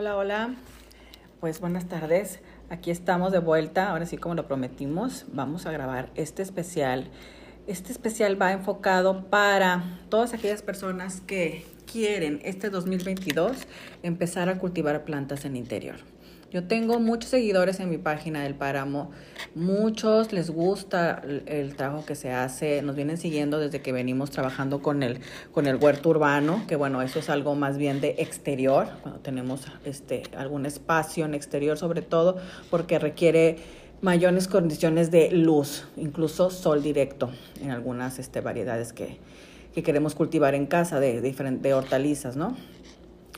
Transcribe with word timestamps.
Hola, 0.00 0.16
hola. 0.16 0.54
Pues 1.40 1.60
buenas 1.60 1.86
tardes. 1.86 2.40
Aquí 2.70 2.90
estamos 2.90 3.32
de 3.32 3.38
vuelta. 3.38 3.90
Ahora 3.90 4.06
sí, 4.06 4.16
como 4.16 4.34
lo 4.34 4.48
prometimos, 4.48 5.26
vamos 5.30 5.66
a 5.66 5.72
grabar 5.72 6.08
este 6.14 6.42
especial. 6.42 7.10
Este 7.66 7.92
especial 7.92 8.40
va 8.40 8.52
enfocado 8.52 9.26
para 9.26 9.84
todas 10.08 10.32
aquellas 10.32 10.62
personas 10.62 11.20
que 11.20 11.66
quieren 11.84 12.40
este 12.44 12.70
2022 12.70 13.66
empezar 14.02 14.48
a 14.48 14.56
cultivar 14.58 15.04
plantas 15.04 15.44
en 15.44 15.54
interior. 15.54 15.96
Yo 16.50 16.64
tengo 16.64 16.98
muchos 16.98 17.30
seguidores 17.30 17.78
en 17.78 17.88
mi 17.88 17.98
página 17.98 18.42
del 18.42 18.56
páramo, 18.56 19.12
muchos 19.54 20.32
les 20.32 20.50
gusta 20.50 21.22
el, 21.46 21.76
trabajo 21.76 22.04
que 22.04 22.16
se 22.16 22.32
hace, 22.32 22.82
nos 22.82 22.96
vienen 22.96 23.18
siguiendo 23.18 23.60
desde 23.60 23.82
que 23.82 23.92
venimos 23.92 24.32
trabajando 24.32 24.82
con 24.82 25.04
el, 25.04 25.20
con 25.52 25.68
el 25.68 25.76
huerto 25.76 26.08
urbano, 26.08 26.64
que 26.66 26.74
bueno, 26.74 27.02
eso 27.02 27.20
es 27.20 27.30
algo 27.30 27.54
más 27.54 27.78
bien 27.78 28.00
de 28.00 28.16
exterior, 28.18 28.88
cuando 29.02 29.20
tenemos 29.20 29.62
este, 29.84 30.24
algún 30.36 30.66
espacio 30.66 31.24
en 31.24 31.34
exterior 31.34 31.78
sobre 31.78 32.02
todo, 32.02 32.38
porque 32.68 32.98
requiere 32.98 33.58
mayores 34.00 34.48
condiciones 34.48 35.12
de 35.12 35.30
luz, 35.30 35.86
incluso 35.96 36.50
sol 36.50 36.82
directo 36.82 37.30
en 37.62 37.70
algunas 37.70 38.18
este, 38.18 38.40
variedades 38.40 38.92
que, 38.92 39.18
que 39.72 39.84
queremos 39.84 40.16
cultivar 40.16 40.56
en 40.56 40.66
casa 40.66 40.98
de, 40.98 41.20
de 41.20 41.74
hortalizas, 41.74 42.34
¿no? 42.34 42.56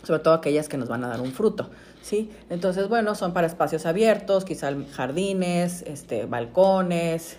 Sobre 0.03 0.21
todo 0.21 0.33
aquellas 0.33 0.71
que 0.71 0.79
nos 0.79 0.89
van 0.89 1.05
a 1.05 1.09
dar 1.09 1.21
un 1.21 1.31
fruto. 1.31 1.71
¿Sí? 2.03 2.31
Entonces, 2.51 2.89
bueno, 2.89 3.15
son 3.15 3.33
para 3.33 3.47
espacios 3.47 3.87
abiertos, 3.87 4.45
quizás 4.45 4.75
jardines, 4.93 5.83
este, 5.83 6.27
balcones, 6.27 7.37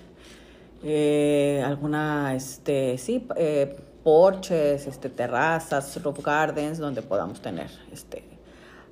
eh, 0.84 1.63
alguna, 1.66 2.35
este, 2.35 2.98
sí, 2.98 3.27
eh, 3.35 3.76
porches, 4.04 4.88
este, 4.88 5.09
terrazas, 5.09 6.02
roof 6.04 6.23
gardens, 6.23 6.77
donde 6.77 7.02
podamos 7.02 7.41
tener 7.41 7.70
este, 7.91 8.23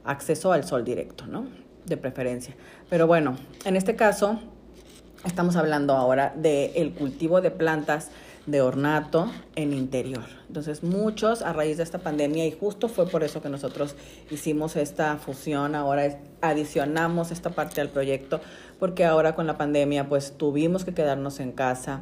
acceso 0.03 0.51
al 0.51 0.63
sol 0.63 0.83
directo, 0.83 1.25
¿no? 1.27 1.45
De 1.85 1.97
preferencia. 1.97 2.55
Pero 2.89 3.07
bueno, 3.07 3.35
en 3.65 3.75
este 3.75 3.95
caso, 3.95 4.39
estamos 5.25 5.55
hablando 5.55 5.95
ahora 5.95 6.33
del 6.35 6.93
cultivo 6.93 7.41
de 7.41 7.51
plantas 7.51 8.09
de 8.45 8.61
ornato 8.61 9.31
en 9.55 9.73
interior. 9.73 10.25
Entonces, 10.47 10.83
muchos 10.83 11.41
a 11.41 11.53
raíz 11.53 11.77
de 11.77 11.83
esta 11.83 11.99
pandemia, 11.99 12.45
y 12.45 12.51
justo 12.51 12.89
fue 12.89 13.07
por 13.07 13.23
eso 13.23 13.41
que 13.41 13.49
nosotros 13.49 13.95
hicimos 14.29 14.75
esta 14.75 15.17
fusión, 15.17 15.75
ahora 15.75 16.19
adicionamos 16.41 17.31
esta 17.31 17.51
parte 17.51 17.81
al 17.81 17.89
proyecto, 17.89 18.41
porque 18.79 19.05
ahora 19.05 19.35
con 19.35 19.47
la 19.47 19.57
pandemia, 19.57 20.09
pues 20.09 20.33
tuvimos 20.37 20.83
que 20.85 20.93
quedarnos 20.93 21.39
en 21.39 21.51
casa 21.51 22.01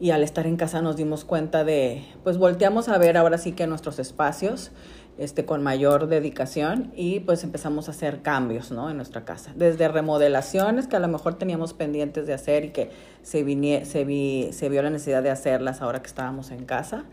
y 0.00 0.10
al 0.10 0.22
estar 0.22 0.46
en 0.46 0.56
casa 0.56 0.82
nos 0.82 0.96
dimos 0.96 1.24
cuenta 1.24 1.64
de, 1.64 2.04
pues 2.24 2.38
volteamos 2.38 2.88
a 2.88 2.98
ver 2.98 3.16
ahora 3.16 3.38
sí 3.38 3.52
que 3.52 3.66
nuestros 3.66 3.98
espacios 3.98 4.72
este, 5.16 5.44
con 5.44 5.62
mayor 5.62 6.08
dedicación 6.08 6.92
y 6.96 7.20
pues 7.20 7.44
empezamos 7.44 7.88
a 7.88 7.92
hacer 7.92 8.22
cambios 8.22 8.72
¿no? 8.72 8.90
en 8.90 8.96
nuestra 8.96 9.24
casa. 9.24 9.52
Desde 9.54 9.86
remodelaciones 9.88 10.88
que 10.88 10.96
a 10.96 11.00
lo 11.00 11.08
mejor 11.08 11.34
teníamos 11.34 11.72
pendientes 11.72 12.26
de 12.26 12.34
hacer 12.34 12.64
y 12.64 12.70
que 12.70 12.90
se, 13.22 13.44
se, 13.84 14.04
vi, 14.04 14.48
se 14.52 14.68
vio 14.68 14.82
la 14.82 14.90
necesidad 14.90 15.22
de 15.22 15.30
hacerlas 15.30 15.82
ahora 15.82 16.02
que 16.02 16.08
estábamos 16.08 16.50
en 16.50 16.64
casa, 16.64 17.04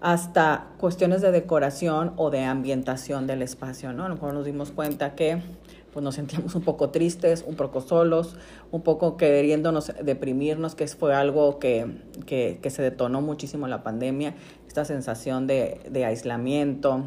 hasta 0.00 0.68
cuestiones 0.78 1.20
de 1.20 1.30
decoración 1.30 2.14
o 2.16 2.30
de 2.30 2.40
ambientación 2.44 3.26
del 3.26 3.42
espacio. 3.42 3.92
¿no? 3.92 4.06
A 4.06 4.08
lo 4.08 4.14
mejor 4.14 4.34
nos 4.34 4.46
dimos 4.46 4.72
cuenta 4.72 5.14
que 5.14 5.42
pues 5.92 6.02
nos 6.02 6.14
sentíamos 6.14 6.54
un 6.54 6.62
poco 6.62 6.88
tristes, 6.88 7.44
un 7.46 7.54
poco 7.54 7.82
solos, 7.82 8.36
un 8.70 8.80
poco 8.80 9.18
queriéndonos 9.18 9.92
deprimirnos, 10.02 10.74
que 10.74 10.86
fue 10.88 11.14
algo 11.14 11.58
que, 11.58 11.86
que, 12.24 12.58
que 12.62 12.70
se 12.70 12.80
detonó 12.80 13.20
muchísimo 13.20 13.66
en 13.66 13.70
la 13.70 13.82
pandemia, 13.82 14.34
esta 14.66 14.86
sensación 14.86 15.46
de, 15.46 15.82
de 15.90 16.06
aislamiento, 16.06 17.04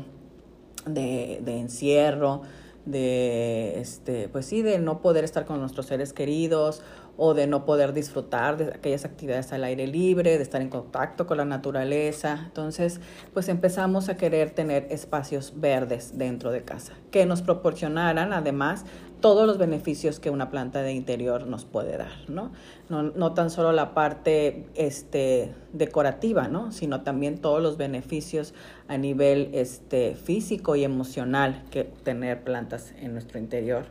de, 0.86 1.42
de 1.44 1.60
encierro, 1.60 2.42
de 2.86 3.80
este, 3.80 4.30
pues 4.30 4.46
sí, 4.46 4.62
de 4.62 4.80
no 4.80 5.02
poder 5.02 5.24
estar 5.24 5.46
con 5.46 5.60
nuestros 5.60 5.88
seres 5.88 6.14
queridos 6.14 6.82
o 7.18 7.34
de 7.34 7.48
no 7.48 7.66
poder 7.66 7.94
disfrutar 7.94 8.58
de 8.58 8.66
aquellas 8.66 9.06
actividades 9.06 9.54
al 9.54 9.64
aire 9.64 9.88
libre, 9.88 10.38
de 10.38 10.44
estar 10.44 10.62
en 10.62 10.70
contacto 10.70 11.26
con 11.26 11.38
la 11.38 11.46
naturaleza. 11.46 12.42
Entonces, 12.46 13.00
pues 13.34 13.48
empezamos 13.48 14.10
a 14.10 14.18
querer 14.18 14.52
tener 14.52 14.88
espacios 14.90 15.54
verdes 15.56 16.18
dentro 16.18 16.52
de 16.52 16.64
casa, 16.64 16.94
que 17.12 17.26
nos 17.26 17.42
proporcionaran 17.42 18.34
además 18.34 18.86
todos 19.26 19.48
los 19.48 19.58
beneficios 19.58 20.20
que 20.20 20.30
una 20.30 20.52
planta 20.52 20.84
de 20.84 20.94
interior 20.94 21.48
nos 21.48 21.66
puede 21.66 21.98
dar, 21.98 22.12
¿no? 22.28 22.52
No, 22.90 23.02
no 23.02 23.34
tan 23.34 23.50
solo 23.50 23.72
la 23.72 23.96
parte 23.96 24.68
este, 24.76 25.52
decorativa, 25.74 26.48
¿no? 26.48 26.72
Sino 26.72 27.02
también 27.02 27.40
todos 27.40 27.60
los 27.60 27.76
beneficios 27.76 28.54
a 28.88 29.00
nivel 29.00 29.50
este, 29.54 30.14
físico 30.14 30.76
y 30.76 30.84
emocional 30.84 31.64
que 31.72 31.86
tener 31.86 32.44
plantas 32.44 32.94
en 33.02 33.14
nuestro 33.14 33.40
interior 33.40 33.86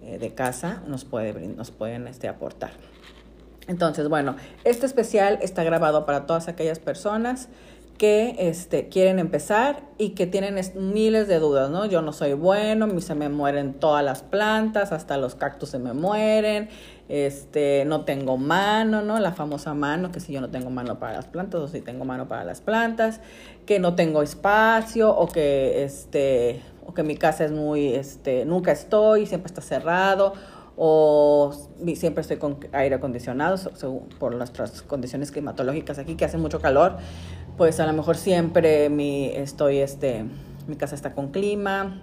eh, 0.00 0.16
de 0.16 0.32
casa 0.32 0.82
nos, 0.86 1.04
puede, 1.04 1.34
nos 1.48 1.70
pueden 1.70 2.06
este, 2.06 2.26
aportar. 2.26 2.70
Entonces, 3.68 4.08
bueno, 4.08 4.36
este 4.64 4.86
especial 4.86 5.40
está 5.42 5.62
grabado 5.62 6.06
para 6.06 6.24
todas 6.24 6.48
aquellas 6.48 6.78
personas 6.78 7.50
que 8.00 8.34
este, 8.38 8.88
quieren 8.88 9.18
empezar 9.18 9.82
y 9.98 10.10
que 10.10 10.26
tienen 10.26 10.58
miles 10.74 11.28
de 11.28 11.38
dudas, 11.38 11.68
¿no? 11.68 11.84
Yo 11.84 12.00
no 12.00 12.14
soy 12.14 12.32
bueno, 12.32 12.98
se 12.98 13.14
me 13.14 13.28
mueren 13.28 13.74
todas 13.74 14.02
las 14.02 14.22
plantas, 14.22 14.90
hasta 14.90 15.18
los 15.18 15.34
cactus 15.34 15.68
se 15.68 15.78
me 15.78 15.92
mueren, 15.92 16.70
este, 17.10 17.84
no 17.84 18.06
tengo 18.06 18.38
mano, 18.38 19.02
¿no? 19.02 19.20
La 19.20 19.32
famosa 19.32 19.74
mano, 19.74 20.12
que 20.12 20.20
si 20.20 20.32
yo 20.32 20.40
no 20.40 20.48
tengo 20.48 20.70
mano 20.70 20.98
para 20.98 21.12
las 21.12 21.26
plantas 21.26 21.60
o 21.60 21.68
si 21.68 21.82
tengo 21.82 22.06
mano 22.06 22.26
para 22.26 22.42
las 22.42 22.62
plantas, 22.62 23.20
que 23.66 23.78
no 23.80 23.94
tengo 23.96 24.22
espacio 24.22 25.14
o 25.14 25.28
que, 25.28 25.84
este, 25.84 26.62
o 26.86 26.94
que 26.94 27.02
mi 27.02 27.16
casa 27.16 27.44
es 27.44 27.52
muy, 27.52 27.88
este, 27.88 28.46
nunca 28.46 28.72
estoy, 28.72 29.26
siempre 29.26 29.48
está 29.48 29.60
cerrado 29.60 30.32
o 30.82 31.52
siempre 31.94 32.22
estoy 32.22 32.38
con 32.38 32.58
aire 32.72 32.94
acondicionado 32.94 33.58
según, 33.58 34.08
por 34.18 34.34
nuestras 34.34 34.80
condiciones 34.80 35.30
climatológicas 35.30 35.98
aquí 35.98 36.14
que 36.14 36.24
hace 36.24 36.38
mucho 36.38 36.58
calor 36.58 36.96
pues 37.60 37.78
a 37.78 37.86
lo 37.86 37.92
mejor 37.92 38.16
siempre 38.16 38.88
mi, 38.88 39.26
estoy, 39.26 39.80
este, 39.80 40.24
mi 40.66 40.76
casa 40.76 40.94
está 40.94 41.12
con 41.12 41.28
clima 41.28 42.00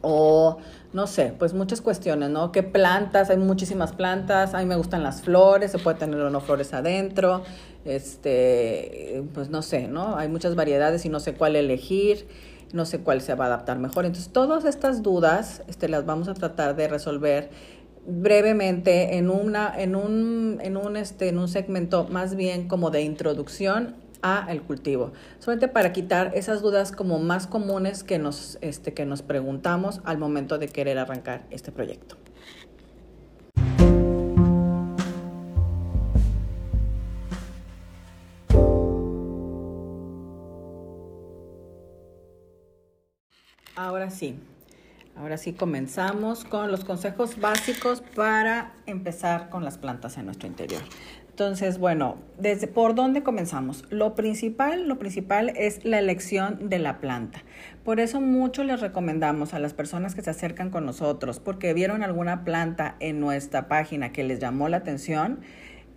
o 0.00 0.56
no 0.94 1.06
sé, 1.06 1.34
pues 1.38 1.52
muchas 1.52 1.82
cuestiones, 1.82 2.30
¿no? 2.30 2.52
¿Qué 2.52 2.62
plantas? 2.62 3.28
Hay 3.28 3.36
muchísimas 3.36 3.92
plantas, 3.92 4.54
a 4.54 4.60
mí 4.60 4.64
me 4.64 4.76
gustan 4.76 5.02
las 5.02 5.20
flores, 5.20 5.72
se 5.72 5.78
puede 5.78 5.98
tener 5.98 6.18
o 6.20 6.30
no 6.30 6.40
flores 6.40 6.72
adentro, 6.72 7.42
este, 7.84 9.22
pues 9.34 9.50
no 9.50 9.60
sé, 9.60 9.88
¿no? 9.88 10.16
Hay 10.16 10.28
muchas 10.28 10.54
variedades 10.54 11.04
y 11.04 11.10
no 11.10 11.20
sé 11.20 11.34
cuál 11.34 11.54
elegir, 11.56 12.26
no 12.72 12.86
sé 12.86 13.00
cuál 13.00 13.20
se 13.20 13.34
va 13.34 13.44
a 13.44 13.48
adaptar 13.48 13.78
mejor. 13.78 14.06
Entonces, 14.06 14.32
todas 14.32 14.64
estas 14.64 15.02
dudas 15.02 15.64
este, 15.68 15.86
las 15.90 16.06
vamos 16.06 16.28
a 16.28 16.32
tratar 16.32 16.76
de 16.76 16.88
resolver 16.88 17.50
brevemente 18.06 19.18
en 19.18 19.28
una 19.28 19.70
en 19.78 19.96
un 19.96 20.60
en 20.62 20.78
un 20.78 20.96
este 20.96 21.28
en 21.28 21.38
un 21.38 21.48
segmento 21.48 22.08
más 22.10 22.34
bien 22.36 22.68
como 22.68 22.90
de 22.90 23.02
introducción 23.02 24.01
a 24.22 24.46
el 24.50 24.62
cultivo. 24.62 25.12
Solamente 25.38 25.68
para 25.68 25.92
quitar 25.92 26.32
esas 26.34 26.62
dudas 26.62 26.92
como 26.92 27.18
más 27.18 27.46
comunes 27.46 28.04
que 28.04 28.18
nos, 28.18 28.58
este, 28.60 28.94
que 28.94 29.04
nos 29.04 29.22
preguntamos 29.22 30.00
al 30.04 30.18
momento 30.18 30.58
de 30.58 30.68
querer 30.68 30.98
arrancar 30.98 31.44
este 31.50 31.72
proyecto. 31.72 32.16
Ahora 43.74 44.10
sí, 44.10 44.38
ahora 45.16 45.38
sí 45.38 45.54
comenzamos 45.54 46.44
con 46.44 46.70
los 46.70 46.84
consejos 46.84 47.40
básicos 47.40 48.02
para 48.14 48.74
empezar 48.86 49.48
con 49.48 49.64
las 49.64 49.78
plantas 49.78 50.18
en 50.18 50.26
nuestro 50.26 50.46
interior. 50.46 50.82
Entonces, 51.32 51.78
bueno, 51.78 52.18
desde 52.38 52.66
por 52.66 52.94
dónde 52.94 53.22
comenzamos? 53.22 53.86
Lo 53.88 54.14
principal, 54.14 54.86
lo 54.86 54.98
principal 54.98 55.50
es 55.56 55.82
la 55.82 55.98
elección 55.98 56.68
de 56.68 56.78
la 56.78 57.00
planta. 57.00 57.42
Por 57.84 58.00
eso 58.00 58.20
mucho 58.20 58.64
les 58.64 58.82
recomendamos 58.82 59.54
a 59.54 59.58
las 59.58 59.72
personas 59.72 60.14
que 60.14 60.20
se 60.20 60.28
acercan 60.28 60.68
con 60.68 60.84
nosotros 60.84 61.40
porque 61.40 61.72
vieron 61.72 62.02
alguna 62.02 62.44
planta 62.44 62.96
en 63.00 63.18
nuestra 63.18 63.66
página 63.66 64.12
que 64.12 64.24
les 64.24 64.40
llamó 64.40 64.68
la 64.68 64.76
atención 64.76 65.40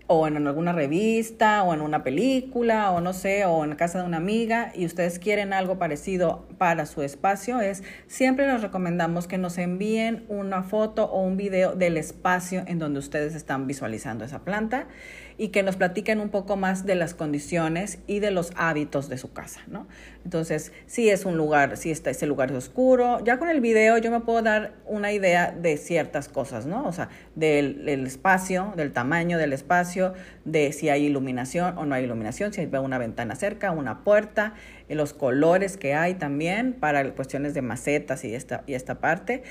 o 0.08 0.28
en 0.28 0.46
alguna 0.46 0.72
revista 0.72 1.64
o 1.64 1.74
en 1.74 1.82
una 1.82 2.04
película 2.04 2.92
o 2.92 3.02
no 3.02 3.14
sé, 3.14 3.46
o 3.46 3.64
en 3.64 3.76
casa 3.76 4.00
de 4.00 4.06
una 4.06 4.18
amiga 4.18 4.72
y 4.76 4.86
ustedes 4.86 5.20
quieren 5.20 5.54
algo 5.54 5.78
parecido 5.78 6.48
para 6.58 6.86
su 6.86 7.02
espacio, 7.02 7.62
es 7.62 7.84
siempre 8.08 8.48
les 8.48 8.62
recomendamos 8.62 9.28
que 9.28 9.38
nos 9.38 9.58
envíen 9.58 10.26
una 10.28 10.64
foto 10.64 11.06
o 11.06 11.22
un 11.22 11.38
video 11.38 11.76
del 11.76 11.98
espacio 11.98 12.64
en 12.68 12.80
donde 12.80 13.00
ustedes 13.00 13.36
están 13.36 13.68
visualizando 13.68 14.26
esa 14.26 14.44
planta 14.44 14.88
y 15.38 15.50
que 15.50 15.64
nos 15.64 15.76
platiquen 15.76 16.20
un 16.20 16.30
poco 16.30 16.56
más 16.56 16.86
de 16.86 16.96
las 16.96 17.14
condiciones 17.14 18.00
y 18.08 18.20
de 18.20 18.32
los 18.32 18.52
hábitos 18.56 19.10
de 19.10 19.18
su 19.18 19.34
casa, 19.34 19.62
¿no? 19.68 19.88
Entonces, 20.24 20.72
si 20.86 21.10
es 21.10 21.26
un 21.26 21.38
lugar, 21.38 21.78
si 21.78 21.92
está, 21.92 22.10
ese 22.10 22.26
lugar 22.26 22.52
es 22.52 22.58
oscuro, 22.58 23.24
ya 23.24 23.38
con 23.38 23.50
el 23.50 23.62
video 23.62 23.98
yo 23.98 24.12
me 24.12 24.22
puedo 24.22 24.42
dar 24.42 24.74
una 24.86 25.12
idea 25.12 25.52
de 25.52 25.78
ciertas 25.78 26.30
cosas, 26.30 26.66
¿no? 26.66 26.86
O 26.88 26.92
sea, 26.94 27.10
del, 27.36 27.88
espacio, 27.90 28.74
del 28.76 28.94
tamaño 28.94 29.38
del 29.38 29.54
espacio, 29.54 30.14
de 30.46 30.72
si 30.72 30.90
hay 30.90 31.06
iluminación 31.06 31.78
o 31.78 31.86
no 31.86 31.96
hay 31.96 32.06
iluminación, 32.06 32.54
si 32.54 32.62
hay 32.62 32.70
una 32.76 32.98
ventana 32.98 33.36
cerca, 33.36 33.72
una 33.72 34.04
puerta, 34.04 34.54
los 34.90 35.14
colores 35.14 35.78
que 35.78 35.94
hay 35.94 36.16
también 36.16 36.74
para 36.74 37.14
cuestiones 37.14 37.54
de 37.54 37.62
macetas 37.62 38.24
y 38.24 38.34
esta, 38.34 38.64
y 38.68 38.74
esta 38.74 38.96
parte. 38.96 39.44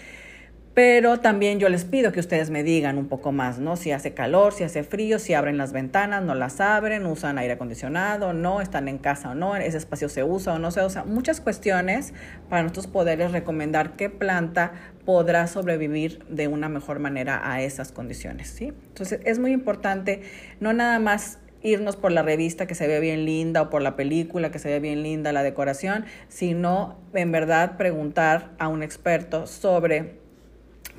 Pero 0.75 1.21
también 1.21 1.61
yo 1.61 1.69
les 1.69 1.85
pido 1.85 2.11
que 2.11 2.19
ustedes 2.19 2.50
me 2.50 2.65
digan 2.65 2.99
un 2.99 3.06
poco 3.06 3.31
más, 3.31 3.61
¿no? 3.61 3.76
Si 3.76 3.93
hace 3.93 4.12
calor, 4.12 4.53
si 4.53 4.65
hace 4.65 4.82
frío, 4.82 5.21
si 5.21 5.32
abren 5.32 5.56
las 5.56 5.73
ventanas, 5.73 6.25
no 6.25 6.35
las 6.35 6.61
abren, 6.61 7.06
usan 7.06 7.38
aire 7.38 7.55
acondicionado, 7.55 8.32
no, 8.32 8.61
están 8.61 8.88
en 8.88 8.99
casa 8.99 9.31
o 9.31 9.35
no, 9.37 9.55
ese 9.55 9.79
espacio 9.79 10.09
se 10.09 10.25
usa 10.25 10.55
o 10.55 10.59
no 10.59 10.73
se 10.73 10.85
usa. 10.85 11.05
Muchas 11.05 11.41
cuestiones 11.41 12.12
para 12.49 12.65
nosotros 12.65 12.88
poderles 12.88 13.31
recomendar 13.31 13.94
qué 13.94 14.11
planta 14.11 14.73
podrá 15.05 15.47
sobrevivir 15.47 16.25
de 16.29 16.49
una 16.49 16.69
mejor 16.69 16.99
manera 16.99 17.41
a 17.49 17.62
esas 17.62 17.93
condiciones, 17.93 18.49
¿sí? 18.49 18.73
Entonces 18.88 19.21
es 19.25 19.38
muy 19.38 19.53
importante 19.53 20.23
no 20.59 20.73
nada 20.73 20.99
más 20.99 21.38
irnos 21.62 21.94
por 21.97 22.11
la 22.11 22.23
revista 22.23 22.67
que 22.67 22.75
se 22.75 22.88
ve 22.88 22.99
bien 22.99 23.25
linda 23.25 23.62
o 23.62 23.71
por 23.71 23.81
la 23.81 23.94
película 23.94 24.50
que 24.50 24.59
se 24.59 24.69
ve 24.69 24.81
bien 24.81 25.05
linda 25.05 25.32
la 25.32 25.44
decoración, 25.44 26.05
sino 26.29 26.99
en 27.15 27.31
verdad 27.31 27.76
preguntar 27.76 28.50
a 28.59 28.67
un 28.67 28.82
experto 28.82 29.47
sobre 29.47 30.24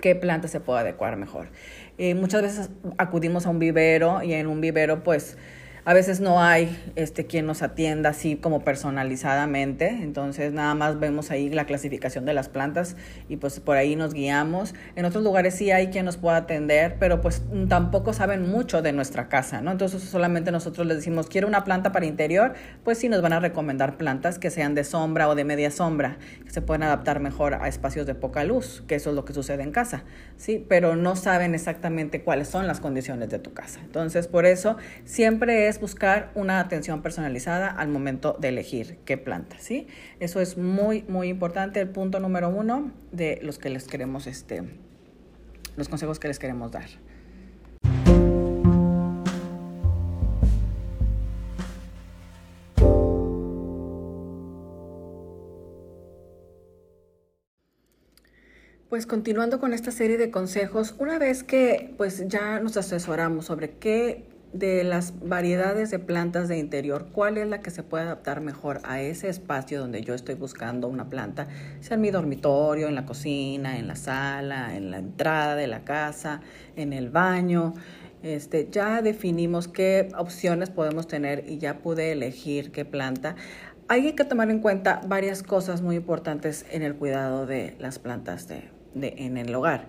qué 0.06 0.14
planta 0.14 0.48
se 0.48 0.60
puede 0.60 0.82
adecuar 0.82 1.18
mejor. 1.18 1.48
Eh, 1.98 2.14
muchas 2.14 2.44
veces 2.44 2.70
acudimos 3.00 3.48
a 3.48 3.50
un 3.50 3.58
vivero 3.58 4.22
y 4.22 4.34
en 4.34 4.46
un 4.46 4.62
vivero 4.62 5.04
pues 5.04 5.36
a 5.86 5.94
veces 5.94 6.20
no 6.20 6.42
hay 6.42 6.76
este, 6.96 7.28
quien 7.28 7.46
nos 7.46 7.62
atienda 7.62 8.10
así 8.10 8.38
como 8.38 8.64
personalizadamente, 8.64 9.88
entonces 9.90 10.52
nada 10.52 10.74
más 10.74 11.00
vemos 11.00 11.30
ahí 11.30 11.50
la 11.52 11.66
clasificación 11.66 12.26
de 12.26 12.34
las 12.34 12.50
plantas 12.50 12.96
y 13.30 13.38
pues 13.38 13.60
por 13.60 13.78
ahí 13.78 13.96
nos 13.96 14.16
guiamos. 14.16 14.74
En 14.96 15.06
otros 15.06 15.24
lugares 15.24 15.54
sí 15.54 15.70
hay 15.70 15.90
quien 15.90 16.06
nos 16.06 16.18
pueda 16.18 16.38
atender, 16.38 16.96
pero 17.00 17.22
pues 17.22 17.44
tampoco 17.70 18.14
saben 18.14 18.50
mucho 18.50 18.82
de 18.82 18.94
nuestra 18.94 19.30
casa, 19.30 19.62
¿no? 19.62 19.72
Entonces 19.72 20.02
solamente 20.02 20.52
nosotros 20.52 20.88
les 20.88 20.98
decimos, 20.98 21.28
quiero 21.28 21.48
una 21.48 21.64
planta 21.64 21.92
para 21.92 22.08
interior, 22.08 22.54
pues 22.84 22.98
sí 22.98 23.08
nos 23.08 23.22
van 23.22 23.34
a 23.34 23.40
recomendar 23.40 23.98
plantas 23.98 24.40
que 24.40 24.50
sean 24.50 24.74
de 24.74 24.84
sombra 24.84 25.30
o 25.30 25.36
de 25.36 25.44
media 25.44 25.70
sombra, 25.70 26.18
que 26.44 26.50
se 26.50 26.64
pueden 26.64 26.82
adaptar 26.82 27.20
mejor 27.20 27.54
a 27.54 27.68
espacios 27.68 28.08
de 28.08 28.16
poca 28.16 28.44
luz, 28.44 28.84
que 28.88 28.96
eso 28.96 29.12
es 29.12 29.16
lo 29.16 29.24
que 29.24 29.34
sucede 29.34 29.62
en 29.62 29.72
casa, 29.72 30.04
¿sí? 30.36 30.66
Pero 30.68 30.96
no 30.96 31.16
saben 31.16 31.54
exactamente 31.54 32.24
cuáles 32.24 32.48
son 32.48 32.66
las 32.66 32.80
condiciones 32.80 33.30
de 33.30 33.38
tu 33.38 33.54
casa. 33.54 33.82
Entonces 33.84 34.28
por 34.28 34.48
eso 34.48 34.78
siempre 35.04 35.68
es 35.68 35.75
buscar 35.80 36.32
una 36.36 36.60
atención 36.60 37.02
personalizada 37.02 37.70
al 37.70 37.88
momento 37.88 38.36
de 38.40 38.50
elegir 38.50 38.98
qué 39.06 39.18
planta, 39.18 39.58
¿sí? 39.60 39.88
Eso 40.20 40.42
es 40.42 40.58
muy, 40.58 41.04
muy 41.08 41.30
importante, 41.30 41.80
el 41.82 41.90
punto 41.90 42.20
número 42.20 42.50
uno 42.50 42.92
de 43.12 43.40
los 43.42 43.58
que 43.58 43.70
les 43.70 43.86
queremos, 43.86 44.28
este, 44.28 44.64
los 45.76 45.90
consejos 45.90 46.20
que 46.20 46.28
les 46.28 46.40
queremos 46.40 46.72
dar. 46.72 46.90
Pues 58.96 59.08
continuando 59.08 59.60
con 59.60 59.74
esta 59.74 59.92
serie 59.92 60.18
de 60.18 60.32
consejos, 60.32 60.96
una 61.00 61.20
vez 61.20 61.44
que 61.44 61.94
pues 61.98 62.26
ya 62.30 62.62
nos 62.62 62.78
asesoramos 62.78 63.46
sobre 63.46 63.72
qué 63.72 64.24
de 64.60 64.86
las 64.86 65.14
variedades 65.22 65.92
de 65.92 66.00
plantas 66.00 66.48
de 66.48 66.58
interior, 66.58 67.08
¿cuál 67.12 67.38
es 67.38 67.48
la 67.48 67.60
que 67.60 67.72
se 67.72 67.84
puede 67.84 68.06
adaptar 68.06 68.40
mejor 68.40 68.80
a 68.84 69.02
ese 69.02 69.28
espacio 69.28 69.82
donde 69.82 70.02
yo 70.02 70.14
estoy 70.14 70.36
buscando 70.36 70.88
una 70.88 71.10
planta? 71.10 71.48
Sea 71.82 71.96
en 71.96 72.02
mi 72.02 72.10
dormitorio, 72.10 72.88
en 72.88 72.96
la 72.96 73.06
cocina, 73.06 73.78
en 73.78 73.88
la 73.88 73.98
sala, 73.98 74.76
en 74.76 74.92
la 74.92 75.00
entrada 75.00 75.56
de 75.56 75.68
la 75.68 75.84
casa, 75.84 76.40
en 76.78 76.94
el 76.94 77.10
baño. 77.10 77.74
Este, 78.24 78.70
ya 78.72 79.02
definimos 79.02 79.68
qué 79.68 80.10
opciones 80.18 80.70
podemos 80.70 81.08
tener 81.08 81.44
y 81.48 81.58
ya 81.58 81.80
pude 81.80 82.14
elegir 82.14 82.72
qué 82.72 82.86
planta. 82.86 83.36
Hay 83.90 84.14
que 84.14 84.24
tomar 84.24 84.50
en 84.50 84.62
cuenta 84.62 85.02
varias 85.06 85.44
cosas 85.44 85.82
muy 85.82 85.98
importantes 85.98 86.66
en 86.72 86.82
el 86.82 86.96
cuidado 86.96 87.46
de 87.46 87.76
las 87.78 88.00
plantas 88.00 88.48
de, 88.48 88.64
en 88.96 89.38
el 89.38 89.54
hogar. 89.54 89.88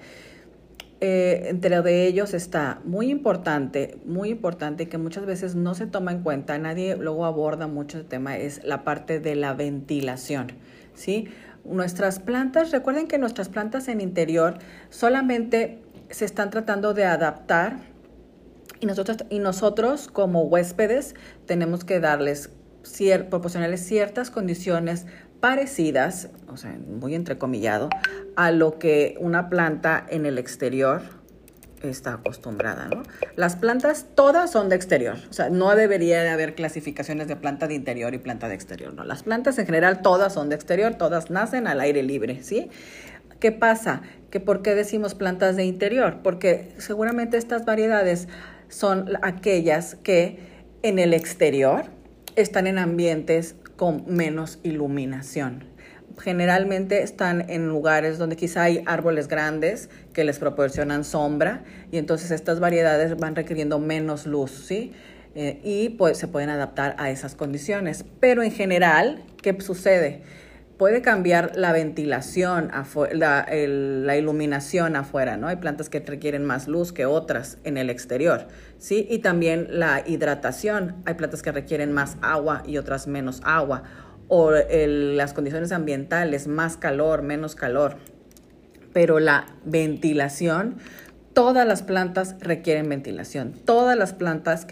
Eh, 1.01 1.49
entre 1.49 1.83
de 1.83 2.07
ellos 2.07 2.33
está 2.33 2.81
muy 2.85 3.11
importante, 3.11 3.99
muy 4.07 4.31
importante 4.31 4.89
que 4.89 4.97
muchas 4.97 5.27
veces 5.27 5.55
no 5.55 5.75
se 5.75 5.87
toma 5.87 6.11
en 6.13 6.23
cuenta, 6.23 6.57
nadie 6.57 6.97
luego 6.97 7.27
aborda 7.27 7.67
mucho 7.67 7.99
el 7.99 8.07
tema, 8.07 8.39
es 8.39 8.65
la 8.65 8.83
parte 8.83 9.21
de 9.21 9.35
la 9.35 9.53
ventilación, 9.53 10.53
¿sí? 10.95 11.29
Nuestras 11.67 12.19
plantas, 12.19 12.71
recuerden 12.71 13.09
que 13.09 13.19
nuestras 13.19 13.51
plantas 13.51 13.89
en 13.89 14.01
interior 14.01 14.59
solamente 14.89 15.83
se 16.09 16.25
están 16.25 16.49
tratando 16.49 16.95
de 16.95 17.05
adaptar 17.05 17.77
y 18.81 18.87
nosotros, 18.87 19.19
y 19.29 19.39
nosotros 19.39 20.09
como 20.09 20.45
huéspedes 20.45 21.15
tenemos 21.45 21.85
que 21.85 22.01
darles, 22.01 22.51
proporcionarles 23.29 23.85
ciertas 23.85 24.31
condiciones 24.31 25.05
parecidas, 25.47 26.29
o 26.49 26.57
sea, 26.57 26.73
muy 26.73 27.15
entrecomillado, 27.15 27.89
a 28.35 28.51
lo 28.51 28.81
que 28.81 29.15
una 29.21 29.49
planta 29.49 30.05
en 30.09 30.27
el 30.27 30.39
exterior 30.39 31.03
está 31.83 32.15
acostumbrada, 32.15 32.89
¿no? 32.89 33.05
Las 33.37 33.55
plantas 33.55 34.07
todas 34.17 34.51
son 34.51 34.69
de 34.69 34.75
exterior, 34.75 35.17
o 35.31 35.33
sea, 35.33 35.49
no 35.49 35.77
debería 35.77 36.25
de 36.25 36.31
haber 36.31 36.57
clasificaciones 36.57 37.29
de 37.29 37.37
planta 37.37 37.69
de 37.69 37.75
interior 37.75 38.13
y 38.13 38.19
planta 38.19 38.49
de 38.49 38.57
exterior, 38.57 38.93
¿no? 38.93 39.05
Las 39.05 39.23
plantas 39.23 39.57
en 39.61 39.67
general 39.67 40.03
todas 40.03 40.35
son 40.35 40.49
de 40.49 40.57
exterior, 40.57 40.97
todas 40.97 41.31
nacen 41.31 41.69
al 41.69 41.81
aire 41.81 42.03
libre, 42.03 42.43
¿sí? 42.43 42.69
¿Qué 43.39 43.53
pasa? 43.53 44.03
Que 44.31 44.41
¿Por 44.41 44.63
qué 44.63 44.75
decimos 44.75 45.15
plantas 45.15 45.55
de 45.55 45.65
interior? 45.65 46.23
Porque 46.25 46.75
seguramente 46.79 47.37
estas 47.37 47.65
variedades 47.65 48.27
son 48.69 49.11
aquellas 49.23 49.95
que 49.95 50.41
en 50.83 50.99
el 50.99 51.15
exterior 51.15 51.85
están 52.35 52.67
en 52.67 52.79
ambientes 52.79 53.55
con 53.77 54.05
menos 54.07 54.59
iluminación. 54.63 55.65
Generalmente 56.19 57.03
están 57.03 57.51
en 57.51 57.69
lugares 57.69 58.17
donde 58.19 58.37
quizá 58.37 58.63
hay 58.63 58.83
árboles 58.87 59.29
grandes 59.29 59.91
que 60.15 60.25
les 60.25 60.39
proporcionan 60.39 61.05
sombra 61.05 61.63
y 61.93 61.99
entonces 61.99 62.31
estas 62.31 62.59
variedades 62.59 63.17
van 63.19 63.37
requiriendo 63.37 63.79
menos 63.79 64.27
luz, 64.27 64.51
¿sí? 64.67 64.93
Eh, 65.35 65.61
y 65.63 65.91
pues 65.91 66.17
se 66.17 66.29
pueden 66.29 66.49
adaptar 66.49 66.97
a 66.99 67.11
esas 67.11 67.35
condiciones. 67.35 68.07
Pero 68.21 68.43
en 68.43 68.51
general, 68.51 69.23
¿qué 69.43 69.55
sucede? 69.61 70.23
Puede 70.77 71.01
cambiar 71.01 71.53
la 71.57 71.73
ventilación, 71.73 72.71
la, 73.13 73.47
la, 73.51 74.17
iluminación 74.17 74.97
afuera, 74.97 75.37
¿no? 75.37 75.49
Hay 75.49 75.57
plantas 75.57 75.89
que 75.89 76.01
requieren 76.01 76.45
más 76.45 76.69
luz 76.69 76.93
que 76.93 77.07
otras 77.07 77.59
en 77.65 77.79
el 77.79 77.89
exterior, 77.89 78.49
¿sí? 78.79 79.07
Y 79.11 79.21
también 79.21 79.69
la 79.71 80.03
hidratación. 80.07 80.97
Hay 81.07 81.15
plantas 81.15 81.43
que 81.43 81.53
requieren 81.53 81.93
más 81.93 82.19
agua 82.21 82.63
y 82.67 82.77
otras 82.77 83.07
menos 83.07 83.41
agua. 83.45 83.85
O 84.29 84.51
las 84.51 85.33
condiciones 85.33 85.73
ambientales, 85.73 86.49
más 86.49 86.77
calor, 86.77 87.23
menos 87.23 87.55
calor. 87.55 87.97
Pero 88.93 89.21
la 89.21 89.47
ventilación, 89.65 90.77
todas 91.33 91.67
las 91.67 91.83
plantas 91.83 92.35
requieren 92.41 92.89
ventilación. 92.89 93.53
Todas 93.53 93.97
las 93.97 94.13
plantas 94.13 94.67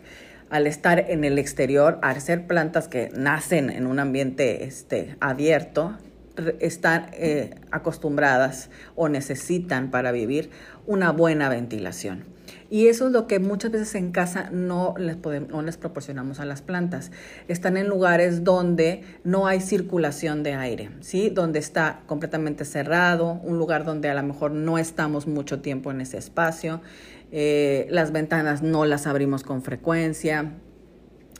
al 0.50 0.66
estar 0.66 0.98
en 1.10 1.24
el 1.24 1.38
exterior, 1.38 1.98
al 2.02 2.20
ser 2.20 2.46
plantas 2.46 2.88
que 2.88 3.10
nacen 3.16 3.70
en 3.70 3.86
un 3.86 3.98
ambiente 3.98 4.64
este, 4.64 5.16
abierto, 5.20 5.96
están 6.60 7.06
eh, 7.12 7.54
acostumbradas 7.70 8.70
o 8.96 9.08
necesitan 9.08 9.90
para 9.90 10.12
vivir 10.12 10.50
una 10.86 11.12
buena 11.12 11.48
ventilación. 11.48 12.34
Y 12.70 12.88
eso 12.88 13.06
es 13.06 13.12
lo 13.12 13.26
que 13.26 13.38
muchas 13.38 13.70
veces 13.70 13.94
en 13.94 14.10
casa 14.10 14.48
no 14.50 14.94
les, 14.98 15.16
podemos, 15.16 15.50
no 15.50 15.62
les 15.62 15.76
proporcionamos 15.76 16.40
a 16.40 16.44
las 16.44 16.62
plantas. 16.62 17.12
Están 17.46 17.76
en 17.76 17.88
lugares 17.88 18.42
donde 18.42 19.02
no 19.22 19.46
hay 19.46 19.60
circulación 19.60 20.42
de 20.42 20.54
aire, 20.54 20.90
¿sí? 21.00 21.30
donde 21.30 21.58
está 21.58 22.00
completamente 22.06 22.64
cerrado, 22.64 23.40
un 23.44 23.58
lugar 23.58 23.84
donde 23.84 24.08
a 24.10 24.14
lo 24.14 24.22
mejor 24.22 24.50
no 24.50 24.78
estamos 24.78 25.26
mucho 25.26 25.60
tiempo 25.60 25.90
en 25.90 26.00
ese 26.00 26.18
espacio. 26.18 26.80
Eh, 27.36 27.88
las 27.90 28.12
ventanas 28.12 28.62
no 28.62 28.84
las 28.84 29.08
abrimos 29.08 29.42
con 29.42 29.60
frecuencia, 29.62 30.52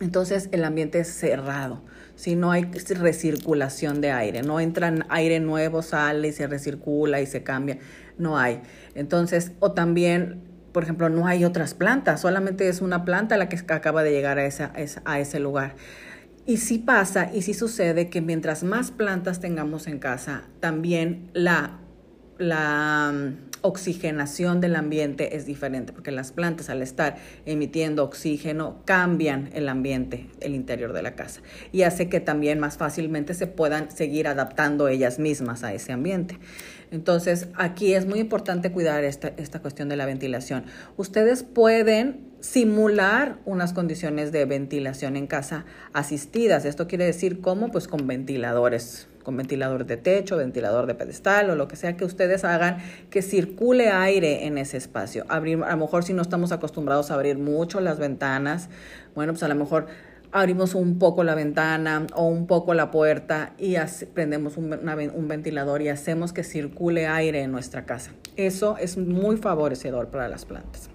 entonces 0.01 0.49
el 0.51 0.65
ambiente 0.65 0.99
es 0.99 1.07
cerrado, 1.07 1.83
si 2.17 2.35
no 2.35 2.51
hay 2.51 2.65
recirculación 2.65 4.01
de 4.01 4.11
aire, 4.11 4.43
no 4.43 4.59
entra 4.59 4.93
aire 5.09 5.39
nuevo, 5.39 5.83
sale 5.83 6.27
y 6.27 6.33
se 6.33 6.49
recircula 6.49 7.21
y 7.21 7.27
se 7.27 7.45
cambia, 7.45 7.79
no 8.19 8.37
hay. 8.37 8.61
Entonces, 8.97 9.53
o 9.61 9.71
también, 9.71 10.43
por 10.73 10.83
ejemplo, 10.83 11.11
no 11.11 11.29
hay 11.29 11.45
otras 11.45 11.75
plantas, 11.75 12.23
solamente 12.23 12.69
es 12.69 12.81
una 12.81 13.05
planta 13.05 13.37
la 13.37 13.49
que 13.49 13.57
acaba 13.73 14.03
de 14.03 14.11
llegar 14.11 14.41
a, 14.41 14.47
esa, 14.47 14.73
a 15.05 15.21
ese 15.21 15.39
lugar. 15.39 15.77
Y 16.45 16.57
sí 16.57 16.79
pasa 16.79 17.31
y 17.33 17.43
sí 17.43 17.55
sucede 17.55 18.11
que 18.11 18.21
mientras 18.21 18.65
más 18.65 18.91
plantas 18.91 19.39
tengamos 19.39 19.87
en 19.87 20.01
casa, 20.01 20.43
también 20.59 21.31
la, 21.35 21.79
la 22.37 23.15
oxigenación 23.65 24.61
del 24.61 24.77
ambiente 24.77 25.37
es 25.37 25.47
diferente, 25.47 25.95
porque 25.95 26.11
las 26.11 26.33
plantas 26.33 26.69
al 26.69 26.83
estar 26.83 27.17
emitiendo 27.47 28.05
oxígeno 28.05 28.83
cambian 28.85 29.49
el 29.55 29.71
ambiente, 29.71 30.29
el 30.41 30.55
interior 30.55 30.93
de 30.93 31.03
la 31.03 31.15
casa, 31.15 31.41
y 31.73 31.83
hace 31.83 32.11
que 32.11 32.21
también 32.21 32.61
más 32.61 32.77
fácilmente 32.77 33.33
se 33.33 33.47
puedan 33.47 33.91
seguir 33.91 34.29
adaptando 34.29 34.87
ellas 34.89 35.19
mismas 35.19 35.65
a 35.65 35.73
ese 35.73 35.93
ambiente. 35.93 36.39
Entonces, 36.91 37.49
aquí 37.55 37.95
es 37.95 38.05
muy 38.05 38.19
importante 38.19 38.71
cuidar 38.71 39.03
esta, 39.03 39.29
esta 39.39 39.63
cuestión 39.63 39.89
de 39.89 39.97
la 39.97 40.05
ventilación. 40.05 40.67
Ustedes 40.99 41.43
pueden 41.43 42.35
simular 42.41 43.39
unas 43.47 43.73
condiciones 43.73 44.31
de 44.31 44.45
ventilación 44.45 45.17
en 45.17 45.27
casa 45.27 45.65
asistidas. 45.95 46.67
Esto 46.67 46.87
quiere 46.87 47.07
decir 47.07 47.41
cómo, 47.41 47.71
pues 47.71 47.89
con 47.89 48.07
ventiladores 48.07 49.09
con 49.25 49.37
ventilador 49.37 49.87
de 49.87 49.97
techo, 49.97 50.37
ventilador 50.37 50.87
de 50.87 50.95
pedestal 50.95 51.51
o 51.51 51.57
lo 51.57 51.67
que 51.67 51.75
sea 51.75 51.97
que 51.97 52.05
ustedes 52.05 52.45
hagan, 52.45 52.79
que 53.11 53.23
circule 53.23 53.91
aire 53.91 54.47
en 54.47 54.59
ese 54.59 54.77
espacio. 54.77 55.25
Abrir, 55.29 55.65
a 55.65 55.73
lo 55.73 55.79
mejor 55.79 56.05
si 56.05 56.13
no 56.13 56.23
estamos 56.23 56.53
acostumbrados 56.53 57.11
a 57.11 57.15
abrir 57.15 57.39
mucho 57.39 57.81
las 57.81 57.99
ventanas, 57.99 58.69
bueno, 59.17 59.33
pues 59.33 59.43
a 59.43 59.49
lo 59.49 59.57
mejor 59.57 59.87
abrimos 60.35 60.75
un 60.75 60.99
poco 60.99 61.23
la 61.23 61.37
ventana 61.37 62.09
o 62.13 62.27
un 62.27 62.49
poco 62.49 62.75
la 62.75 62.91
puerta 62.91 63.53
y 63.57 63.77
prendemos 64.15 64.57
un, 64.57 65.29
ventilador 65.29 65.81
y 65.81 65.89
hacemos 65.89 66.33
que 66.33 66.43
circule 66.43 67.07
aire 67.07 67.43
en 67.43 67.53
nuestra 67.53 67.87
casa. 67.87 68.11
Eso 68.37 68.77
es 68.79 68.99
muy 68.99 69.37
favorecedor 69.37 70.09
para 70.09 70.29
las 70.29 70.45
plantas. 70.45 70.91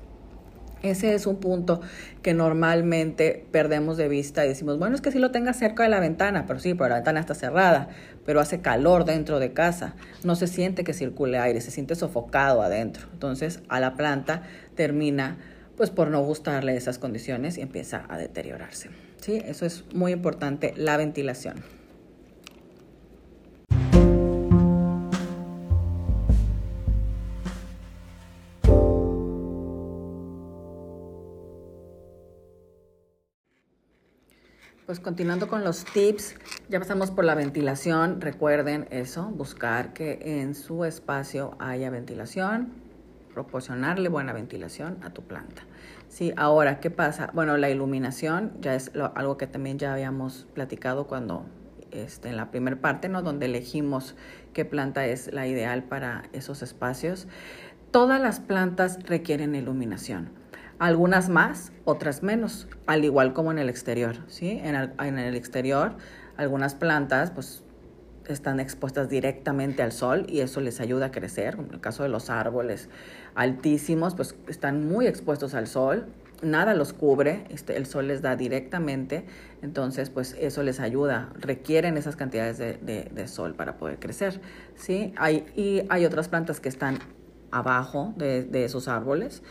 Ese 0.83 1.13
es 1.13 1.25
un 1.25 1.37
punto 1.37 1.79
que 2.21 2.33
normalmente 2.33 3.45
perdemos 3.51 3.95
de 3.95 4.09
vista 4.09 4.45
y 4.45 4.49
decimos, 4.49 4.77
bueno, 4.77 4.95
es 4.95 5.01
que 5.01 5.11
si 5.11 5.19
lo 5.19 5.31
tengas 5.31 5.57
cerca 5.57 5.83
de 5.83 5.89
la 5.89 6.01
ventana, 6.01 6.45
pero 6.45 6.59
sí, 6.59 6.73
pero 6.73 6.89
la 6.89 6.95
ventana 6.95 7.21
está 7.21 7.33
cerrada, 7.33 7.89
pero 8.29 8.41
hace 8.41 8.61
calor 8.61 9.05
dentro 9.05 9.39
de 9.39 9.53
casa, 9.53 9.95
no 10.23 10.35
se 10.35 10.45
siente 10.45 10.83
que 10.83 10.93
circule 10.93 11.39
aire, 11.39 11.61
se 11.61 11.71
siente 11.71 11.95
sofocado 11.95 12.61
adentro. 12.61 13.07
Entonces 13.11 13.61
a 13.69 13.79
la 13.79 13.95
planta 13.95 14.43
termina 14.75 15.39
pues 15.75 15.89
por 15.89 16.11
no 16.11 16.21
gustarle 16.21 16.77
esas 16.77 16.99
condiciones 16.99 17.57
y 17.57 17.61
empieza 17.61 18.05
a 18.07 18.19
deteriorarse. 18.19 18.91
¿sí? 19.19 19.41
Eso 19.43 19.65
es 19.65 19.83
muy 19.95 20.11
importante, 20.11 20.75
la 20.77 20.95
ventilación. 20.95 21.63
Pues 34.89 34.99
continuando 34.99 35.47
con 35.47 35.63
los 35.63 35.85
tips, 35.85 36.33
ya 36.67 36.79
pasamos 36.79 37.11
por 37.11 37.23
la 37.23 37.35
ventilación. 37.35 38.21
Recuerden 38.21 38.87
eso, 38.89 39.25
buscar 39.25 39.93
que 39.93 40.17
en 40.41 40.55
su 40.55 40.83
espacio 40.83 41.55
haya 41.59 41.91
ventilación, 41.91 42.73
proporcionarle 43.31 44.09
buena 44.09 44.33
ventilación 44.33 44.97
a 45.03 45.11
tu 45.11 45.21
planta. 45.21 45.61
Sí, 46.07 46.33
ahora, 46.37 46.79
¿qué 46.79 46.89
pasa? 46.89 47.29
Bueno, 47.35 47.55
la 47.57 47.69
iluminación 47.69 48.53
ya 48.61 48.73
es 48.73 48.89
algo 49.13 49.37
que 49.37 49.45
también 49.45 49.77
ya 49.77 49.93
habíamos 49.93 50.47
platicado 50.55 51.05
cuando 51.05 51.45
este, 51.91 52.29
en 52.29 52.37
la 52.37 52.49
primera 52.49 52.81
parte, 52.81 53.09
¿no? 53.09 53.21
Donde 53.21 53.45
elegimos 53.45 54.15
qué 54.53 54.65
planta 54.65 55.05
es 55.05 55.31
la 55.31 55.45
ideal 55.45 55.83
para 55.83 56.23
esos 56.33 56.63
espacios. 56.63 57.27
Todas 57.91 58.19
las 58.19 58.39
plantas 58.39 58.97
requieren 59.03 59.53
iluminación 59.53 60.38
algunas 60.79 61.29
más, 61.29 61.71
otras 61.85 62.23
menos, 62.23 62.67
al 62.87 63.03
igual 63.05 63.33
como 63.33 63.51
en 63.51 63.59
el 63.59 63.69
exterior, 63.69 64.15
¿sí? 64.27 64.59
En 64.63 64.75
el, 64.75 64.91
en 64.99 65.19
el 65.19 65.35
exterior, 65.35 65.95
algunas 66.37 66.73
plantas, 66.73 67.31
pues, 67.31 67.63
están 68.27 68.59
expuestas 68.59 69.09
directamente 69.09 69.81
al 69.81 69.91
sol 69.91 70.25
y 70.29 70.41
eso 70.41 70.61
les 70.61 70.79
ayuda 70.79 71.07
a 71.07 71.11
crecer. 71.11 71.55
En 71.59 71.73
el 71.73 71.81
caso 71.81 72.03
de 72.03 72.09
los 72.09 72.29
árboles 72.29 72.89
altísimos, 73.35 74.15
pues 74.15 74.35
están 74.47 74.87
muy 74.87 75.07
expuestos 75.07 75.53
al 75.55 75.67
sol, 75.67 76.07
nada 76.41 76.73
los 76.73 76.93
cubre, 76.93 77.45
este, 77.49 77.75
el 77.75 77.85
sol 77.85 78.07
les 78.07 78.21
da 78.21 78.35
directamente, 78.35 79.25
entonces 79.61 80.09
pues 80.09 80.35
eso 80.39 80.63
les 80.63 80.79
ayuda, 80.79 81.29
requieren 81.35 81.97
esas 81.97 82.15
cantidades 82.15 82.57
de, 82.57 82.75
de, 82.75 83.27
sol 83.27 83.55
para 83.55 83.77
poder 83.77 83.99
crecer, 83.99 84.39
¿sí? 84.75 85.13
Hay, 85.17 85.45
y 85.55 85.81
hay 85.89 86.05
otras 86.05 86.29
plantas 86.29 86.59
que 86.59 86.69
están 86.69 86.99
abajo 87.51 88.13
de, 88.15 88.43
de 88.43 88.63
esos 88.65 88.87
árboles 88.87 89.41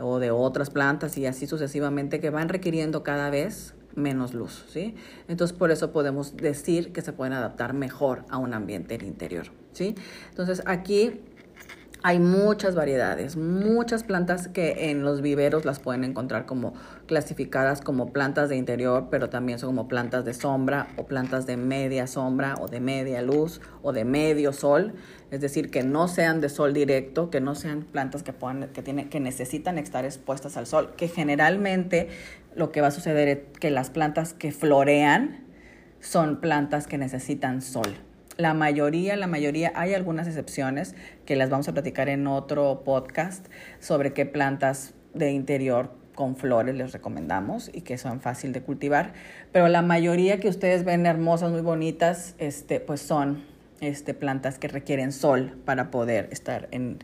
o 0.00 0.18
de 0.18 0.30
otras 0.30 0.70
plantas 0.70 1.16
y 1.18 1.26
así 1.26 1.46
sucesivamente 1.46 2.20
que 2.20 2.30
van 2.30 2.48
requiriendo 2.48 3.02
cada 3.02 3.30
vez 3.30 3.74
menos 3.94 4.34
luz, 4.34 4.64
¿sí? 4.68 4.94
Entonces 5.26 5.56
por 5.56 5.70
eso 5.70 5.90
podemos 5.90 6.36
decir 6.36 6.92
que 6.92 7.02
se 7.02 7.12
pueden 7.12 7.32
adaptar 7.32 7.72
mejor 7.72 8.24
a 8.28 8.36
un 8.38 8.54
ambiente 8.54 8.94
interior, 9.02 9.46
¿sí? 9.72 9.94
Entonces 10.28 10.62
aquí 10.66 11.20
hay 12.06 12.20
muchas 12.20 12.76
variedades, 12.76 13.36
muchas 13.36 14.04
plantas 14.04 14.46
que 14.46 14.90
en 14.90 15.02
los 15.02 15.22
viveros 15.22 15.64
las 15.64 15.80
pueden 15.80 16.04
encontrar 16.04 16.46
como 16.46 16.72
clasificadas 17.06 17.80
como 17.80 18.12
plantas 18.12 18.48
de 18.48 18.54
interior, 18.54 19.08
pero 19.10 19.28
también 19.28 19.58
son 19.58 19.70
como 19.70 19.88
plantas 19.88 20.24
de 20.24 20.32
sombra 20.32 20.86
o 20.96 21.06
plantas 21.06 21.46
de 21.46 21.56
media 21.56 22.06
sombra 22.06 22.54
o 22.60 22.68
de 22.68 22.78
media 22.78 23.22
luz 23.22 23.60
o 23.82 23.92
de 23.92 24.04
medio 24.04 24.52
sol, 24.52 24.94
es 25.32 25.40
decir, 25.40 25.68
que 25.68 25.82
no 25.82 26.06
sean 26.06 26.40
de 26.40 26.48
sol 26.48 26.72
directo, 26.74 27.28
que 27.28 27.40
no 27.40 27.56
sean 27.56 27.82
plantas 27.82 28.22
que 28.22 28.32
puedan 28.32 28.68
que 28.68 28.82
tienen 28.82 29.08
que 29.08 29.18
necesitan 29.18 29.76
estar 29.76 30.04
expuestas 30.04 30.56
al 30.56 30.68
sol, 30.68 30.94
que 30.96 31.08
generalmente 31.08 32.08
lo 32.54 32.70
que 32.70 32.82
va 32.82 32.86
a 32.86 32.92
suceder 32.92 33.26
es 33.26 33.58
que 33.58 33.72
las 33.72 33.90
plantas 33.90 34.32
que 34.32 34.52
florean 34.52 35.44
son 35.98 36.40
plantas 36.40 36.86
que 36.86 36.98
necesitan 36.98 37.62
sol. 37.62 38.05
La 38.36 38.52
mayoría, 38.52 39.16
la 39.16 39.26
mayoría, 39.26 39.72
hay 39.74 39.94
algunas 39.94 40.26
excepciones 40.26 40.94
que 41.24 41.36
las 41.36 41.48
vamos 41.48 41.68
a 41.68 41.72
platicar 41.72 42.10
en 42.10 42.26
otro 42.26 42.82
podcast 42.84 43.46
sobre 43.80 44.12
qué 44.12 44.26
plantas 44.26 44.92
de 45.14 45.30
interior 45.30 45.90
con 46.14 46.36
flores 46.36 46.74
les 46.74 46.92
recomendamos 46.92 47.70
y 47.72 47.80
que 47.80 47.96
son 47.96 48.20
fácil 48.20 48.52
de 48.52 48.60
cultivar, 48.62 49.12
pero 49.52 49.68
la 49.68 49.82
mayoría 49.82 50.40
que 50.40 50.48
ustedes 50.48 50.84
ven 50.84 51.06
hermosas, 51.06 51.50
muy 51.50 51.60
bonitas, 51.60 52.34
este, 52.38 52.80
pues 52.80 53.00
son 53.00 53.44
este, 53.80 54.14
plantas 54.14 54.58
que 54.58 54.68
requieren 54.68 55.12
sol 55.12 55.56
para 55.64 55.90
poder 55.90 56.28
estar 56.32 56.68
en, 56.72 56.98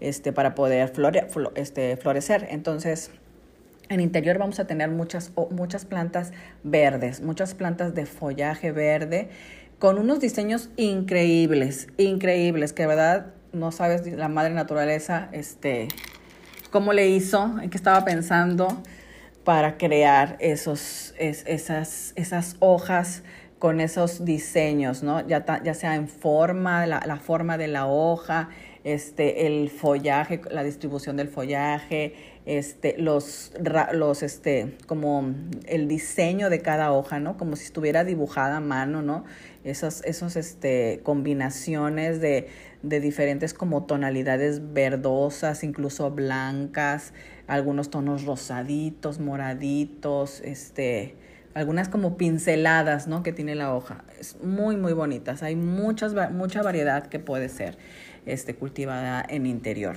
este, 0.00 0.32
para 0.32 0.54
poder 0.54 0.88
flore, 0.88 1.28
este, 1.54 1.96
florecer. 1.96 2.46
Entonces, 2.50 3.10
en 3.88 4.00
interior 4.00 4.38
vamos 4.38 4.58
a 4.60 4.66
tener 4.66 4.90
muchas, 4.90 5.32
muchas 5.50 5.84
plantas 5.84 6.32
verdes, 6.62 7.20
muchas 7.20 7.54
plantas 7.54 7.94
de 7.94 8.06
follaje 8.06 8.72
verde 8.72 9.28
con 9.84 9.98
unos 9.98 10.18
diseños 10.18 10.70
increíbles, 10.78 11.88
increíbles, 11.98 12.72
que 12.72 12.84
de 12.84 12.88
verdad 12.88 13.34
no 13.52 13.70
sabes 13.70 14.10
la 14.10 14.30
madre 14.30 14.54
naturaleza, 14.54 15.28
este, 15.32 15.88
cómo 16.70 16.94
le 16.94 17.08
hizo, 17.08 17.60
en 17.60 17.68
qué 17.68 17.76
estaba 17.76 18.02
pensando 18.02 18.82
para 19.44 19.76
crear 19.76 20.38
esos, 20.40 21.12
esas, 21.18 22.14
esas 22.16 22.56
hojas 22.60 23.24
con 23.58 23.78
esos 23.78 24.24
diseños, 24.24 25.02
¿no? 25.02 25.20
Ya, 25.28 25.44
ya 25.62 25.74
sea 25.74 25.96
en 25.96 26.08
forma, 26.08 26.86
la, 26.86 27.02
la, 27.04 27.16
forma 27.16 27.58
de 27.58 27.68
la 27.68 27.84
hoja, 27.86 28.48
este, 28.84 29.46
el 29.46 29.68
follaje, 29.68 30.40
la 30.50 30.64
distribución 30.64 31.18
del 31.18 31.28
follaje, 31.28 32.14
este, 32.46 32.96
los, 32.98 33.52
los, 33.92 34.22
este, 34.22 34.76
como 34.86 35.34
el 35.66 35.88
diseño 35.88 36.50
de 36.50 36.60
cada 36.60 36.92
hoja, 36.92 37.18
¿no? 37.18 37.38
Como 37.38 37.56
si 37.56 37.64
estuviera 37.64 38.04
dibujada 38.04 38.58
a 38.58 38.60
mano, 38.60 39.00
¿no? 39.00 39.24
Esas 39.64 40.02
esos, 40.04 40.36
este, 40.36 41.00
combinaciones 41.02 42.20
de, 42.20 42.48
de 42.82 43.00
diferentes 43.00 43.54
como 43.54 43.84
tonalidades 43.84 44.74
verdosas, 44.74 45.64
incluso 45.64 46.10
blancas, 46.10 47.14
algunos 47.46 47.88
tonos 47.88 48.24
rosaditos, 48.24 49.20
moraditos, 49.20 50.42
este, 50.42 51.16
algunas 51.54 51.88
como 51.88 52.18
pinceladas, 52.18 53.06
¿no? 53.06 53.22
Que 53.22 53.32
tiene 53.32 53.54
la 53.54 53.74
hoja. 53.74 54.04
Es 54.20 54.36
muy, 54.42 54.76
muy 54.76 54.92
bonitas. 54.92 55.42
Hay 55.42 55.56
muchas, 55.56 56.14
mucha 56.32 56.62
variedad 56.62 57.06
que 57.06 57.20
puede 57.20 57.48
ser 57.48 57.78
este, 58.26 58.54
cultivada 58.54 59.24
en 59.26 59.46
interior. 59.46 59.96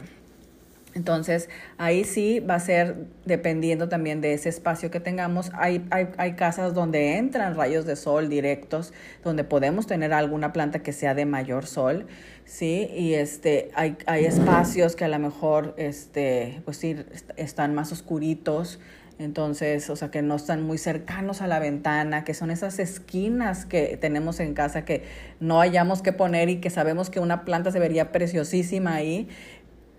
Entonces, 0.97 1.47
ahí 1.77 2.03
sí 2.03 2.39
va 2.39 2.55
a 2.55 2.59
ser 2.59 2.95
dependiendo 3.25 3.87
también 3.87 4.19
de 4.19 4.33
ese 4.33 4.49
espacio 4.49 4.89
que 4.89 4.99
tengamos. 4.99 5.51
Hay, 5.53 5.85
hay, 5.91 6.07
hay, 6.17 6.33
casas 6.33 6.73
donde 6.73 7.17
entran 7.17 7.55
rayos 7.55 7.85
de 7.85 7.95
sol 7.95 8.29
directos, 8.29 8.93
donde 9.23 9.43
podemos 9.43 9.85
tener 9.85 10.11
alguna 10.11 10.53
planta 10.53 10.79
que 10.79 10.93
sea 10.93 11.13
de 11.13 11.25
mayor 11.25 11.67
sol, 11.67 12.07
¿sí? 12.45 12.89
Y 12.95 13.13
este, 13.13 13.69
hay, 13.75 13.95
hay 14.07 14.25
espacios 14.25 14.95
que 14.95 15.05
a 15.05 15.07
lo 15.07 15.19
mejor, 15.19 15.75
este, 15.77 16.63
pues 16.65 16.77
sí, 16.77 16.95
están 17.35 17.75
más 17.75 17.91
oscuritos, 17.91 18.79
entonces, 19.19 19.89
o 19.89 19.95
sea, 19.95 20.11
que 20.11 20.21
no 20.21 20.35
están 20.35 20.61
muy 20.61 20.77
cercanos 20.77 21.41
a 21.41 21.47
la 21.47 21.57
ventana, 21.57 22.23
que 22.23 22.35
son 22.35 22.51
esas 22.51 22.77
esquinas 22.77 23.65
que 23.65 23.97
tenemos 23.97 24.39
en 24.39 24.53
casa 24.53 24.85
que 24.85 25.05
no 25.39 25.59
hayamos 25.59 26.03
que 26.03 26.13
poner 26.13 26.49
y 26.49 26.57
que 26.57 26.69
sabemos 26.69 27.09
que 27.09 27.19
una 27.19 27.43
planta 27.43 27.71
se 27.71 27.79
vería 27.79 28.11
preciosísima 28.11 28.93
ahí 28.93 29.27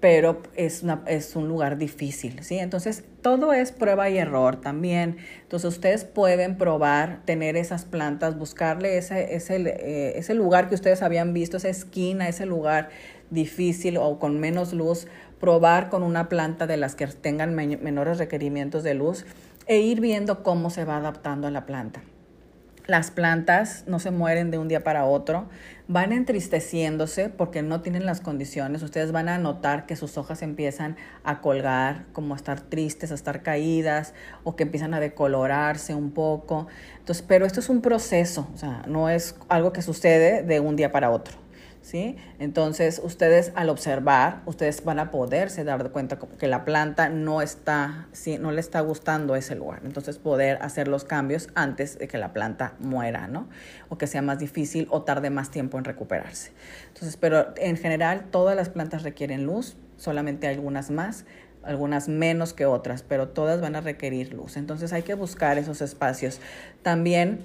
pero 0.01 0.43
es, 0.55 0.85
una, 0.85 1.03
es 1.07 1.35
un 1.35 1.49
lugar 1.49 1.77
difícil, 1.77 2.43
¿sí? 2.43 2.59
Entonces, 2.59 3.05
todo 3.21 3.53
es 3.53 3.73
prueba 3.73 4.09
y 4.09 4.19
error 4.19 4.61
también. 4.61 5.17
Entonces, 5.43 5.69
ustedes 5.69 6.05
pueden 6.05 6.57
probar, 6.57 7.23
tener 7.25 7.57
esas 7.57 7.85
plantas, 7.85 8.39
buscarle 8.39 8.97
ese, 8.97 9.35
ese, 9.35 9.57
eh, 9.57 10.13
ese 10.17 10.35
lugar 10.35 10.69
que 10.69 10.77
ustedes 10.77 11.03
habían 11.03 11.33
visto, 11.35 11.57
esa 11.57 11.69
esquina, 11.69 12.29
ese 12.29 12.47
lugar 12.47 12.91
difícil 13.31 13.97
o 13.97 14.19
con 14.19 14.39
menos 14.39 14.73
luz, 14.73 15.09
probar 15.41 15.89
con 15.89 16.03
una 16.03 16.29
planta 16.29 16.67
de 16.67 16.77
las 16.77 16.95
que 16.95 17.07
tengan 17.09 17.55
menores 17.55 18.19
requerimientos 18.19 18.83
de 18.85 18.95
luz 18.95 19.27
e 19.67 19.81
ir 19.81 20.01
viendo 20.01 20.43
cómo 20.43 20.71
se 20.71 20.85
va 20.85 20.97
adaptando 20.97 21.49
a 21.49 21.51
la 21.51 21.67
planta. 21.67 22.03
Las 22.87 23.11
plantas 23.11 23.85
no 23.87 23.99
se 23.99 24.11
mueren 24.11 24.51
de 24.51 24.57
un 24.57 24.67
día 24.67 24.83
para 24.83 25.05
otro, 25.05 25.51
van 25.89 26.13
entristeciéndose 26.13 27.31
porque 27.31 27.63
no 27.63 27.81
tienen 27.81 28.05
las 28.05 28.21
condiciones. 28.21 28.83
Ustedes 28.83 29.11
van 29.11 29.31
a 29.31 29.39
notar 29.39 29.87
que 29.87 29.97
sus 29.97 30.19
hojas 30.19 30.43
empiezan 30.43 30.97
a 31.25 31.41
colgar, 31.41 32.05
como 32.13 32.35
a 32.35 32.37
estar 32.37 32.61
tristes, 32.61 33.11
a 33.11 33.15
estar 33.15 33.43
caídas 33.43 34.13
o 34.45 34.55
que 34.55 34.65
empiezan 34.65 34.93
a 34.93 35.01
decolorarse 35.01 35.95
un 35.95 36.11
poco. 36.11 36.69
Entonces, 36.99 37.25
pero 37.27 37.47
esto 37.47 37.61
es 37.61 37.71
un 37.71 37.81
proceso, 37.81 38.49
o 38.55 38.59
sea, 38.59 38.83
no 38.87 39.09
es 39.09 39.35
algo 39.49 39.73
que 39.73 39.81
sucede 39.81 40.43
de 40.43 40.61
un 40.61 40.77
día 40.77 40.93
para 40.93 41.11
otro. 41.11 41.48
¿Sí? 41.89 42.17
Entonces, 42.39 43.01
ustedes 43.03 43.51
al 43.55 43.71
observar, 43.71 44.43
ustedes 44.45 44.85
van 44.85 44.99
a 44.99 45.11
poderse 45.11 45.65
dar 45.65 45.91
cuenta 45.91 46.19
que 46.19 46.47
la 46.47 46.67
planta 46.67 47.09
no 47.09 47.41
está, 47.41 48.09
¿sí? 48.13 48.37
no 48.37 48.53
le 48.53 48.61
está 48.61 48.81
gustando 48.83 49.35
ese 49.37 49.55
lugar. 49.55 49.81
Entonces, 49.85 50.19
poder 50.19 50.59
hacer 50.61 50.87
los 50.87 51.05
cambios 51.05 51.49
antes 51.55 51.99
de 51.99 52.07
que 52.07 52.19
la 52.19 52.35
planta 52.35 52.75
muera, 52.79 53.27
¿no? 53.27 53.49
O 53.89 53.97
que 53.97 54.07
sea 54.07 54.21
más 54.21 54.39
difícil 54.39 54.87
o 54.91 55.03
tarde 55.03 55.31
más 55.31 55.51
tiempo 55.51 55.79
en 55.79 55.85
recuperarse. 55.85 56.53
Entonces, 56.89 57.17
pero 57.17 57.55
en 57.57 57.79
general, 57.79 58.27
todas 58.31 58.55
las 58.55 58.69
plantas 58.69 59.03
requieren 59.03 59.47
luz, 59.47 59.79
solamente 59.97 60.47
algunas 60.47 60.91
más 60.91 61.25
algunas 61.65 62.09
menos 62.09 62.55
que 62.55 62.65
otras, 62.65 63.03
pero 63.03 63.29
todas 63.29 63.61
van 63.61 63.77
a 63.77 63.83
requerir 63.83 64.33
luz. 64.33 64.57
Entonces 64.57 64.93
hay 64.95 65.03
que 65.03 65.13
buscar 65.13 65.59
esos 65.59 65.83
espacios. 65.83 66.41
También 66.83 67.41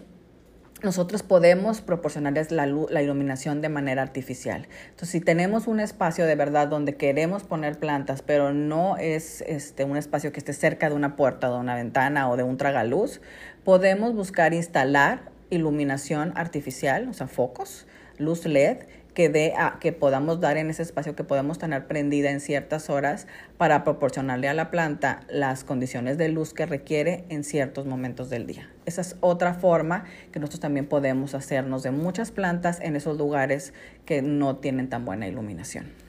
nosotros 0.84 1.24
podemos 1.24 1.82
proporcionarles 1.82 2.52
la, 2.52 2.66
la 2.66 3.02
iluminación 3.02 3.62
de 3.62 3.70
manera 3.70 4.02
artificial. 4.02 4.68
Entonces, 4.90 5.10
si 5.10 5.22
tenemos 5.22 5.68
un 5.68 5.80
espacio 5.80 6.26
de 6.26 6.36
verdad 6.36 6.68
donde 6.68 6.96
queremos 6.96 7.44
poner 7.44 7.80
plantas, 7.80 8.22
pero 8.22 8.54
no 8.54 8.98
es 8.98 9.42
este, 9.48 9.86
un 9.86 9.98
espacio 9.98 10.32
que 10.32 10.40
esté 10.40 10.54
cerca 10.54 10.90
de 10.90 10.96
una 10.96 11.16
puerta, 11.16 11.50
de 11.50 11.56
una 11.56 11.76
ventana 11.76 12.30
o 12.30 12.38
de 12.38 12.44
un 12.44 12.58
tragaluz, 12.58 13.22
podemos 13.64 14.14
buscar 14.14 14.54
instalar 14.54 15.32
iluminación 15.50 16.34
artificial, 16.36 17.08
o 17.10 17.14
sea, 17.14 17.28
focos, 17.28 17.88
luz 18.18 18.46
LED, 18.46 18.80
que, 19.14 19.30
dé 19.30 19.54
a, 19.58 19.78
que 19.80 19.92
podamos 19.92 20.40
dar 20.40 20.58
en 20.58 20.70
ese 20.70 20.82
espacio 20.82 21.16
que 21.16 21.24
podemos 21.24 21.60
tener 21.60 21.88
prendida 21.88 22.32
en 22.32 22.40
ciertas 22.40 22.90
horas 22.90 23.28
para 23.58 23.84
proporcionarle 23.84 24.48
a 24.48 24.54
la 24.54 24.72
planta 24.72 25.22
las 25.30 25.64
condiciones 25.64 26.18
de 26.18 26.30
luz 26.30 26.54
que 26.54 26.66
requiere 26.66 27.26
en 27.30 27.44
ciertos 27.44 27.86
momentos 27.86 28.30
del 28.30 28.48
día. 28.48 28.70
Esa 28.86 29.02
es 29.02 29.16
otra 29.22 29.54
forma 29.54 30.06
que 30.32 30.40
nosotros 30.40 30.60
también 30.60 30.88
podemos 30.88 31.36
hacernos 31.36 31.84
de 31.84 31.92
muchas 31.92 32.32
plantas 32.32 32.80
en 32.82 32.96
esos 32.96 33.18
lugares 33.18 33.74
que 34.06 34.22
no 34.22 34.58
tienen 34.58 34.90
tan 34.90 35.06
buena 35.06 35.28
iluminación. 35.28 36.03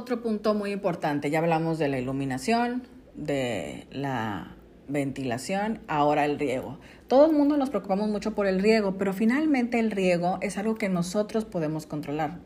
Otro 0.00 0.22
punto 0.22 0.54
muy 0.54 0.72
importante, 0.72 1.28
ya 1.28 1.40
hablamos 1.40 1.78
de 1.78 1.86
la 1.88 1.98
iluminación, 1.98 2.84
de 3.14 3.86
la 3.90 4.56
ventilación, 4.88 5.80
ahora 5.88 6.24
el 6.24 6.38
riego. 6.38 6.78
Todo 7.06 7.26
el 7.26 7.32
mundo 7.36 7.58
nos 7.58 7.68
preocupamos 7.68 8.08
mucho 8.08 8.34
por 8.34 8.46
el 8.46 8.62
riego, 8.62 8.96
pero 8.96 9.12
finalmente 9.12 9.78
el 9.78 9.90
riego 9.90 10.38
es 10.40 10.56
algo 10.56 10.76
que 10.76 10.88
nosotros 10.88 11.44
podemos 11.44 11.84
controlar. 11.84 12.38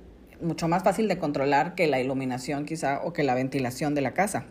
Mucho 0.43 0.67
más 0.67 0.83
fácil 0.83 1.07
de 1.07 1.17
controlar 1.19 1.77
que 1.77 1.87
la 1.87 2.01
iluminación 2.01 2.65
quizá 2.65 3.01
o 3.05 3.13
que 3.13 3.23
la 3.23 3.37
ventilación 3.37 3.95
de 3.95 4.01
la 4.01 4.15
casa. 4.15 4.47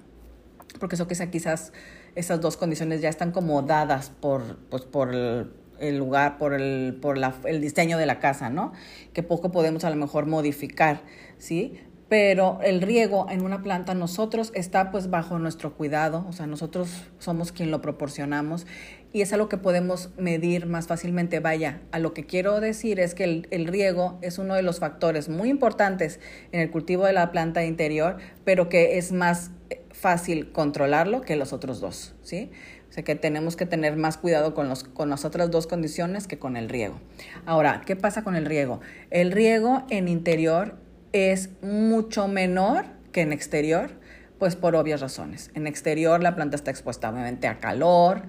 Porque 0.80 0.96
eso 0.96 1.06
quizá, 1.06 1.30
quizás 1.30 1.74
esas 2.16 2.40
dos 2.40 2.56
condiciones 2.56 3.02
ya 3.02 3.10
están 3.10 3.34
como 3.34 3.64
dadas 3.64 4.12
por, 4.12 4.60
pues, 4.70 4.84
por 4.84 5.14
el, 5.14 5.98
lugar, 5.98 6.38
por, 6.38 6.54
el, 6.54 6.98
por 7.02 7.20
el 7.20 7.60
diseño 7.60 7.98
de 7.98 8.06
la 8.06 8.22
casa, 8.22 8.50
¿no? 8.50 8.72
Que 9.12 9.24
poco 9.24 9.52
podemos 9.52 9.84
a 9.84 9.90
lo 9.90 9.98
mejor 9.98 10.26
modificar, 10.26 11.02
¿sí? 11.38 11.82
Pero 12.10 12.60
el 12.64 12.82
riego 12.82 13.28
en 13.30 13.44
una 13.44 13.62
planta 13.62 13.94
nosotros 13.94 14.52
está 14.56 14.92
pues 14.92 15.10
bajo 15.10 15.40
nuestro 15.40 15.74
cuidado, 15.74 16.26
o 16.28 16.34
sea, 16.34 16.48
nosotros 16.48 16.90
somos 17.20 17.52
quien 17.52 17.72
lo 17.72 17.82
proporcionamos 17.82 18.68
y 19.14 19.22
es 19.22 19.32
algo 19.32 19.48
que 19.48 19.58
podemos 19.58 20.10
medir 20.18 20.66
más 20.66 20.88
fácilmente. 20.88 21.40
Vaya, 21.40 21.82
a 21.92 22.00
lo 22.00 22.14
que 22.14 22.26
quiero 22.26 22.60
decir 22.60 23.00
es 23.00 23.14
que 23.14 23.24
el, 23.24 23.48
el, 23.52 23.68
riego 23.68 24.18
es 24.22 24.40
uno 24.40 24.56
de 24.56 24.64
los 24.64 24.80
factores 24.80 25.30
muy 25.30 25.50
importantes 25.50 26.20
en 26.52 26.62
el 26.62 26.72
cultivo 26.72 27.06
de 27.06 27.14
la 27.14 27.32
planta 27.32 27.64
interior, 27.64 28.18
pero 28.44 28.70
que 28.70 28.98
es 28.98 29.12
más 29.12 29.52
fácil 29.92 30.52
controlarlo 30.52 31.22
que 31.22 31.36
los 31.36 31.54
otros 31.54 31.80
dos, 31.80 32.14
¿sí? 32.24 32.52
O 32.90 32.94
sea 32.94 33.04
que 33.04 33.16
tenemos 33.16 33.56
que 33.56 33.66
tener 33.66 33.96
más 33.96 34.18
cuidado 34.18 34.54
con, 34.54 34.70
los, 34.70 34.84
con 34.84 35.10
las 35.10 35.26
otras 35.26 35.50
dos 35.50 35.66
condiciones 35.66 36.28
que 36.28 36.38
con 36.38 36.58
el 36.58 36.70
riego. 36.70 37.00
Ahora, 37.46 37.82
¿qué 37.88 37.96
pasa 37.96 38.24
con 38.24 38.36
el 38.36 38.46
riego? 38.46 38.82
El 39.10 39.32
riego 39.32 39.84
en 39.90 40.08
interior 40.08 40.76
es 41.14 41.50
mucho 41.62 42.28
menor 42.28 42.86
que 43.12 43.22
en 43.22 43.32
exterior, 43.32 43.92
pues 44.40 44.56
por 44.56 44.76
obvias 44.76 45.00
razones. 45.00 45.52
En 45.54 45.68
exterior 45.68 46.22
la 46.22 46.36
planta 46.36 46.56
está 46.56 46.72
expuesta 46.72 47.10
obviamente 47.10 47.48
a 47.48 47.60
calor, 47.60 48.24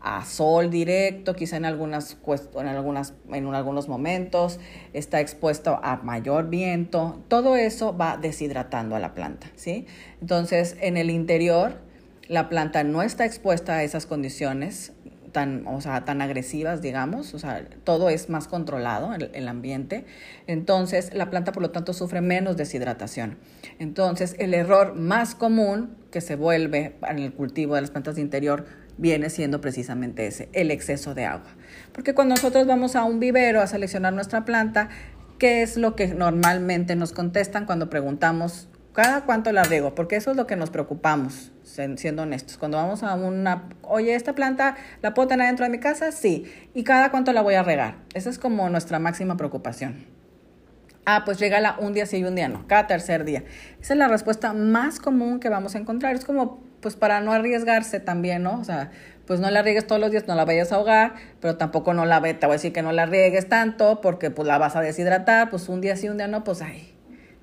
a 0.00 0.24
sol 0.24 0.70
directo, 0.70 1.34
quizá 1.34 1.56
en 1.56 1.64
algunas, 1.64 2.16
en 2.54 2.68
algunas 2.68 3.14
en 3.32 3.52
algunos 3.52 3.88
momentos 3.88 4.60
está 4.92 5.20
expuesto 5.20 5.80
a 5.82 5.96
mayor 5.96 6.48
viento. 6.48 7.22
Todo 7.28 7.56
eso 7.56 7.96
va 7.96 8.16
deshidratando 8.16 8.94
a 8.94 9.00
la 9.00 9.14
planta, 9.14 9.48
¿sí? 9.56 9.86
Entonces, 10.20 10.76
en 10.80 10.96
el 10.96 11.10
interior 11.10 11.80
la 12.28 12.48
planta 12.48 12.84
no 12.84 13.02
está 13.02 13.24
expuesta 13.24 13.76
a 13.76 13.82
esas 13.82 14.06
condiciones, 14.06 14.92
tan, 15.32 15.66
o 15.66 15.80
sea, 15.80 16.04
tan 16.04 16.22
agresivas, 16.22 16.82
digamos, 16.82 17.34
o 17.34 17.38
sea, 17.38 17.64
todo 17.84 18.10
es 18.10 18.28
más 18.28 18.48
controlado, 18.48 19.14
el, 19.14 19.30
el, 19.34 19.48
ambiente. 19.48 20.04
Entonces, 20.46 21.12
la 21.14 21.30
planta, 21.30 21.52
por 21.52 21.62
lo 21.62 21.70
tanto, 21.70 21.92
sufre 21.92 22.20
menos 22.20 22.56
deshidratación. 22.56 23.38
Entonces, 23.78 24.36
el 24.38 24.54
error 24.54 24.94
más 24.94 25.34
común 25.34 25.96
que 26.10 26.20
se 26.20 26.36
vuelve 26.36 26.96
en 27.08 27.18
el 27.18 27.32
cultivo 27.32 27.74
de 27.74 27.82
las 27.82 27.90
plantas 27.90 28.16
de 28.16 28.22
interior 28.22 28.66
viene 28.96 29.30
siendo 29.30 29.60
precisamente 29.60 30.26
ese, 30.26 30.48
el 30.52 30.70
exceso 30.70 31.14
de 31.14 31.24
agua. 31.24 31.50
Porque 31.92 32.14
cuando 32.14 32.34
nosotros 32.34 32.66
vamos 32.66 32.96
a 32.96 33.04
un 33.04 33.20
vivero 33.20 33.60
a 33.60 33.66
seleccionar 33.66 34.12
nuestra 34.12 34.44
planta, 34.44 34.88
¿qué 35.38 35.62
es 35.62 35.76
lo 35.76 35.94
que 35.96 36.08
normalmente 36.08 36.96
nos 36.96 37.12
contestan 37.12 37.64
cuando 37.64 37.88
preguntamos 37.88 38.68
cada 38.98 39.24
cuánto 39.24 39.52
la 39.52 39.62
riego, 39.62 39.94
porque 39.94 40.16
eso 40.16 40.32
es 40.32 40.36
lo 40.36 40.48
que 40.48 40.56
nos 40.56 40.70
preocupamos, 40.70 41.52
siendo 41.96 42.22
honestos. 42.22 42.58
Cuando 42.58 42.76
vamos 42.76 43.02
a 43.02 43.14
una, 43.14 43.68
oye, 43.82 44.14
esta 44.14 44.34
planta 44.34 44.76
la 45.02 45.14
puedo 45.14 45.28
tener 45.28 45.46
dentro 45.46 45.64
de 45.64 45.70
mi 45.70 45.78
casa, 45.78 46.12
sí, 46.12 46.44
y 46.74 46.84
cada 46.84 47.10
cuánto 47.10 47.32
la 47.32 47.42
voy 47.42 47.54
a 47.54 47.62
regar. 47.62 47.96
Esa 48.14 48.30
es 48.30 48.38
como 48.38 48.68
nuestra 48.68 48.98
máxima 48.98 49.36
preocupación. 49.36 50.06
Ah, 51.06 51.22
pues 51.24 51.40
regala 51.40 51.76
un 51.78 51.94
día 51.94 52.04
sí 52.04 52.18
y 52.18 52.24
un 52.24 52.34
día 52.34 52.48
no, 52.48 52.66
cada 52.66 52.86
tercer 52.86 53.24
día. 53.24 53.44
Esa 53.80 53.94
es 53.94 53.98
la 53.98 54.08
respuesta 54.08 54.52
más 54.52 55.00
común 55.00 55.40
que 55.40 55.48
vamos 55.48 55.74
a 55.74 55.78
encontrar. 55.78 56.14
Es 56.14 56.24
como, 56.24 56.60
pues 56.80 56.96
para 56.96 57.20
no 57.20 57.32
arriesgarse 57.32 57.98
también, 57.98 58.42
¿no? 58.42 58.60
O 58.60 58.64
sea, 58.64 58.90
pues 59.26 59.40
no 59.40 59.50
la 59.50 59.62
riegues 59.62 59.86
todos 59.86 60.00
los 60.00 60.10
días, 60.10 60.26
no 60.26 60.34
la 60.34 60.44
vayas 60.44 60.72
a 60.72 60.76
ahogar, 60.76 61.14
pero 61.40 61.56
tampoco 61.56 61.94
no 61.94 62.04
la, 62.04 62.20
te 62.20 62.46
voy 62.46 62.54
a 62.54 62.56
decir 62.56 62.72
que 62.72 62.82
no 62.82 62.92
la 62.92 63.06
riegues 63.06 63.48
tanto, 63.48 64.00
porque 64.00 64.30
pues 64.30 64.46
la 64.46 64.58
vas 64.58 64.76
a 64.76 64.80
deshidratar, 64.80 65.48
pues 65.48 65.68
un 65.68 65.80
día 65.80 65.96
sí, 65.96 66.08
un 66.08 66.18
día 66.18 66.28
no, 66.28 66.44
pues 66.44 66.60
ay, 66.60 66.94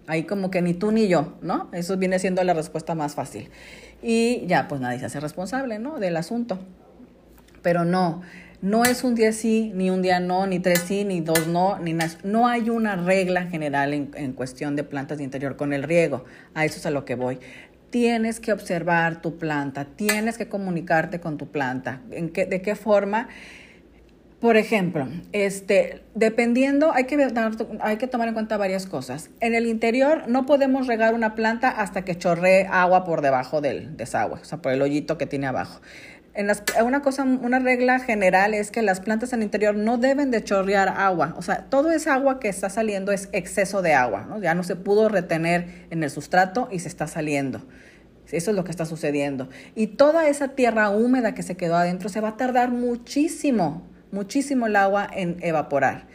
Ahí 0.07 0.23
como 0.23 0.51
que 0.51 0.61
ni 0.61 0.73
tú 0.73 0.91
ni 0.91 1.07
yo, 1.07 1.33
¿no? 1.41 1.69
Eso 1.73 1.97
viene 1.97 2.19
siendo 2.19 2.43
la 2.43 2.53
respuesta 2.53 2.93
más 2.93 3.15
fácil. 3.15 3.49
Y 4.01 4.45
ya, 4.47 4.67
pues 4.67 4.81
nadie 4.81 4.99
se 4.99 5.05
hace 5.05 5.19
responsable, 5.19 5.79
¿no? 5.79 5.99
Del 5.99 6.17
asunto. 6.17 6.59
Pero 7.61 7.85
no, 7.85 8.21
no 8.61 8.83
es 8.83 9.03
un 9.03 9.15
día 9.15 9.31
sí, 9.31 9.71
ni 9.73 9.89
un 9.89 10.01
día 10.01 10.19
no, 10.19 10.45
ni 10.45 10.59
tres 10.59 10.79
sí, 10.79 11.03
ni 11.03 11.21
dos 11.21 11.47
no, 11.47 11.79
ni 11.79 11.93
nada. 11.93 12.11
No 12.23 12.47
hay 12.47 12.69
una 12.69 12.95
regla 12.95 13.47
general 13.47 13.93
en, 13.93 14.11
en 14.15 14.33
cuestión 14.33 14.75
de 14.75 14.83
plantas 14.83 15.17
de 15.17 15.23
interior 15.23 15.55
con 15.55 15.73
el 15.73 15.83
riego. 15.83 16.25
A 16.53 16.65
eso 16.65 16.77
es 16.77 16.85
a 16.85 16.91
lo 16.91 17.05
que 17.05 17.15
voy 17.15 17.39
tienes 17.95 18.41
que 18.41 18.51
observar 18.51 19.21
tu 19.21 19.37
planta, 19.37 19.85
tienes 19.85 20.37
que 20.37 20.49
comunicarte 20.49 21.21
con 21.21 21.37
tu 21.37 21.47
planta, 21.47 22.01
¿En 22.11 22.27
qué, 22.27 22.45
de 22.45 22.61
qué 22.61 22.75
forma 22.75 23.29
por 24.45 24.57
ejemplo, 24.57 25.07
este, 25.31 26.03
dependiendo, 26.13 26.93
hay 26.93 27.05
que, 27.05 27.17
hay 27.79 27.97
que 27.97 28.05
tomar 28.05 28.27
en 28.27 28.35
cuenta 28.35 28.57
varias 28.57 28.85
cosas. 28.85 29.31
En 29.39 29.55
el 29.55 29.65
interior 29.65 30.25
no 30.27 30.45
podemos 30.45 30.85
regar 30.85 31.15
una 31.15 31.33
planta 31.33 31.67
hasta 31.69 32.05
que 32.05 32.15
chorree 32.15 32.67
agua 32.69 33.05
por 33.05 33.21
debajo 33.21 33.59
del 33.59 33.97
desagüe, 33.97 34.39
o 34.39 34.45
sea, 34.45 34.59
por 34.59 34.71
el 34.71 34.83
hoyito 34.83 35.17
que 35.17 35.25
tiene 35.25 35.47
abajo. 35.47 35.81
En 36.35 36.51
una 36.85 37.01
cosa, 37.01 37.23
una 37.23 37.57
regla 37.57 37.97
general 37.97 38.53
es 38.53 38.69
que 38.69 38.83
las 38.83 38.99
plantas 38.99 39.33
en 39.33 39.39
el 39.39 39.45
interior 39.45 39.73
no 39.73 39.97
deben 39.97 40.29
de 40.29 40.43
chorrear 40.43 40.89
agua. 40.89 41.33
O 41.39 41.41
sea, 41.41 41.65
todo 41.71 41.89
ese 41.89 42.11
agua 42.11 42.39
que 42.39 42.47
está 42.47 42.69
saliendo 42.69 43.11
es 43.11 43.29
exceso 43.31 43.81
de 43.81 43.95
agua. 43.95 44.37
Ya 44.43 44.53
no 44.53 44.61
se 44.61 44.75
pudo 44.75 45.09
retener 45.09 45.87
en 45.89 46.03
el 46.03 46.11
sustrato 46.11 46.69
y 46.71 46.77
se 46.77 46.87
está 46.87 47.07
saliendo 47.07 47.63
Eso 48.31 48.51
es 48.51 48.55
lo 48.55 48.63
que 48.63 48.69
está 48.69 48.85
sucediendo. 48.85 49.49
Y 49.73 49.87
toda 49.87 50.27
esa 50.27 50.49
tierra 50.49 50.91
húmeda 50.91 51.33
que 51.33 51.41
se 51.41 51.57
quedó 51.57 51.77
adentro 51.77 52.09
se 52.09 52.21
va 52.21 52.29
a 52.29 52.37
tardar 52.37 52.69
muchísimo, 52.69 53.94
muchísimo 54.15 54.65
el 54.65 54.75
agua 54.75 55.07
en 55.13 55.37
evaporar. 55.41 56.07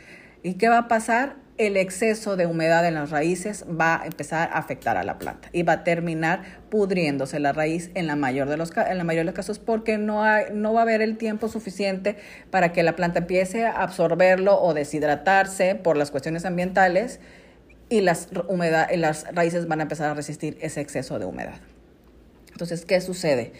¿Y 0.42 0.54
qué 0.54 0.68
va 0.68 0.78
a 0.78 0.88
pasar? 0.88 1.36
El 1.58 1.76
exceso 1.76 2.36
de 2.36 2.46
humedad 2.46 2.88
en 2.88 2.94
las 2.94 3.10
raíces 3.10 3.66
va 3.68 4.00
a 4.00 4.06
empezar 4.06 4.48
a 4.50 4.56
afectar 4.56 4.96
a 4.96 5.04
la 5.04 5.18
planta 5.18 5.50
y 5.52 5.62
va 5.62 5.74
a 5.74 5.84
terminar 5.84 6.40
pudriéndose 6.70 7.38
la 7.38 7.52
raíz 7.52 7.90
en 7.94 8.06
la 8.06 8.16
mayor 8.16 8.48
de 8.48 8.56
los, 8.56 8.74
en 8.74 8.96
la 8.96 9.04
mayoría 9.04 9.20
de 9.20 9.26
los 9.26 9.34
casos 9.34 9.58
porque 9.58 9.98
no, 9.98 10.24
hay, 10.24 10.46
no 10.54 10.72
va 10.72 10.80
a 10.80 10.82
haber 10.84 11.02
el 11.02 11.18
tiempo 11.18 11.48
suficiente 11.48 12.16
para 12.50 12.72
que 12.72 12.82
la 12.82 12.96
planta 12.96 13.18
empiece 13.18 13.66
a 13.66 13.82
absorberlo 13.82 14.58
o 14.58 14.72
deshidratarse 14.72 15.74
por 15.74 15.98
las 15.98 16.10
cuestiones 16.10 16.46
ambientales 16.46 17.20
y 17.90 18.00
las, 18.00 18.28
humedad, 18.48 18.88
las 18.94 19.26
raíces 19.34 19.68
van 19.68 19.80
a 19.80 19.82
empezar 19.82 20.08
a 20.08 20.14
resistir 20.14 20.56
ese 20.62 20.80
exceso 20.80 21.18
de 21.18 21.26
humedad. 21.26 21.60
Entonces, 22.52 22.86
¿qué 22.86 23.02
sucede? 23.02 23.52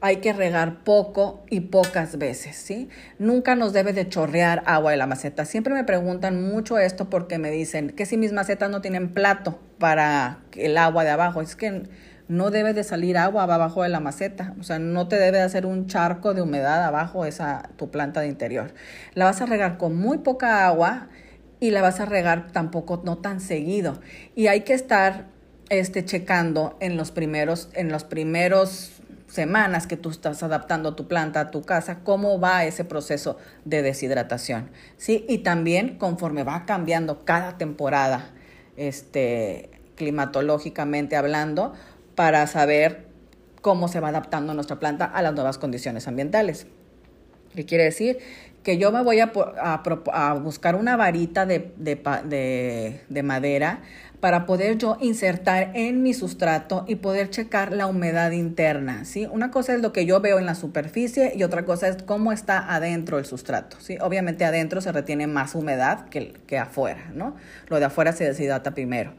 Hay 0.00 0.16
que 0.16 0.32
regar 0.32 0.84
poco 0.84 1.44
y 1.48 1.60
pocas 1.60 2.18
veces, 2.18 2.56
¿sí? 2.56 2.88
Nunca 3.18 3.54
nos 3.54 3.72
debe 3.72 3.92
de 3.92 4.08
chorrear 4.08 4.62
agua 4.66 4.90
de 4.90 4.98
la 4.98 5.06
maceta. 5.06 5.44
Siempre 5.46 5.72
me 5.72 5.84
preguntan 5.84 6.42
mucho 6.42 6.78
esto 6.78 7.08
porque 7.08 7.38
me 7.38 7.50
dicen 7.50 7.90
que 7.90 8.04
si 8.04 8.16
mis 8.16 8.32
macetas 8.32 8.70
no 8.70 8.82
tienen 8.82 9.14
plato 9.14 9.58
para 9.78 10.40
el 10.52 10.76
agua 10.76 11.04
de 11.04 11.10
abajo, 11.10 11.40
es 11.40 11.56
que 11.56 11.84
no 12.28 12.50
debe 12.50 12.74
de 12.74 12.84
salir 12.84 13.16
agua 13.16 13.44
abajo 13.44 13.82
de 13.82 13.88
la 13.88 14.00
maceta, 14.00 14.54
o 14.58 14.64
sea, 14.64 14.78
no 14.78 15.06
te 15.08 15.16
debe 15.16 15.38
de 15.38 15.44
hacer 15.44 15.64
un 15.64 15.86
charco 15.86 16.34
de 16.34 16.42
humedad 16.42 16.84
abajo 16.84 17.24
esa 17.24 17.70
tu 17.76 17.90
planta 17.90 18.20
de 18.20 18.28
interior. 18.28 18.74
La 19.14 19.26
vas 19.26 19.40
a 19.40 19.46
regar 19.46 19.78
con 19.78 19.96
muy 19.96 20.18
poca 20.18 20.66
agua 20.66 21.08
y 21.60 21.70
la 21.70 21.82
vas 21.82 22.00
a 22.00 22.04
regar 22.04 22.50
tampoco 22.52 23.02
no 23.04 23.18
tan 23.18 23.40
seguido 23.40 24.00
y 24.34 24.48
hay 24.48 24.62
que 24.62 24.74
estar 24.74 25.26
este, 25.68 26.04
checando 26.04 26.76
en 26.80 26.96
los 26.96 27.12
primeros, 27.12 27.70
en 27.74 27.90
los 27.90 28.04
primeros 28.04 28.95
semanas 29.36 29.86
que 29.86 29.96
tú 29.96 30.10
estás 30.10 30.42
adaptando 30.42 30.96
tu 30.96 31.06
planta 31.06 31.38
a 31.40 31.50
tu 31.52 31.62
casa, 31.62 32.00
cómo 32.02 32.40
va 32.40 32.64
ese 32.64 32.84
proceso 32.84 33.38
de 33.64 33.82
deshidratación, 33.82 34.70
¿sí? 34.96 35.24
Y 35.28 35.38
también 35.38 35.98
conforme 35.98 36.42
va 36.42 36.64
cambiando 36.66 37.24
cada 37.24 37.58
temporada, 37.58 38.32
este, 38.76 39.70
climatológicamente 39.94 41.14
hablando, 41.14 41.74
para 42.16 42.46
saber 42.48 43.06
cómo 43.60 43.88
se 43.88 44.00
va 44.00 44.08
adaptando 44.08 44.54
nuestra 44.54 44.80
planta 44.80 45.04
a 45.04 45.22
las 45.22 45.34
nuevas 45.34 45.58
condiciones 45.58 46.08
ambientales. 46.08 46.66
¿Qué 47.54 47.64
quiere 47.64 47.84
decir? 47.84 48.18
Que 48.62 48.78
yo 48.78 48.90
me 48.90 49.02
voy 49.02 49.20
a, 49.20 49.32
a, 49.62 50.34
buscar 50.34 50.74
una 50.74 50.96
varita 50.96 51.46
de, 51.46 51.72
de, 51.76 53.00
de 53.08 53.22
madera 53.22 53.82
para 54.20 54.46
poder 54.46 54.78
yo 54.78 54.96
insertar 55.00 55.70
en 55.74 56.02
mi 56.02 56.14
sustrato 56.14 56.84
y 56.88 56.96
poder 56.96 57.30
checar 57.30 57.72
la 57.72 57.86
humedad 57.86 58.30
interna, 58.30 59.04
¿sí? 59.04 59.26
Una 59.30 59.50
cosa 59.50 59.74
es 59.74 59.82
lo 59.82 59.92
que 59.92 60.06
yo 60.06 60.20
veo 60.20 60.38
en 60.38 60.46
la 60.46 60.54
superficie 60.54 61.32
y 61.36 61.42
otra 61.42 61.64
cosa 61.64 61.88
es 61.88 62.02
cómo 62.02 62.32
está 62.32 62.74
adentro 62.74 63.18
el 63.18 63.24
sustrato, 63.24 63.76
¿sí? 63.80 63.98
Obviamente 64.00 64.44
adentro 64.44 64.80
se 64.80 64.92
retiene 64.92 65.26
más 65.26 65.54
humedad 65.54 66.08
que, 66.08 66.32
que 66.46 66.58
afuera, 66.58 67.10
¿no? 67.14 67.36
Lo 67.68 67.78
de 67.78 67.84
afuera 67.86 68.12
se 68.12 68.24
deshidrata 68.24 68.72
primero. 68.72 69.12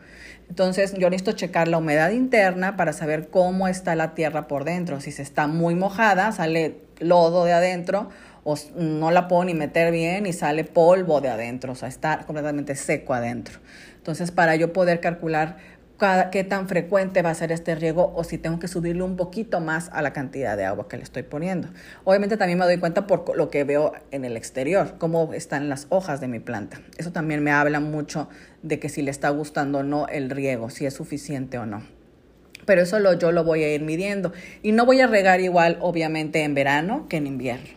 Entonces 0.50 0.94
yo 0.94 1.10
necesito 1.10 1.34
checar 1.34 1.68
la 1.68 1.78
humedad 1.78 2.12
interna 2.12 2.78
para 2.78 2.94
saber 2.94 3.30
cómo 3.30 3.68
está 3.68 3.96
la 3.96 4.16
tierra 4.16 4.48
por 4.48 4.64
dentro. 4.64 5.02
Si 5.02 5.12
se 5.12 5.22
está 5.22 5.48
muy 5.48 5.76
mojada, 5.76 6.32
sale 6.32 6.78
lodo 7.00 7.46
de 7.46 7.54
adentro 7.54 8.10
o 8.50 8.56
no 8.78 9.12
la 9.12 9.28
puedo 9.28 9.44
ni 9.44 9.54
meter 9.54 9.92
bien 9.92 10.26
y 10.26 10.32
sale 10.32 10.64
polvo 10.64 11.20
de 11.20 11.28
adentro, 11.28 11.74
o 11.74 11.76
sea, 11.76 11.90
está 11.90 12.20
completamente 12.20 12.76
seco 12.76 13.14
adentro. 13.14 13.60
Entonces, 13.98 14.32
para 14.32 14.56
yo 14.56 14.72
poder 14.72 15.02
calcular 15.02 15.58
cada, 15.98 16.30
qué 16.30 16.46
tan 16.46 16.70
frecuente 16.70 17.22
va 17.22 17.32
a 17.32 17.36
ser 17.36 17.52
este 17.52 17.76
riego 17.76 18.14
o 18.16 18.24
si 18.24 18.38
tengo 18.38 18.58
que 18.58 18.70
subirle 18.70 19.04
un 19.04 19.18
poquito 19.18 19.60
más 19.60 19.90
a 19.92 20.02
la 20.02 20.14
cantidad 20.14 20.56
de 20.56 20.64
agua 20.64 20.88
que 20.88 20.96
le 20.96 21.04
estoy 21.04 21.24
poniendo. 21.24 21.68
Obviamente 22.06 22.38
también 22.38 22.58
me 22.58 22.64
doy 22.64 22.78
cuenta 22.78 23.06
por 23.06 23.36
lo 23.36 23.50
que 23.50 23.66
veo 23.66 23.92
en 24.12 24.24
el 24.24 24.38
exterior, 24.38 24.96
cómo 24.98 25.34
están 25.34 25.68
las 25.68 25.88
hojas 25.90 26.22
de 26.22 26.30
mi 26.30 26.40
planta. 26.40 26.80
Eso 26.98 27.12
también 27.12 27.44
me 27.44 27.52
habla 27.52 27.82
mucho 27.82 28.30
de 28.64 28.80
que 28.80 28.88
si 28.88 29.02
le 29.02 29.12
está 29.12 29.28
gustando 29.30 29.80
o 29.80 29.84
no 29.84 30.08
el 30.08 30.30
riego, 30.30 30.70
si 30.70 30.86
es 30.86 30.94
suficiente 30.94 31.58
o 31.58 31.66
no. 31.66 31.84
Pero 32.66 32.82
eso 32.82 32.98
lo, 33.00 33.12
yo 33.12 33.34
lo 33.34 33.44
voy 33.44 33.64
a 33.64 33.76
ir 33.76 33.82
midiendo. 33.82 34.32
Y 34.64 34.72
no 34.72 34.86
voy 34.86 35.02
a 35.02 35.08
regar 35.08 35.42
igual, 35.42 35.80
obviamente, 35.82 36.44
en 36.44 36.54
verano 36.54 37.08
que 37.10 37.18
en 37.18 37.28
invierno. 37.28 37.77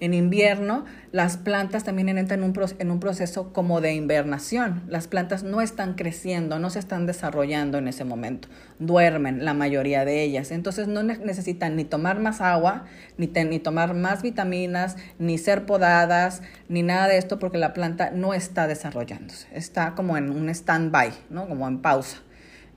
En 0.00 0.14
invierno, 0.14 0.84
las 1.12 1.36
plantas 1.36 1.84
también 1.84 2.08
entran 2.08 2.42
en 2.42 2.50
un, 2.50 2.54
en 2.78 2.90
un 2.90 3.00
proceso 3.00 3.52
como 3.52 3.80
de 3.80 3.94
invernación. 3.94 4.82
Las 4.88 5.08
plantas 5.08 5.42
no 5.42 5.60
están 5.60 5.94
creciendo, 5.94 6.58
no 6.58 6.70
se 6.70 6.78
están 6.78 7.06
desarrollando 7.06 7.78
en 7.78 7.88
ese 7.88 8.04
momento. 8.04 8.48
Duermen 8.78 9.44
la 9.44 9.54
mayoría 9.54 10.04
de 10.04 10.22
ellas. 10.22 10.50
Entonces 10.50 10.88
no 10.88 11.02
necesitan 11.02 11.76
ni 11.76 11.84
tomar 11.84 12.20
más 12.20 12.40
agua, 12.40 12.84
ni, 13.16 13.26
ni 13.26 13.58
tomar 13.58 13.94
más 13.94 14.22
vitaminas, 14.22 14.96
ni 15.18 15.38
ser 15.38 15.66
podadas, 15.66 16.42
ni 16.68 16.82
nada 16.82 17.08
de 17.08 17.18
esto 17.18 17.38
porque 17.38 17.58
la 17.58 17.72
planta 17.72 18.10
no 18.10 18.34
está 18.34 18.66
desarrollándose. 18.66 19.48
Está 19.52 19.94
como 19.94 20.16
en 20.16 20.30
un 20.30 20.48
stand-by, 20.48 21.12
¿no? 21.30 21.48
Como 21.48 21.66
en 21.66 21.78
pausa. 21.78 22.18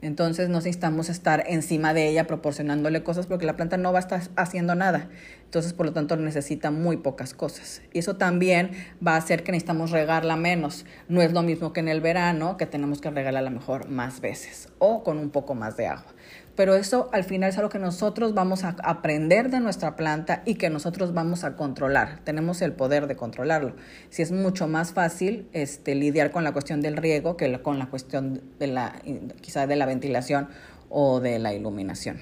Entonces 0.01 0.49
no 0.49 0.57
necesitamos 0.57 1.09
estar 1.09 1.43
encima 1.47 1.93
de 1.93 2.09
ella 2.09 2.25
proporcionándole 2.25 3.03
cosas 3.03 3.27
porque 3.27 3.45
la 3.45 3.55
planta 3.55 3.77
no 3.77 3.93
va 3.93 3.99
a 3.99 4.01
estar 4.01 4.21
haciendo 4.35 4.73
nada. 4.73 5.09
Entonces, 5.45 5.73
por 5.73 5.85
lo 5.85 5.93
tanto, 5.93 6.15
necesita 6.15 6.71
muy 6.71 6.97
pocas 6.97 7.33
cosas. 7.33 7.81
Y 7.93 7.99
eso 7.99 8.15
también 8.15 8.71
va 9.05 9.13
a 9.13 9.17
hacer 9.17 9.43
que 9.43 9.51
necesitamos 9.51 9.91
regarla 9.91 10.35
menos. 10.35 10.85
No 11.07 11.21
es 11.21 11.33
lo 11.33 11.43
mismo 11.43 11.73
que 11.73 11.81
en 11.81 11.89
el 11.89 12.01
verano, 12.01 12.57
que 12.57 12.65
tenemos 12.65 13.01
que 13.01 13.11
regarla 13.11 13.39
a 13.39 13.43
lo 13.43 13.51
mejor 13.51 13.89
más 13.89 14.21
veces 14.21 14.69
o 14.79 15.03
con 15.03 15.17
un 15.17 15.29
poco 15.29 15.53
más 15.53 15.77
de 15.77 15.87
agua 15.87 16.13
pero 16.55 16.75
eso 16.75 17.09
al 17.13 17.23
final 17.23 17.49
es 17.49 17.57
algo 17.57 17.69
que 17.69 17.79
nosotros 17.79 18.33
vamos 18.33 18.63
a 18.63 18.75
aprender 18.83 19.49
de 19.49 19.59
nuestra 19.59 19.95
planta 19.95 20.43
y 20.45 20.55
que 20.55 20.69
nosotros 20.69 21.13
vamos 21.13 21.43
a 21.43 21.55
controlar. 21.55 22.19
Tenemos 22.23 22.61
el 22.61 22.73
poder 22.73 23.07
de 23.07 23.15
controlarlo. 23.15 23.75
Si 24.09 24.21
es 24.21 24.31
mucho 24.31 24.67
más 24.67 24.93
fácil 24.93 25.47
este, 25.53 25.95
lidiar 25.95 26.31
con 26.31 26.43
la 26.43 26.51
cuestión 26.51 26.81
del 26.81 26.97
riego 26.97 27.37
que 27.37 27.61
con 27.61 27.79
la 27.79 27.87
cuestión 27.87 28.41
de 28.59 28.67
la, 28.67 29.01
quizá 29.41 29.67
de 29.67 29.75
la 29.75 29.85
ventilación 29.85 30.49
o 30.89 31.19
de 31.19 31.39
la 31.39 31.53
iluminación. 31.53 32.19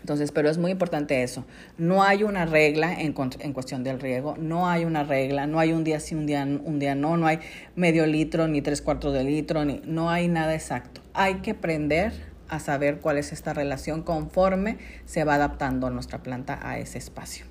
Entonces, 0.00 0.30
pero 0.30 0.48
es 0.48 0.56
muy 0.56 0.70
importante 0.70 1.24
eso. 1.24 1.44
No 1.78 2.04
hay 2.04 2.22
una 2.22 2.46
regla 2.46 2.92
en, 2.92 3.14
en, 3.40 3.52
cuestión 3.52 3.82
del 3.82 3.98
riego, 3.98 4.36
no 4.38 4.68
hay 4.68 4.84
una 4.84 5.02
regla, 5.02 5.48
no 5.48 5.58
hay 5.58 5.72
un 5.72 5.82
día 5.82 5.98
sí, 5.98 6.14
un 6.14 6.26
día, 6.26 6.44
un 6.44 6.78
día 6.78 6.94
no, 6.94 7.16
no 7.16 7.26
hay 7.26 7.40
medio 7.74 8.06
litro, 8.06 8.46
ni 8.46 8.62
tres 8.62 8.82
cuartos 8.82 9.12
de 9.14 9.24
litro, 9.24 9.64
ni, 9.64 9.82
no 9.84 10.08
hay 10.08 10.28
nada 10.28 10.54
exacto. 10.54 11.00
Hay 11.12 11.36
que 11.36 11.52
aprender 11.52 12.12
a 12.48 12.58
saber 12.58 13.00
cuál 13.00 13.18
es 13.18 13.32
esta 13.32 13.52
relación 13.52 14.02
conforme 14.02 14.78
se 15.04 15.24
va 15.24 15.34
adaptando 15.34 15.90
nuestra 15.90 16.22
planta 16.22 16.58
a 16.62 16.78
ese 16.78 16.98
espacio. 16.98 17.46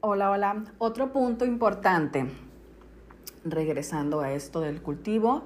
Hola, 0.00 0.30
hola. 0.30 0.64
Otro 0.78 1.12
punto 1.12 1.44
importante, 1.44 2.26
regresando 3.44 4.20
a 4.20 4.32
esto 4.32 4.60
del 4.60 4.80
cultivo, 4.80 5.44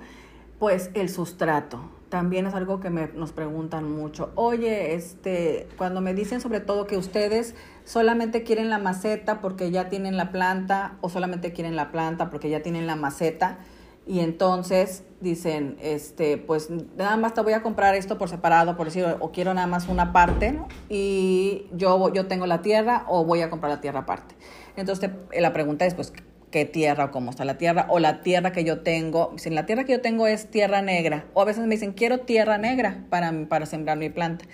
pues 0.59 0.91
el 0.95 1.09
sustrato 1.09 2.02
también 2.13 2.45
es 2.47 2.53
algo 2.53 2.79
que 2.79 2.91
me, 2.91 3.09
nos 3.15 3.33
preguntan 3.33 3.91
mucho. 3.91 4.33
Oye, 4.35 4.93
este, 4.93 5.67
cuando 5.79 6.03
me 6.03 6.13
dicen 6.13 6.43
sobre 6.43 6.61
todo 6.61 6.87
que 6.87 6.99
ustedes 6.99 7.55
solamente 7.87 8.43
quieren 8.43 8.69
la 8.69 8.77
maceta 8.77 9.41
porque 9.41 9.71
ya 9.71 9.89
tienen 9.89 10.19
la 10.19 10.31
planta 10.31 10.99
o 11.01 11.09
solamente 11.09 11.55
quieren 11.55 11.75
la 11.75 11.91
planta 11.91 12.29
porque 12.29 12.51
ya 12.51 12.61
tienen 12.61 12.87
la 12.87 12.97
maceta 12.97 13.61
y 14.07 14.21
entonces 14.21 15.05
dicen, 15.23 15.79
este, 15.81 16.37
pues 16.37 16.69
nada 16.99 17.17
más 17.17 17.33
te 17.33 17.41
voy 17.41 17.55
a 17.55 17.63
comprar 17.63 17.95
esto 17.95 18.19
por 18.19 18.29
separado, 18.29 18.77
por 18.77 18.89
decir, 18.89 19.07
o 19.19 19.33
quiero 19.33 19.55
nada 19.55 19.67
más 19.67 19.89
una 19.89 20.13
parte, 20.13 20.61
Y 20.91 21.69
yo, 21.73 22.13
yo 22.13 22.27
tengo 22.27 22.45
la 22.45 22.61
tierra 22.61 23.07
o 23.09 23.25
voy 23.25 23.41
a 23.41 23.49
comprar 23.49 23.73
la 23.73 23.81
tierra 23.81 24.01
aparte. 24.01 24.35
Entonces 24.77 25.09
la 25.33 25.55
pregunta 25.55 25.87
es, 25.87 25.95
pues, 25.95 26.13
qué 26.53 26.65
tierra 26.65 27.07
o 27.07 27.11
cómo 27.11 27.31
está 27.31 27.45
la 27.45 27.59
tierra, 27.59 27.87
o 27.89 27.99
la 27.99 28.21
tierra 28.21 28.53
que 28.53 28.63
yo 28.63 28.83
tengo, 28.83 29.33
si 29.37 29.51
la 29.51 29.67
tierra 29.67 29.83
que 29.83 29.93
yo 29.93 30.01
tengo 30.01 30.29
es 30.29 30.49
tierra 30.49 30.83
negra, 30.83 31.25
o 31.35 31.43
a 31.43 31.45
veces 31.45 31.67
me 31.67 31.75
dicen, 31.75 31.93
quiero 31.93 32.21
tierra 32.21 32.59
negra 32.59 33.05
para, 33.11 33.33
para 33.49 33.67
sembrar 33.67 33.99
mi 33.99 34.11
planta. 34.11 34.45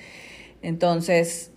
Entonces, 0.63 1.51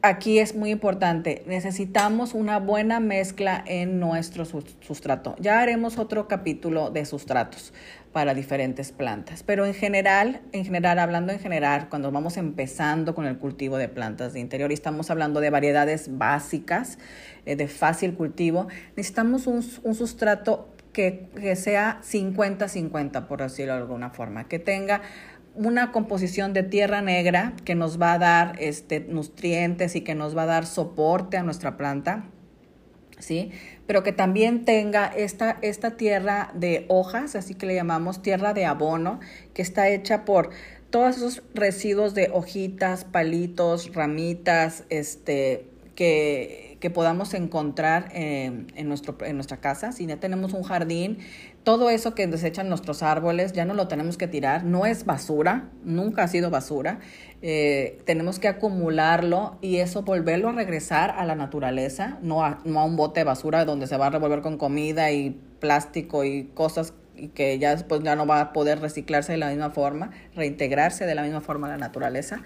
aquí 0.00 0.38
es 0.38 0.54
muy 0.54 0.70
importante, 0.70 1.42
necesitamos 1.46 2.32
una 2.32 2.58
buena 2.58 3.00
mezcla 3.00 3.62
en 3.66 4.00
nuestro 4.00 4.46
sustrato. 4.46 5.36
Ya 5.38 5.60
haremos 5.60 5.98
otro 5.98 6.28
capítulo 6.28 6.90
de 6.90 7.04
sustratos 7.04 7.74
para 8.14 8.32
diferentes 8.32 8.92
plantas, 8.92 9.42
pero 9.42 9.66
en 9.66 9.74
general, 9.74 10.40
en 10.52 10.64
general, 10.64 11.00
hablando 11.00 11.32
en 11.32 11.40
general, 11.40 11.88
cuando 11.88 12.12
vamos 12.12 12.36
empezando 12.36 13.12
con 13.12 13.26
el 13.26 13.38
cultivo 13.38 13.76
de 13.76 13.88
plantas 13.88 14.32
de 14.34 14.40
interior 14.40 14.70
y 14.70 14.74
estamos 14.74 15.10
hablando 15.10 15.40
de 15.40 15.50
variedades 15.50 16.16
básicas, 16.16 16.98
eh, 17.44 17.56
de 17.56 17.66
fácil 17.66 18.14
cultivo, 18.14 18.68
necesitamos 18.96 19.48
un, 19.48 19.62
sustrato 19.62 20.68
que, 20.92 21.28
que 21.34 21.56
sea 21.56 22.00
50-50, 22.04 23.26
por 23.26 23.42
decirlo 23.42 23.72
de 23.74 23.80
alguna 23.80 24.10
forma, 24.10 24.46
que 24.46 24.60
tenga 24.60 25.02
una 25.56 25.90
composición 25.90 26.52
de 26.52 26.62
tierra 26.62 27.02
negra 27.02 27.54
que 27.64 27.74
nos 27.74 28.00
va 28.00 28.12
a 28.12 28.18
dar 28.18 28.56
este, 28.60 29.00
nutrientes 29.00 29.96
y 29.96 30.02
que 30.02 30.14
nos 30.14 30.36
va 30.36 30.42
a 30.42 30.46
dar 30.46 30.66
soporte 30.66 31.36
a 31.36 31.42
nuestra 31.42 31.76
planta. 31.76 32.26
¿Sí? 33.18 33.52
Pero 33.86 34.02
que 34.02 34.12
también 34.12 34.64
tenga 34.64 35.06
esta, 35.06 35.58
esta 35.62 35.92
tierra 35.92 36.50
de 36.54 36.86
hojas, 36.88 37.36
así 37.36 37.54
que 37.54 37.66
le 37.66 37.74
llamamos 37.74 38.22
tierra 38.22 38.54
de 38.54 38.64
abono, 38.64 39.20
que 39.52 39.62
está 39.62 39.88
hecha 39.88 40.24
por 40.24 40.50
todos 40.90 41.16
esos 41.16 41.42
residuos 41.54 42.14
de 42.14 42.30
hojitas, 42.32 43.04
palitos, 43.04 43.92
ramitas, 43.94 44.84
este, 44.88 45.66
que, 45.94 46.78
que 46.80 46.90
podamos 46.90 47.34
encontrar 47.34 48.10
en, 48.12 48.66
nuestro, 48.86 49.16
en 49.24 49.36
nuestra 49.36 49.56
casa. 49.56 49.92
Si 49.92 50.06
ya 50.06 50.18
tenemos 50.18 50.52
un 50.52 50.62
jardín, 50.62 51.18
todo 51.64 51.88
eso 51.88 52.14
que 52.14 52.26
desechan 52.26 52.68
nuestros 52.68 53.02
árboles 53.02 53.52
ya 53.54 53.64
no 53.64 53.72
lo 53.72 53.88
tenemos 53.88 54.18
que 54.18 54.28
tirar. 54.28 54.64
No 54.64 54.84
es 54.84 55.06
basura, 55.06 55.70
nunca 55.82 56.24
ha 56.24 56.28
sido 56.28 56.50
basura. 56.50 57.00
Eh, 57.40 57.98
tenemos 58.04 58.38
que 58.38 58.48
acumularlo 58.48 59.56
y 59.62 59.78
eso 59.78 60.02
volverlo 60.02 60.50
a 60.50 60.52
regresar 60.52 61.10
a 61.10 61.24
la 61.24 61.34
naturaleza, 61.34 62.18
no 62.22 62.44
a, 62.44 62.60
no 62.64 62.80
a 62.80 62.84
un 62.84 62.96
bote 62.96 63.20
de 63.20 63.24
basura 63.24 63.64
donde 63.64 63.86
se 63.86 63.96
va 63.96 64.06
a 64.06 64.10
revolver 64.10 64.42
con 64.42 64.58
comida 64.58 65.10
y 65.10 65.30
plástico 65.58 66.24
y 66.24 66.44
cosas 66.54 66.92
que 67.34 67.58
ya 67.58 67.70
después 67.70 68.02
ya 68.02 68.14
no 68.14 68.26
va 68.26 68.40
a 68.40 68.52
poder 68.52 68.80
reciclarse 68.80 69.32
de 69.32 69.38
la 69.38 69.48
misma 69.48 69.70
forma, 69.70 70.10
reintegrarse 70.34 71.06
de 71.06 71.14
la 71.14 71.22
misma 71.22 71.40
forma 71.40 71.68
a 71.68 71.70
la 71.70 71.78
naturaleza 71.78 72.42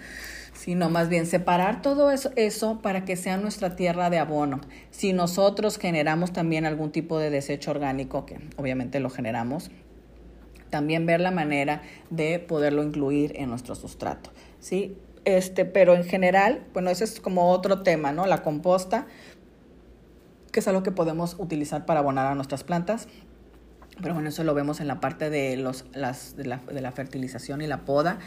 sino 0.59 0.89
más 0.89 1.07
bien 1.07 1.25
separar 1.25 1.81
todo 1.81 2.11
eso, 2.11 2.81
para 2.81 3.05
que 3.05 3.15
sea 3.15 3.37
nuestra 3.37 3.77
tierra 3.77 4.09
de 4.09 4.19
abono. 4.19 4.59
Si 4.91 5.13
nosotros 5.13 5.77
generamos 5.77 6.33
también 6.33 6.65
algún 6.65 6.91
tipo 6.91 7.17
de 7.17 7.29
desecho 7.29 7.71
orgánico, 7.71 8.25
que 8.25 8.41
obviamente 8.57 8.99
lo 8.99 9.09
generamos, 9.09 9.71
también 10.69 11.05
ver 11.05 11.21
la 11.21 11.31
manera 11.31 11.81
de 12.09 12.39
poderlo 12.39 12.83
incluir 12.83 13.31
en 13.37 13.49
nuestro 13.49 13.73
sustrato, 13.73 14.31
¿sí? 14.59 14.97
Este, 15.23 15.63
pero 15.63 15.95
en 15.95 16.03
general, 16.03 16.65
bueno, 16.73 16.89
ese 16.89 17.05
es 17.05 17.21
como 17.21 17.51
otro 17.51 17.81
tema, 17.81 18.11
¿no? 18.11 18.25
La 18.25 18.43
composta, 18.43 19.07
que 20.51 20.59
es 20.59 20.67
algo 20.67 20.83
que 20.83 20.91
podemos 20.91 21.37
utilizar 21.39 21.85
para 21.85 22.01
abonar 22.01 22.27
a 22.27 22.35
nuestras 22.35 22.65
plantas. 22.65 23.07
Pero 24.01 24.13
bueno, 24.13 24.29
eso 24.29 24.43
lo 24.43 24.53
vemos 24.53 24.79
en 24.79 24.87
la 24.87 24.99
parte 24.99 25.29
de, 25.29 25.57
los, 25.57 25.85
las, 25.93 26.35
de, 26.35 26.45
la, 26.45 26.57
de 26.57 26.81
la 26.81 26.91
fertilización 26.91 27.61
y 27.61 27.67
la 27.67 27.85
poda 27.85 28.19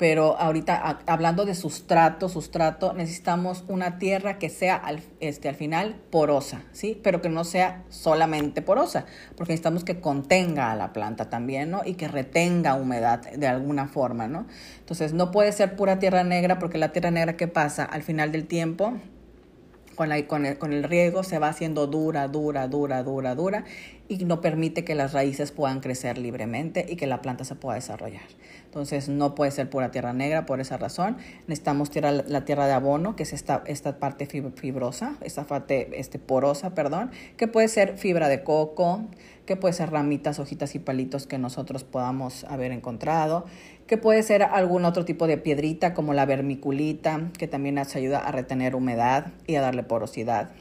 pero 0.00 0.38
ahorita 0.38 1.00
hablando 1.06 1.44
de 1.44 1.54
sustrato, 1.54 2.30
sustrato, 2.30 2.94
necesitamos 2.94 3.64
una 3.68 3.98
tierra 3.98 4.38
que 4.38 4.48
sea 4.48 4.74
al, 4.76 5.02
este, 5.20 5.50
al 5.50 5.56
final 5.56 5.94
porosa, 6.08 6.62
¿sí? 6.72 6.98
Pero 7.04 7.20
que 7.20 7.28
no 7.28 7.44
sea 7.44 7.84
solamente 7.90 8.62
porosa, 8.62 9.04
porque 9.36 9.52
necesitamos 9.52 9.84
que 9.84 10.00
contenga 10.00 10.72
a 10.72 10.74
la 10.74 10.94
planta 10.94 11.28
también, 11.28 11.70
¿no? 11.70 11.82
Y 11.84 11.96
que 11.96 12.08
retenga 12.08 12.76
humedad 12.76 13.30
de 13.30 13.46
alguna 13.46 13.88
forma, 13.88 14.26
¿no? 14.26 14.46
Entonces, 14.78 15.12
no 15.12 15.30
puede 15.30 15.52
ser 15.52 15.76
pura 15.76 15.98
tierra 15.98 16.24
negra, 16.24 16.58
porque 16.58 16.78
la 16.78 16.92
tierra 16.92 17.10
negra, 17.10 17.36
¿qué 17.36 17.46
pasa? 17.46 17.84
Al 17.84 18.02
final 18.02 18.32
del 18.32 18.46
tiempo, 18.46 18.94
con, 20.00 20.08
la, 20.08 20.26
con, 20.26 20.46
el, 20.46 20.56
con 20.56 20.72
el 20.72 20.82
riego 20.82 21.22
se 21.24 21.38
va 21.38 21.48
haciendo 21.48 21.86
dura, 21.86 22.26
dura, 22.26 22.68
dura, 22.68 23.02
dura, 23.02 23.34
dura 23.34 23.64
y 24.08 24.24
no 24.24 24.40
permite 24.40 24.82
que 24.82 24.94
las 24.94 25.12
raíces 25.12 25.52
puedan 25.52 25.80
crecer 25.80 26.16
libremente 26.16 26.86
y 26.88 26.96
que 26.96 27.06
la 27.06 27.20
planta 27.20 27.44
se 27.44 27.54
pueda 27.54 27.74
desarrollar. 27.74 28.22
Entonces 28.64 29.10
no 29.10 29.34
puede 29.34 29.50
ser 29.50 29.68
pura 29.68 29.90
tierra 29.90 30.14
negra 30.14 30.46
por 30.46 30.58
esa 30.58 30.78
razón. 30.78 31.18
Necesitamos 31.48 31.90
tierra, 31.90 32.12
la 32.12 32.46
tierra 32.46 32.66
de 32.66 32.72
abono, 32.72 33.14
que 33.14 33.24
es 33.24 33.34
esta, 33.34 33.62
esta 33.66 33.98
parte 33.98 34.24
fibrosa, 34.24 35.16
esta 35.20 35.44
parte 35.44 35.90
este, 36.00 36.18
porosa, 36.18 36.74
perdón, 36.74 37.10
que 37.36 37.46
puede 37.46 37.68
ser 37.68 37.98
fibra 37.98 38.30
de 38.30 38.42
coco, 38.42 39.04
que 39.44 39.56
puede 39.56 39.74
ser 39.74 39.90
ramitas, 39.90 40.38
hojitas 40.38 40.74
y 40.76 40.78
palitos 40.78 41.26
que 41.26 41.36
nosotros 41.36 41.84
podamos 41.84 42.44
haber 42.44 42.72
encontrado, 42.72 43.44
que 43.90 43.98
puede 43.98 44.22
ser 44.22 44.44
algún 44.44 44.84
otro 44.84 45.04
tipo 45.04 45.26
de 45.26 45.36
piedrita 45.36 45.94
como 45.94 46.14
la 46.14 46.24
vermiculita, 46.24 47.32
que 47.36 47.48
también 47.48 47.74
nos 47.74 47.96
ayuda 47.96 48.20
a 48.20 48.30
retener 48.30 48.76
humedad 48.76 49.32
y 49.48 49.56
a 49.56 49.60
darle 49.60 49.82
porosidad 49.82 50.52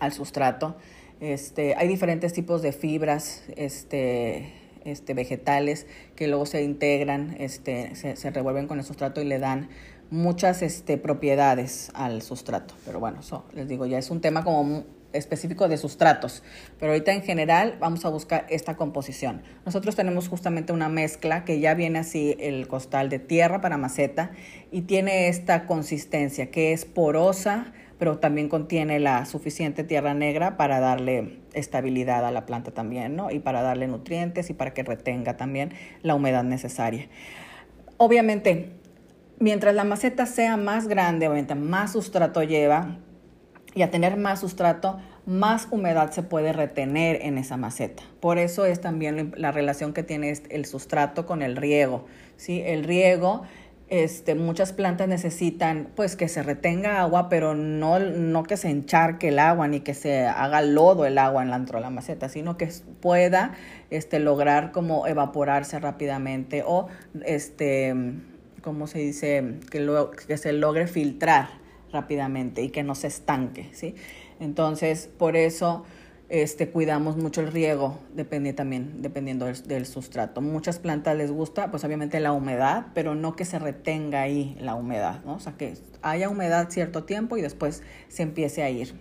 al 0.00 0.12
sustrato. 0.12 0.76
Este, 1.20 1.76
hay 1.76 1.88
diferentes 1.88 2.34
tipos 2.34 2.60
de 2.60 2.72
fibras, 2.72 3.42
este, 3.56 4.52
este, 4.84 5.14
vegetales 5.14 5.86
que 6.14 6.28
luego 6.28 6.44
se 6.44 6.62
integran, 6.62 7.36
este, 7.38 7.94
se, 7.94 8.30
revuelven 8.30 8.66
con 8.66 8.78
el 8.80 8.84
sustrato 8.84 9.22
y 9.22 9.24
le 9.24 9.38
dan 9.38 9.70
muchas 10.10 10.60
este, 10.60 10.98
propiedades 10.98 11.90
al 11.94 12.20
sustrato. 12.20 12.74
Pero 12.84 13.00
bueno, 13.00 13.20
eso 13.20 13.46
les 13.54 13.66
digo, 13.66 13.86
ya 13.86 13.96
es 13.96 14.10
un 14.10 14.20
tema 14.20 14.44
como 14.44 14.84
específico 15.16 15.68
de 15.68 15.76
sustratos, 15.76 16.42
pero 16.78 16.92
ahorita 16.92 17.12
en 17.12 17.22
general 17.22 17.76
vamos 17.80 18.04
a 18.04 18.08
buscar 18.08 18.46
esta 18.48 18.76
composición. 18.76 19.42
Nosotros 19.64 19.96
tenemos 19.96 20.28
justamente 20.28 20.72
una 20.72 20.88
mezcla 20.88 21.44
que 21.44 21.60
ya 21.60 21.74
viene 21.74 21.98
así 21.98 22.36
el 22.38 22.68
costal 22.68 23.08
de 23.08 23.18
tierra 23.18 23.60
para 23.60 23.76
maceta 23.76 24.30
y 24.70 24.82
tiene 24.82 25.28
esta 25.28 25.66
consistencia 25.66 26.50
que 26.50 26.72
es 26.72 26.84
porosa, 26.84 27.72
pero 27.98 28.18
también 28.18 28.48
contiene 28.48 29.00
la 29.00 29.24
suficiente 29.24 29.84
tierra 29.84 30.14
negra 30.14 30.56
para 30.56 30.80
darle 30.80 31.38
estabilidad 31.54 32.26
a 32.26 32.30
la 32.30 32.44
planta 32.44 32.70
también, 32.70 33.16
¿no? 33.16 33.30
Y 33.30 33.38
para 33.38 33.62
darle 33.62 33.88
nutrientes 33.88 34.50
y 34.50 34.54
para 34.54 34.74
que 34.74 34.82
retenga 34.82 35.36
también 35.36 35.72
la 36.02 36.14
humedad 36.14 36.44
necesaria. 36.44 37.08
Obviamente, 37.96 38.72
mientras 39.38 39.74
la 39.74 39.84
maceta 39.84 40.26
sea 40.26 40.56
más 40.56 40.88
grande, 40.88 41.28
obviamente 41.28 41.54
más 41.54 41.92
sustrato 41.92 42.42
lleva, 42.42 42.98
y 43.76 43.82
a 43.82 43.90
tener 43.90 44.16
más 44.16 44.40
sustrato, 44.40 44.98
más 45.26 45.68
humedad 45.70 46.10
se 46.10 46.22
puede 46.22 46.54
retener 46.54 47.18
en 47.22 47.36
esa 47.36 47.58
maceta. 47.58 48.02
Por 48.20 48.38
eso 48.38 48.64
es 48.64 48.80
también 48.80 49.34
la 49.36 49.52
relación 49.52 49.92
que 49.92 50.02
tiene 50.02 50.32
el 50.48 50.64
sustrato 50.64 51.26
con 51.26 51.42
el 51.42 51.56
riego. 51.56 52.06
¿sí? 52.38 52.62
El 52.64 52.84
riego 52.84 53.42
este, 53.88 54.34
muchas 54.34 54.72
plantas 54.72 55.08
necesitan 55.08 55.88
pues 55.94 56.16
que 56.16 56.26
se 56.28 56.42
retenga 56.42 57.02
agua, 57.02 57.28
pero 57.28 57.54
no, 57.54 57.98
no 57.98 58.44
que 58.44 58.56
se 58.56 58.70
encharque 58.70 59.28
el 59.28 59.38
agua 59.38 59.68
ni 59.68 59.80
que 59.80 59.92
se 59.92 60.24
haga 60.24 60.62
lodo 60.62 61.04
el 61.04 61.18
agua 61.18 61.42
en 61.42 61.50
la, 61.50 61.58
dentro 61.58 61.78
de 61.78 61.82
la 61.82 61.90
maceta, 61.90 62.30
sino 62.30 62.56
que 62.56 62.72
pueda 63.02 63.52
este, 63.90 64.20
lograr 64.20 64.72
como 64.72 65.06
evaporarse 65.06 65.78
rápidamente 65.80 66.64
o 66.66 66.88
este, 67.26 67.94
¿cómo 68.62 68.86
se 68.86 69.00
dice? 69.00 69.58
Que, 69.70 69.86
que 70.26 70.38
se 70.38 70.54
logre 70.54 70.86
filtrar 70.86 71.65
rápidamente 71.96 72.62
y 72.62 72.70
que 72.70 72.82
no 72.82 72.94
se 72.94 73.06
estanque, 73.06 73.68
¿sí? 73.72 73.94
Entonces, 74.38 75.08
por 75.18 75.36
eso 75.36 75.84
este, 76.28 76.68
cuidamos 76.68 77.16
mucho 77.16 77.40
el 77.40 77.52
riego, 77.52 78.00
depende 78.14 78.52
también, 78.52 79.00
dependiendo 79.00 79.46
del, 79.46 79.86
sustrato. 79.86 80.40
Muchas 80.40 80.78
plantas 80.78 81.16
les 81.16 81.30
gusta, 81.30 81.70
pues 81.70 81.84
obviamente 81.84 82.18
la 82.18 82.32
humedad, 82.32 82.86
pero 82.94 83.14
no 83.14 83.36
que 83.36 83.44
se 83.44 83.58
retenga 83.58 84.22
ahí 84.22 84.56
la 84.60 84.74
humedad, 84.74 85.22
¿no? 85.24 85.34
O 85.34 85.40
sea, 85.40 85.52
que 85.52 85.74
haya 86.02 86.28
humedad 86.28 86.68
cierto 86.70 87.04
tiempo 87.04 87.36
y 87.36 87.42
después 87.42 87.82
se 88.08 88.24
empiece 88.24 88.62
a 88.64 88.70
ir 88.70 88.94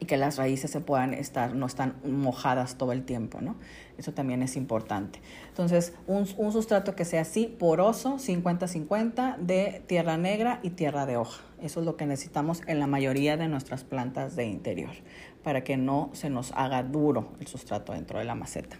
y 0.00 0.06
que 0.06 0.16
las 0.16 0.36
raíces 0.36 0.70
se 0.70 0.80
puedan 0.80 1.14
estar, 1.14 1.54
no 1.54 1.66
están 1.66 1.94
mojadas 2.04 2.76
todo 2.76 2.92
el 2.92 3.04
tiempo, 3.04 3.40
¿no? 3.40 3.56
Eso 3.96 4.12
también 4.12 4.42
es 4.42 4.56
importante. 4.56 5.20
Entonces, 5.54 5.92
un, 6.08 6.26
un 6.36 6.50
sustrato 6.50 6.96
que 6.96 7.04
sea 7.04 7.20
así, 7.20 7.46
poroso, 7.46 8.16
50-50, 8.16 9.36
de 9.36 9.84
tierra 9.86 10.16
negra 10.16 10.58
y 10.64 10.70
tierra 10.70 11.06
de 11.06 11.16
hoja. 11.16 11.44
Eso 11.62 11.78
es 11.78 11.86
lo 11.86 11.96
que 11.96 12.06
necesitamos 12.06 12.62
en 12.66 12.80
la 12.80 12.88
mayoría 12.88 13.36
de 13.36 13.46
nuestras 13.46 13.84
plantas 13.84 14.34
de 14.34 14.46
interior 14.46 14.90
para 15.44 15.62
que 15.62 15.76
no 15.76 16.10
se 16.12 16.28
nos 16.28 16.50
haga 16.56 16.82
duro 16.82 17.28
el 17.38 17.46
sustrato 17.46 17.92
dentro 17.92 18.18
de 18.18 18.24
la 18.24 18.34
maceta. 18.34 18.78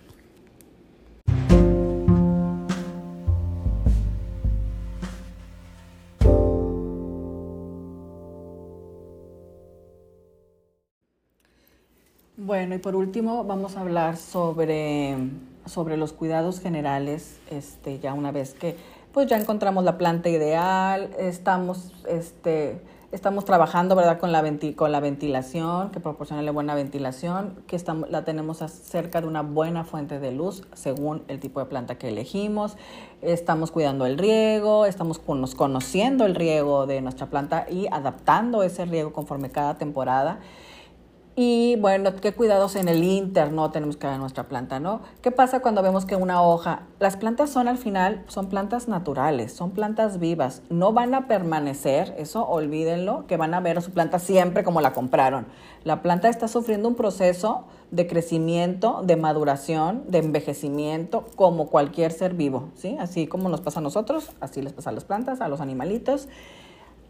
Bueno, 12.36 12.74
y 12.74 12.78
por 12.78 12.96
último 12.96 13.44
vamos 13.44 13.76
a 13.76 13.80
hablar 13.82 14.16
sobre, 14.16 15.16
sobre 15.66 15.96
los 15.96 16.12
cuidados 16.12 16.60
generales, 16.60 17.38
este, 17.50 17.98
ya 17.98 18.14
una 18.14 18.32
vez 18.32 18.54
que 18.54 18.76
pues 19.12 19.28
ya 19.28 19.38
encontramos 19.38 19.84
la 19.84 19.96
planta 19.96 20.28
ideal, 20.28 21.10
estamos 21.18 21.92
este, 22.08 22.80
Estamos 23.14 23.44
trabajando, 23.44 23.94
¿verdad?, 23.94 24.18
con 24.18 24.32
la, 24.32 24.42
con 24.74 24.90
la 24.90 24.98
ventilación, 24.98 25.90
que 25.90 26.00
proporcionarle 26.00 26.50
buena 26.50 26.74
ventilación, 26.74 27.62
que 27.68 27.76
estamos, 27.76 28.10
la 28.10 28.24
tenemos 28.24 28.58
cerca 28.58 29.20
de 29.20 29.28
una 29.28 29.42
buena 29.42 29.84
fuente 29.84 30.18
de 30.18 30.32
luz 30.32 30.64
según 30.72 31.22
el 31.28 31.38
tipo 31.38 31.60
de 31.60 31.66
planta 31.66 31.96
que 31.96 32.08
elegimos. 32.08 32.76
Estamos 33.22 33.70
cuidando 33.70 34.04
el 34.04 34.18
riego, 34.18 34.84
estamos 34.84 35.20
conociendo 35.20 36.26
el 36.26 36.34
riego 36.34 36.88
de 36.88 37.02
nuestra 37.02 37.26
planta 37.26 37.66
y 37.70 37.86
adaptando 37.86 38.64
ese 38.64 38.84
riego 38.84 39.12
conforme 39.12 39.48
cada 39.48 39.76
temporada. 39.76 40.40
Y 41.36 41.74
bueno, 41.80 42.14
qué 42.14 42.32
cuidados 42.32 42.76
en 42.76 42.86
el 42.86 43.02
interno 43.02 43.72
tenemos 43.72 43.96
que 43.96 44.06
dar 44.06 44.20
nuestra 44.20 44.44
planta, 44.44 44.78
¿no? 44.78 45.00
¿Qué 45.20 45.32
pasa 45.32 45.58
cuando 45.58 45.82
vemos 45.82 46.04
que 46.04 46.14
una 46.14 46.40
hoja, 46.42 46.82
las 47.00 47.16
plantas 47.16 47.50
son 47.50 47.66
al 47.66 47.76
final, 47.76 48.22
son 48.28 48.48
plantas 48.48 48.86
naturales, 48.86 49.52
son 49.52 49.72
plantas 49.72 50.20
vivas, 50.20 50.62
no 50.70 50.92
van 50.92 51.12
a 51.12 51.26
permanecer, 51.26 52.14
eso 52.18 52.46
olvídenlo, 52.46 53.26
que 53.26 53.36
van 53.36 53.52
a 53.52 53.58
ver 53.58 53.78
a 53.78 53.80
su 53.80 53.90
planta 53.90 54.20
siempre 54.20 54.62
como 54.62 54.80
la 54.80 54.92
compraron. 54.92 55.46
La 55.82 56.02
planta 56.02 56.28
está 56.28 56.46
sufriendo 56.46 56.88
un 56.88 56.94
proceso 56.94 57.64
de 57.90 58.06
crecimiento, 58.06 59.02
de 59.02 59.16
maduración, 59.16 60.04
de 60.06 60.18
envejecimiento, 60.18 61.24
como 61.34 61.66
cualquier 61.66 62.12
ser 62.12 62.34
vivo, 62.34 62.68
¿sí? 62.76 62.96
Así 63.00 63.26
como 63.26 63.48
nos 63.48 63.60
pasa 63.60 63.80
a 63.80 63.82
nosotros, 63.82 64.30
así 64.38 64.62
les 64.62 64.72
pasa 64.72 64.90
a 64.90 64.92
las 64.92 65.04
plantas, 65.04 65.40
a 65.40 65.48
los 65.48 65.60
animalitos, 65.60 66.28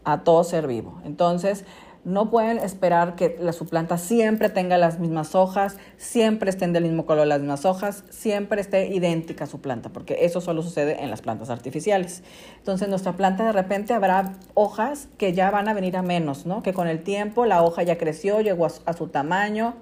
a 0.03 0.23
todo 0.23 0.43
ser 0.43 0.65
vivo. 0.65 0.99
Entonces, 1.03 1.63
no 2.05 2.29
pueden 2.29 2.59
esperar 2.59 3.15
que 3.15 3.35
la, 3.39 3.51
su 3.51 3.65
planta 3.65 3.97
siempre 3.97 4.49
tenga 4.49 4.77
las 4.77 4.99
mismas 4.99 5.33
hojas, 5.35 5.77
siempre 5.97 6.51
estén 6.51 6.71
del 6.71 6.83
mismo 6.83 7.05
color 7.05 7.27
las 7.27 7.39
mismas 7.39 7.65
hojas, 7.65 8.03
siempre 8.09 8.61
esté 8.61 8.87
idéntica 8.93 9.47
su 9.47 9.59
planta, 9.59 9.89
porque 9.89 10.19
eso 10.21 10.39
solo 10.39 10.61
sucede 10.61 11.03
en 11.03 11.09
las 11.09 11.21
plantas 11.21 11.49
artificiales. 11.49 12.23
Entonces, 12.57 12.87
nuestra 12.87 13.13
planta 13.13 13.43
de 13.45 13.51
repente 13.51 13.93
habrá 13.93 14.33
hojas 14.53 15.09
que 15.17 15.33
ya 15.33 15.49
van 15.49 15.67
a 15.67 15.73
venir 15.73 15.97
a 15.97 16.03
menos, 16.03 16.45
¿no? 16.45 16.61
Que 16.61 16.73
con 16.73 16.87
el 16.87 17.03
tiempo 17.03 17.45
la 17.45 17.63
hoja 17.63 17.83
ya 17.83 17.97
creció, 17.97 18.39
llegó 18.39 18.67
a, 18.67 18.71
a 18.85 18.93
su 18.93 19.07
tamaño, 19.07 19.75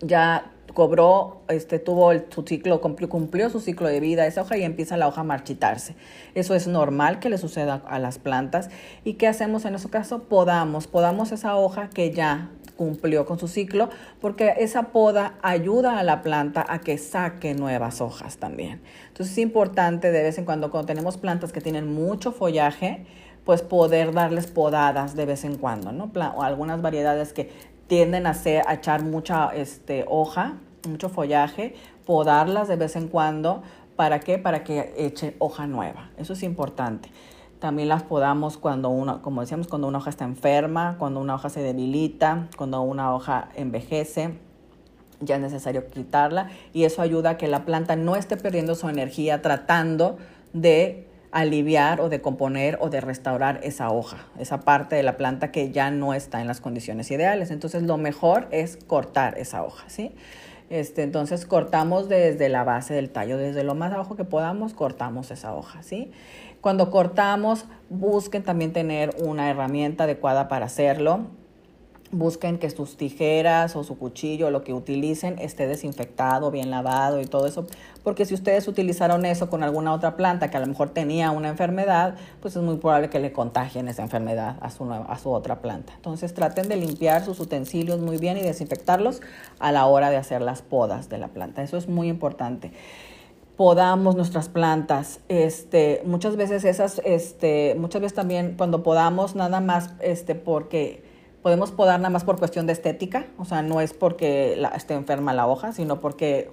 ya 0.00 0.52
cobró, 0.76 1.40
este, 1.48 1.78
tuvo 1.78 2.12
su 2.28 2.42
ciclo, 2.42 2.82
cumplió, 2.82 3.08
cumplió, 3.08 3.48
su 3.48 3.60
ciclo 3.60 3.88
de 3.88 3.98
vida 3.98 4.26
esa 4.26 4.42
hoja 4.42 4.58
y 4.58 4.62
empieza 4.62 4.98
la 4.98 5.08
hoja 5.08 5.22
a 5.22 5.24
marchitarse. 5.24 5.96
Eso 6.34 6.54
es 6.54 6.66
normal 6.66 7.18
que 7.18 7.30
le 7.30 7.38
suceda 7.38 7.82
a 7.88 7.98
las 7.98 8.18
plantas. 8.18 8.68
¿Y 9.02 9.14
qué 9.14 9.26
hacemos 9.26 9.64
en 9.64 9.74
ese 9.74 9.88
caso? 9.88 10.24
Podamos, 10.24 10.86
podamos 10.86 11.32
esa 11.32 11.56
hoja 11.56 11.88
que 11.88 12.10
ya 12.10 12.50
cumplió 12.76 13.24
con 13.24 13.38
su 13.38 13.48
ciclo, 13.48 13.88
porque 14.20 14.52
esa 14.58 14.88
poda 14.88 15.38
ayuda 15.40 15.98
a 15.98 16.02
la 16.02 16.20
planta 16.20 16.62
a 16.68 16.80
que 16.80 16.98
saque 16.98 17.54
nuevas 17.54 18.02
hojas 18.02 18.36
también. 18.36 18.82
Entonces 19.08 19.32
es 19.32 19.38
importante 19.38 20.12
de 20.12 20.22
vez 20.24 20.36
en 20.36 20.44
cuando, 20.44 20.70
cuando 20.70 20.88
tenemos 20.88 21.16
plantas 21.16 21.52
que 21.52 21.62
tienen 21.62 21.90
mucho 21.90 22.32
follaje, 22.32 23.06
pues 23.46 23.62
poder 23.62 24.12
darles 24.12 24.46
podadas 24.48 25.16
de 25.16 25.24
vez 25.24 25.44
en 25.44 25.56
cuando, 25.56 25.90
¿no? 25.92 26.12
O 26.36 26.42
algunas 26.42 26.82
variedades 26.82 27.32
que 27.32 27.50
tienden 27.86 28.26
a, 28.26 28.30
hacer, 28.30 28.62
a 28.66 28.74
echar 28.74 29.02
mucha 29.02 29.54
este, 29.54 30.04
hoja, 30.06 30.56
mucho 30.88 31.08
follaje, 31.08 31.74
podarlas 32.04 32.68
de 32.68 32.76
vez 32.76 32.96
en 32.96 33.08
cuando. 33.08 33.62
¿Para 33.96 34.20
qué? 34.20 34.38
Para 34.38 34.62
que 34.62 34.92
eche 34.96 35.36
hoja 35.38 35.66
nueva. 35.66 36.10
Eso 36.18 36.34
es 36.34 36.42
importante. 36.42 37.10
También 37.58 37.88
las 37.88 38.02
podamos 38.02 38.58
cuando 38.58 38.90
una, 38.90 39.22
como 39.22 39.40
decíamos, 39.40 39.66
cuando 39.66 39.88
una 39.88 39.98
hoja 39.98 40.10
está 40.10 40.24
enferma, 40.24 40.96
cuando 40.98 41.20
una 41.20 41.34
hoja 41.34 41.48
se 41.48 41.62
debilita, 41.62 42.48
cuando 42.56 42.82
una 42.82 43.14
hoja 43.14 43.48
envejece, 43.54 44.38
ya 45.20 45.36
es 45.36 45.40
necesario 45.40 45.86
quitarla 45.86 46.50
y 46.74 46.84
eso 46.84 47.00
ayuda 47.00 47.30
a 47.30 47.36
que 47.38 47.48
la 47.48 47.64
planta 47.64 47.96
no 47.96 48.16
esté 48.16 48.36
perdiendo 48.36 48.74
su 48.74 48.88
energía 48.88 49.40
tratando 49.40 50.18
de 50.52 51.06
aliviar 51.32 52.00
o 52.00 52.08
de 52.08 52.20
componer 52.20 52.78
o 52.80 52.88
de 52.88 53.00
restaurar 53.00 53.60
esa 53.62 53.90
hoja, 53.90 54.18
esa 54.38 54.60
parte 54.60 54.96
de 54.96 55.02
la 55.02 55.16
planta 55.16 55.50
que 55.52 55.70
ya 55.70 55.90
no 55.90 56.14
está 56.14 56.40
en 56.40 56.46
las 56.46 56.60
condiciones 56.60 57.10
ideales. 57.10 57.50
Entonces 57.50 57.82
lo 57.82 57.96
mejor 57.98 58.48
es 58.50 58.78
cortar 58.86 59.36
esa 59.38 59.62
hoja, 59.62 59.88
¿sí? 59.88 60.14
Este, 60.68 61.02
entonces 61.02 61.46
cortamos 61.46 62.08
desde 62.08 62.48
la 62.48 62.64
base 62.64 62.92
del 62.94 63.10
tallo, 63.10 63.36
desde 63.38 63.62
lo 63.62 63.74
más 63.74 63.92
abajo 63.92 64.16
que 64.16 64.24
podamos, 64.24 64.74
cortamos 64.74 65.30
esa 65.30 65.54
hoja, 65.54 65.82
¿sí? 65.82 66.10
Cuando 66.60 66.90
cortamos, 66.90 67.66
busquen 67.88 68.42
también 68.42 68.72
tener 68.72 69.14
una 69.22 69.48
herramienta 69.48 70.04
adecuada 70.04 70.48
para 70.48 70.66
hacerlo 70.66 71.26
busquen 72.12 72.58
que 72.58 72.70
sus 72.70 72.96
tijeras 72.96 73.76
o 73.76 73.84
su 73.84 73.98
cuchillo, 73.98 74.50
lo 74.50 74.62
que 74.62 74.72
utilicen, 74.72 75.38
esté 75.38 75.66
desinfectado, 75.66 76.50
bien 76.50 76.70
lavado 76.70 77.20
y 77.20 77.26
todo 77.26 77.46
eso, 77.46 77.66
porque 78.02 78.24
si 78.24 78.34
ustedes 78.34 78.68
utilizaron 78.68 79.24
eso 79.24 79.50
con 79.50 79.62
alguna 79.62 79.92
otra 79.92 80.16
planta 80.16 80.50
que 80.50 80.56
a 80.56 80.60
lo 80.60 80.66
mejor 80.66 80.90
tenía 80.90 81.30
una 81.30 81.48
enfermedad, 81.48 82.14
pues 82.40 82.56
es 82.56 82.62
muy 82.62 82.76
probable 82.76 83.10
que 83.10 83.18
le 83.18 83.32
contagien 83.32 83.88
esa 83.88 84.02
enfermedad 84.02 84.56
a 84.60 84.70
su, 84.70 84.90
a 84.90 85.18
su 85.18 85.30
otra 85.30 85.60
planta. 85.60 85.92
Entonces 85.96 86.34
traten 86.34 86.68
de 86.68 86.76
limpiar 86.76 87.24
sus 87.24 87.40
utensilios 87.40 88.00
muy 88.00 88.18
bien 88.18 88.36
y 88.36 88.42
desinfectarlos 88.42 89.20
a 89.58 89.72
la 89.72 89.86
hora 89.86 90.10
de 90.10 90.16
hacer 90.16 90.42
las 90.42 90.62
podas 90.62 91.08
de 91.08 91.18
la 91.18 91.28
planta. 91.28 91.62
Eso 91.62 91.76
es 91.76 91.88
muy 91.88 92.08
importante 92.08 92.72
podamos 93.56 94.16
nuestras 94.16 94.50
plantas. 94.50 95.20
Este, 95.28 96.02
muchas 96.04 96.36
veces 96.36 96.64
esas, 96.64 97.00
este, 97.06 97.74
muchas 97.78 98.02
veces 98.02 98.14
también 98.14 98.54
cuando 98.56 98.82
podamos 98.82 99.34
nada 99.34 99.60
más, 99.60 99.94
este, 100.00 100.34
porque 100.34 101.05
podemos 101.46 101.70
podar 101.70 102.00
nada 102.00 102.10
más 102.10 102.24
por 102.24 102.40
cuestión 102.40 102.66
de 102.66 102.72
estética, 102.72 103.26
o 103.38 103.44
sea, 103.44 103.62
no 103.62 103.80
es 103.80 103.94
porque 103.94 104.60
esté 104.74 104.94
enferma 104.94 105.32
la 105.32 105.46
hoja, 105.46 105.70
sino 105.70 106.00
porque 106.00 106.50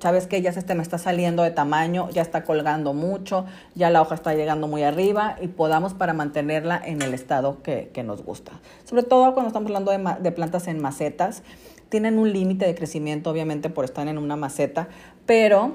sabes 0.00 0.26
que 0.26 0.42
ya 0.42 0.52
se 0.52 0.58
este 0.58 0.74
me 0.74 0.82
está 0.82 0.98
saliendo 0.98 1.44
de 1.44 1.52
tamaño, 1.52 2.10
ya 2.10 2.22
está 2.22 2.42
colgando 2.42 2.92
mucho, 2.92 3.46
ya 3.76 3.88
la 3.88 4.02
hoja 4.02 4.16
está 4.16 4.34
llegando 4.34 4.66
muy 4.66 4.82
arriba 4.82 5.36
y 5.40 5.46
podamos 5.46 5.94
para 5.94 6.12
mantenerla 6.12 6.82
en 6.84 7.02
el 7.02 7.14
estado 7.14 7.62
que, 7.62 7.92
nos 8.04 8.24
gusta. 8.24 8.50
Sobre 8.82 9.04
todo 9.04 9.32
cuando 9.32 9.46
estamos 9.46 9.68
hablando 9.68 9.92
de 9.92 10.32
plantas 10.32 10.66
en 10.66 10.82
macetas, 10.82 11.44
tienen 11.88 12.18
un 12.18 12.32
límite 12.32 12.66
de 12.66 12.74
crecimiento 12.74 13.30
obviamente 13.30 13.70
por 13.70 13.84
estar 13.84 14.08
en 14.08 14.18
una 14.18 14.34
maceta, 14.34 14.88
pero 15.24 15.70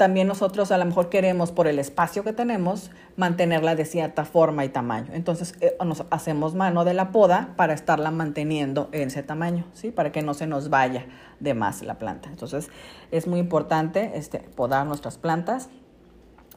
también 0.00 0.26
nosotros 0.26 0.72
a 0.72 0.78
lo 0.78 0.86
mejor 0.86 1.10
queremos, 1.10 1.52
por 1.52 1.66
el 1.66 1.78
espacio 1.78 2.24
que 2.24 2.32
tenemos, 2.32 2.90
mantenerla 3.18 3.74
de 3.74 3.84
cierta 3.84 4.24
forma 4.24 4.64
y 4.64 4.70
tamaño. 4.70 5.12
Entonces 5.12 5.54
eh, 5.60 5.76
nos 5.84 6.06
hacemos 6.08 6.54
mano 6.54 6.86
de 6.86 6.94
la 6.94 7.12
poda 7.12 7.52
para 7.56 7.74
estarla 7.74 8.10
manteniendo 8.10 8.88
en 8.92 9.08
ese 9.08 9.22
tamaño, 9.22 9.66
¿sí? 9.74 9.90
Para 9.90 10.10
que 10.10 10.22
no 10.22 10.32
se 10.32 10.46
nos 10.46 10.70
vaya 10.70 11.04
de 11.38 11.52
más 11.52 11.82
la 11.82 11.98
planta. 11.98 12.30
Entonces 12.30 12.70
es 13.10 13.26
muy 13.26 13.40
importante 13.40 14.12
este, 14.14 14.38
podar 14.38 14.86
nuestras 14.86 15.18
plantas. 15.18 15.68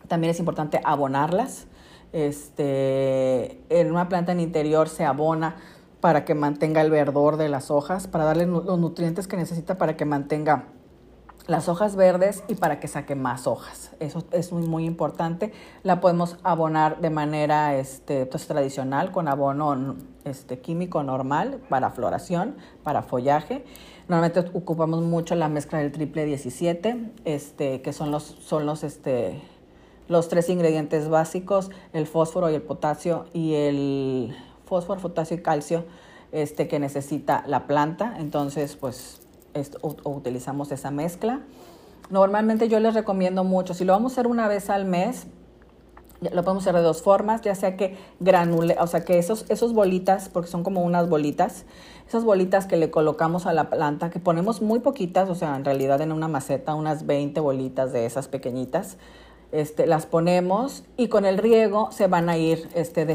También 0.07 0.31
es 0.31 0.39
importante 0.39 0.79
abonarlas. 0.81 1.67
Este, 2.13 3.59
en 3.67 3.91
una 3.91 4.07
planta 4.07 4.31
en 4.31 4.39
interior 4.39 4.87
se 4.87 5.03
abona 5.03 5.57
para 5.99 6.23
que 6.23 6.33
mantenga 6.33 6.79
el 6.79 6.91
verdor 6.91 7.35
de 7.35 7.49
las 7.49 7.71
hojas, 7.71 8.07
para 8.07 8.23
darle 8.23 8.45
los 8.45 8.79
nutrientes 8.79 9.27
que 9.27 9.35
necesita 9.35 9.77
para 9.77 9.97
que 9.97 10.05
mantenga 10.05 10.67
las 11.47 11.67
hojas 11.67 11.95
verdes 11.95 12.43
y 12.47 12.55
para 12.55 12.79
que 12.79 12.87
saque 12.87 13.15
más 13.15 13.47
hojas. 13.47 13.91
Eso 13.99 14.23
es 14.31 14.51
muy, 14.51 14.65
muy 14.65 14.85
importante. 14.85 15.51
La 15.83 15.99
podemos 15.99 16.37
abonar 16.43 17.01
de 17.01 17.09
manera 17.09 17.75
este, 17.75 18.25
pues, 18.25 18.47
tradicional 18.47 19.11
con 19.11 19.27
abono 19.27 19.95
este, 20.23 20.59
químico 20.59 21.03
normal 21.03 21.61
para 21.69 21.91
floración, 21.91 22.55
para 22.83 23.01
follaje. 23.01 23.65
Normalmente 24.07 24.51
ocupamos 24.57 25.01
mucho 25.01 25.35
la 25.35 25.49
mezcla 25.49 25.79
del 25.79 25.91
triple 25.91 26.25
17, 26.25 27.11
este, 27.25 27.81
que 27.81 27.93
son 27.93 28.11
los, 28.11 28.23
son 28.23 28.65
los, 28.65 28.83
este, 28.83 29.41
los 30.07 30.29
tres 30.29 30.49
ingredientes 30.49 31.09
básicos, 31.09 31.71
el 31.91 32.07
fósforo 32.07 32.49
y 32.49 32.55
el 32.55 32.61
potasio 32.61 33.25
y 33.33 33.55
el 33.55 34.35
fósforo, 34.65 35.01
potasio 35.01 35.37
y 35.37 35.41
calcio 35.41 35.85
este, 36.31 36.67
que 36.67 36.79
necesita 36.79 37.43
la 37.47 37.67
planta. 37.67 38.15
Entonces, 38.17 38.75
pues 38.75 39.22
o, 39.81 39.95
utilizamos 40.09 40.71
esa 40.71 40.91
mezcla. 40.91 41.41
Normalmente 42.09 42.67
yo 42.67 42.79
les 42.79 42.93
recomiendo 42.93 43.43
mucho, 43.43 43.73
si 43.73 43.85
lo 43.85 43.93
vamos 43.93 44.11
a 44.11 44.15
hacer 44.15 44.27
una 44.27 44.47
vez 44.47 44.69
al 44.69 44.85
mes, 44.85 45.27
lo 46.21 46.43
podemos 46.43 46.63
hacer 46.63 46.75
de 46.75 46.81
dos 46.81 47.01
formas, 47.01 47.41
ya 47.41 47.55
sea 47.55 47.75
que 47.75 47.97
granule, 48.19 48.75
o 48.79 48.87
sea 48.87 49.03
que 49.03 49.17
esos, 49.17 49.45
esos 49.49 49.73
bolitas, 49.73 50.29
porque 50.29 50.49
son 50.49 50.63
como 50.63 50.81
unas 50.83 51.09
bolitas, 51.09 51.65
esas 52.07 52.23
bolitas 52.23 52.65
que 52.65 52.77
le 52.77 52.91
colocamos 52.91 53.45
a 53.45 53.53
la 53.53 53.69
planta, 53.69 54.09
que 54.09 54.19
ponemos 54.19 54.61
muy 54.61 54.79
poquitas, 54.79 55.29
o 55.29 55.35
sea, 55.35 55.55
en 55.55 55.65
realidad 55.65 56.01
en 56.01 56.11
una 56.11 56.27
maceta, 56.27 56.75
unas 56.75 57.05
20 57.05 57.39
bolitas 57.39 57.91
de 57.91 58.05
esas 58.05 58.27
pequeñitas, 58.27 58.97
este, 59.53 59.85
las 59.85 60.07
ponemos 60.07 60.83
y 60.97 61.09
con 61.09 61.25
el 61.25 61.37
riego 61.37 61.89
se 61.91 62.07
van 62.07 62.27
a 62.27 62.37
ir 62.37 62.67
este, 62.73 63.05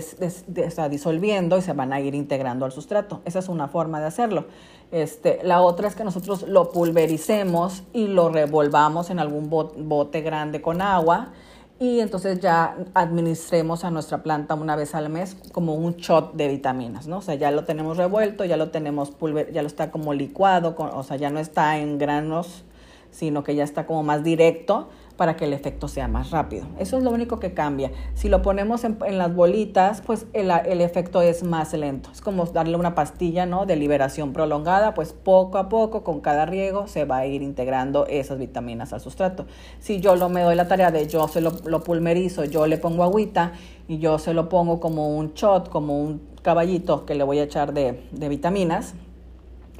disolviendo 0.88 1.58
y 1.58 1.62
se 1.62 1.72
van 1.72 1.92
a 1.92 2.00
ir 2.00 2.14
integrando 2.14 2.64
al 2.64 2.70
sustrato. 2.70 3.22
Esa 3.24 3.40
es 3.40 3.48
una 3.48 3.66
forma 3.66 3.98
de 4.00 4.06
hacerlo. 4.06 4.46
Este, 4.92 5.40
la 5.42 5.60
otra 5.60 5.88
es 5.88 5.96
que 5.96 6.04
nosotros 6.04 6.42
lo 6.42 6.70
pulvericemos 6.70 7.82
y 7.92 8.06
lo 8.06 8.28
revolvamos 8.28 9.10
en 9.10 9.18
algún 9.18 9.50
bote 9.50 10.20
grande 10.20 10.62
con 10.62 10.80
agua 10.80 11.32
y 11.80 11.98
entonces 11.98 12.38
ya 12.38 12.76
administremos 12.94 13.82
a 13.84 13.90
nuestra 13.90 14.22
planta 14.22 14.54
una 14.54 14.76
vez 14.76 14.94
al 14.94 15.10
mes 15.10 15.36
como 15.50 15.74
un 15.74 15.96
shot 15.96 16.34
de 16.34 16.46
vitaminas, 16.46 17.08
¿no? 17.08 17.18
O 17.18 17.22
sea, 17.22 17.34
ya 17.34 17.50
lo 17.50 17.64
tenemos 17.64 17.96
revuelto, 17.96 18.44
ya 18.44 18.56
lo 18.56 18.70
tenemos 18.70 19.10
pulver, 19.10 19.52
ya 19.52 19.62
lo 19.62 19.68
está 19.68 19.90
como 19.90 20.14
licuado, 20.14 20.76
o 20.78 21.02
sea, 21.02 21.16
ya 21.16 21.30
no 21.30 21.40
está 21.40 21.78
en 21.78 21.98
granos, 21.98 22.64
sino 23.10 23.42
que 23.42 23.56
ya 23.56 23.64
está 23.64 23.86
como 23.86 24.04
más 24.04 24.22
directo 24.22 24.88
para 25.18 25.34
que 25.34 25.46
el 25.46 25.52
efecto 25.52 25.88
sea 25.88 26.06
más 26.06 26.30
rápido. 26.30 26.64
Eso 26.78 26.96
es 26.96 27.02
lo 27.02 27.10
único 27.10 27.40
que 27.40 27.52
cambia. 27.52 27.90
Si 28.14 28.28
lo 28.28 28.40
ponemos 28.40 28.84
en, 28.84 29.18
las 29.18 29.34
bolitas, 29.34 30.00
pues 30.00 30.26
el, 30.32 30.80
efecto 30.80 31.22
es 31.22 31.42
más 31.42 31.72
lento. 31.72 32.08
Es 32.12 32.20
como 32.20 32.46
darle 32.46 32.76
una 32.76 32.94
pastilla 32.94 33.44
¿no? 33.44 33.66
de 33.66 33.74
liberación 33.74 34.32
prolongada, 34.32 34.94
pues 34.94 35.12
poco 35.12 35.58
a 35.58 35.68
poco, 35.68 36.04
con 36.04 36.20
cada 36.20 36.46
riego, 36.46 36.86
se 36.86 37.04
va 37.04 37.16
a 37.16 37.26
ir 37.26 37.42
integrando 37.42 38.06
esas 38.06 38.38
vitaminas 38.38 38.92
al 38.92 39.00
sustrato. 39.00 39.46
Si 39.80 40.00
yo 40.00 40.14
lo 40.14 40.28
me 40.28 40.42
doy 40.42 40.54
la 40.54 40.68
tarea 40.68 40.92
de 40.92 41.08
yo 41.08 41.26
se 41.26 41.40
lo, 41.40 41.50
pulmerizo, 41.82 42.44
yo 42.44 42.68
le 42.68 42.78
pongo 42.78 43.02
agüita 43.02 43.54
y 43.88 43.98
yo 43.98 44.20
se 44.20 44.34
lo 44.34 44.48
pongo 44.48 44.78
como 44.78 45.16
un 45.18 45.34
shot, 45.34 45.68
como 45.68 46.00
un 46.00 46.22
caballito 46.42 47.06
que 47.06 47.16
le 47.16 47.24
voy 47.24 47.40
a 47.40 47.42
echar 47.42 47.72
de, 47.72 48.04
de 48.12 48.28
vitaminas, 48.28 48.94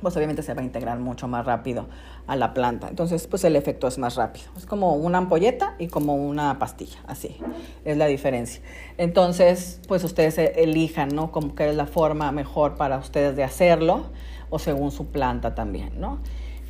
pues 0.02 0.16
obviamente 0.16 0.42
se 0.42 0.52
va 0.54 0.62
a 0.62 0.64
integrar 0.64 0.98
mucho 0.98 1.28
más 1.28 1.46
rápido 1.46 1.86
a 2.28 2.36
la 2.36 2.54
planta. 2.54 2.88
Entonces, 2.88 3.26
pues 3.26 3.42
el 3.42 3.56
efecto 3.56 3.88
es 3.88 3.98
más 3.98 4.14
rápido. 4.14 4.46
Es 4.56 4.66
como 4.66 4.94
una 4.94 5.18
ampolleta 5.18 5.74
y 5.78 5.88
como 5.88 6.14
una 6.14 6.58
pastilla, 6.58 6.98
así 7.06 7.36
es 7.84 7.96
la 7.96 8.06
diferencia. 8.06 8.60
Entonces, 8.98 9.80
pues 9.88 10.04
ustedes 10.04 10.38
e-, 10.38 10.62
elijan, 10.62 11.08
¿no? 11.08 11.32
Como 11.32 11.54
que 11.54 11.70
es 11.70 11.74
la 11.74 11.86
forma 11.86 12.30
mejor 12.30 12.76
para 12.76 12.98
ustedes 12.98 13.34
de 13.34 13.44
hacerlo 13.44 14.04
o 14.50 14.58
según 14.58 14.92
su 14.92 15.06
planta 15.06 15.54
también, 15.54 15.98
¿no? 15.98 16.18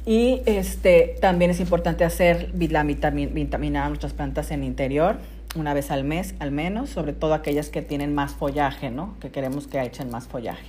Y 0.07 0.41
este, 0.47 1.17
también 1.21 1.51
es 1.51 1.61
importante 1.61 2.05
hacer 2.05 2.53
la 2.55 2.83
vitamina 2.85 3.85
a 3.85 3.89
nuestras 3.89 4.15
plantas 4.15 4.51
en 4.53 4.65
interior 4.65 5.19
una 5.57 5.75
vez 5.75 5.91
al 5.91 6.05
mes 6.05 6.35
al 6.39 6.51
menos, 6.51 6.91
sobre 6.91 7.13
todo 7.13 7.35
aquellas 7.35 7.69
que 7.69 7.83
tienen 7.83 8.15
más 8.15 8.33
follaje, 8.33 8.91
¿no? 8.91 9.17
Que 9.21 9.31
queremos 9.31 9.67
que 9.67 9.83
echen 9.83 10.11
más 10.11 10.27
follaje. 10.27 10.65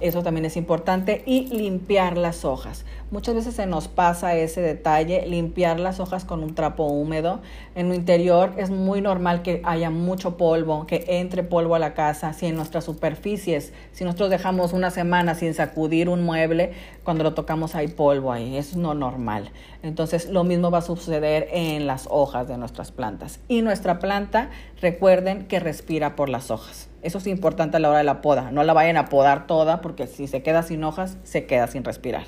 Eso 0.00 0.22
también 0.22 0.44
es 0.44 0.56
importante. 0.56 1.22
Y 1.26 1.46
limpiar 1.48 2.16
las 2.16 2.44
hojas. 2.44 2.84
Muchas 3.10 3.34
veces 3.34 3.54
se 3.54 3.66
nos 3.66 3.88
pasa 3.88 4.34
ese 4.34 4.60
detalle, 4.60 5.26
limpiar 5.26 5.80
las 5.80 5.98
hojas 5.98 6.24
con 6.24 6.42
un 6.42 6.54
trapo 6.54 6.84
húmedo. 6.84 7.40
En 7.74 7.88
lo 7.88 7.94
interior 7.94 8.52
es 8.58 8.68
muy 8.68 9.00
normal 9.00 9.42
que 9.42 9.62
haya 9.64 9.88
mucho 9.88 10.36
polvo, 10.36 10.86
que 10.86 11.04
entre 11.08 11.42
polvo 11.42 11.74
a 11.74 11.78
la 11.78 11.94
casa. 11.94 12.34
Si 12.34 12.46
en 12.46 12.56
nuestras 12.56 12.84
superficies, 12.84 13.72
si 13.92 14.04
nosotros 14.04 14.28
dejamos 14.28 14.72
una 14.74 14.90
semana 14.90 15.34
sin 15.34 15.54
sacudir 15.54 16.08
un 16.08 16.22
mueble, 16.22 16.72
cuando 17.02 17.24
lo 17.24 17.32
tocamos 17.32 17.74
hay 17.74 17.88
polvo 17.88 18.30
ahí. 18.30 18.56
Eso 18.56 18.72
es 18.72 18.76
no 18.76 18.92
normal. 18.92 19.50
Entonces 19.82 20.28
lo 20.28 20.44
mismo 20.44 20.70
va 20.70 20.78
a 20.78 20.82
suceder 20.82 21.48
en 21.52 21.86
las 21.86 22.06
hojas 22.10 22.46
de 22.46 22.58
nuestras 22.58 22.92
plantas. 22.92 23.40
Y 23.48 23.62
nuestra 23.62 23.98
planta, 23.98 24.50
recuerden 24.82 25.46
que 25.46 25.60
respira 25.60 26.14
por 26.14 26.28
las 26.28 26.50
hojas. 26.50 26.88
Eso 27.02 27.18
es 27.18 27.26
importante 27.26 27.76
a 27.76 27.80
la 27.80 27.88
hora 27.90 27.98
de 27.98 28.04
la 28.04 28.20
poda. 28.20 28.50
No 28.50 28.64
la 28.64 28.72
vayan 28.72 28.96
a 28.96 29.06
podar 29.06 29.46
toda 29.46 29.80
porque 29.80 30.06
si 30.06 30.26
se 30.26 30.42
queda 30.42 30.62
sin 30.62 30.82
hojas, 30.84 31.16
se 31.22 31.46
queda 31.46 31.66
sin 31.68 31.84
respirar. 31.84 32.24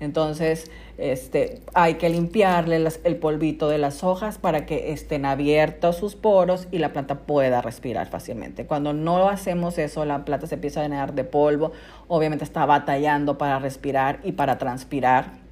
Entonces, 0.00 0.70
este, 0.98 1.62
hay 1.74 1.94
que 1.94 2.08
limpiarle 2.08 2.86
el 3.04 3.16
polvito 3.16 3.68
de 3.68 3.78
las 3.78 4.04
hojas 4.04 4.38
para 4.38 4.66
que 4.66 4.92
estén 4.92 5.24
abiertos 5.24 5.96
sus 5.96 6.16
poros 6.16 6.68
y 6.70 6.78
la 6.78 6.92
planta 6.92 7.20
pueda 7.20 7.62
respirar 7.62 8.08
fácilmente. 8.08 8.66
Cuando 8.66 8.92
no 8.92 9.28
hacemos 9.28 9.78
eso, 9.78 10.04
la 10.04 10.24
planta 10.24 10.46
se 10.46 10.56
empieza 10.56 10.80
a 10.80 10.82
llenar 10.82 11.14
de 11.14 11.24
polvo, 11.24 11.72
obviamente 12.08 12.44
está 12.44 12.66
batallando 12.66 13.38
para 13.38 13.58
respirar 13.58 14.20
y 14.22 14.32
para 14.32 14.58
transpirar 14.58 15.45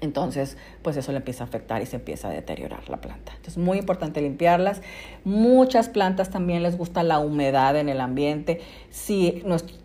entonces, 0.00 0.56
pues 0.82 0.96
eso 0.96 1.12
le 1.12 1.18
empieza 1.18 1.44
a 1.44 1.46
afectar 1.46 1.80
y 1.82 1.86
se 1.86 1.96
empieza 1.96 2.28
a 2.28 2.30
deteriorar 2.30 2.88
la 2.88 3.00
planta. 3.00 3.32
Entonces, 3.36 3.58
muy 3.58 3.78
importante 3.78 4.20
limpiarlas. 4.20 4.82
Muchas 5.24 5.88
plantas 5.88 6.30
también 6.30 6.62
les 6.62 6.76
gusta 6.76 7.02
la 7.02 7.18
humedad 7.20 7.76
en 7.76 7.88
el 7.88 8.00
ambiente. 8.00 8.60
Si 8.90 9.42
nuestro 9.46 9.84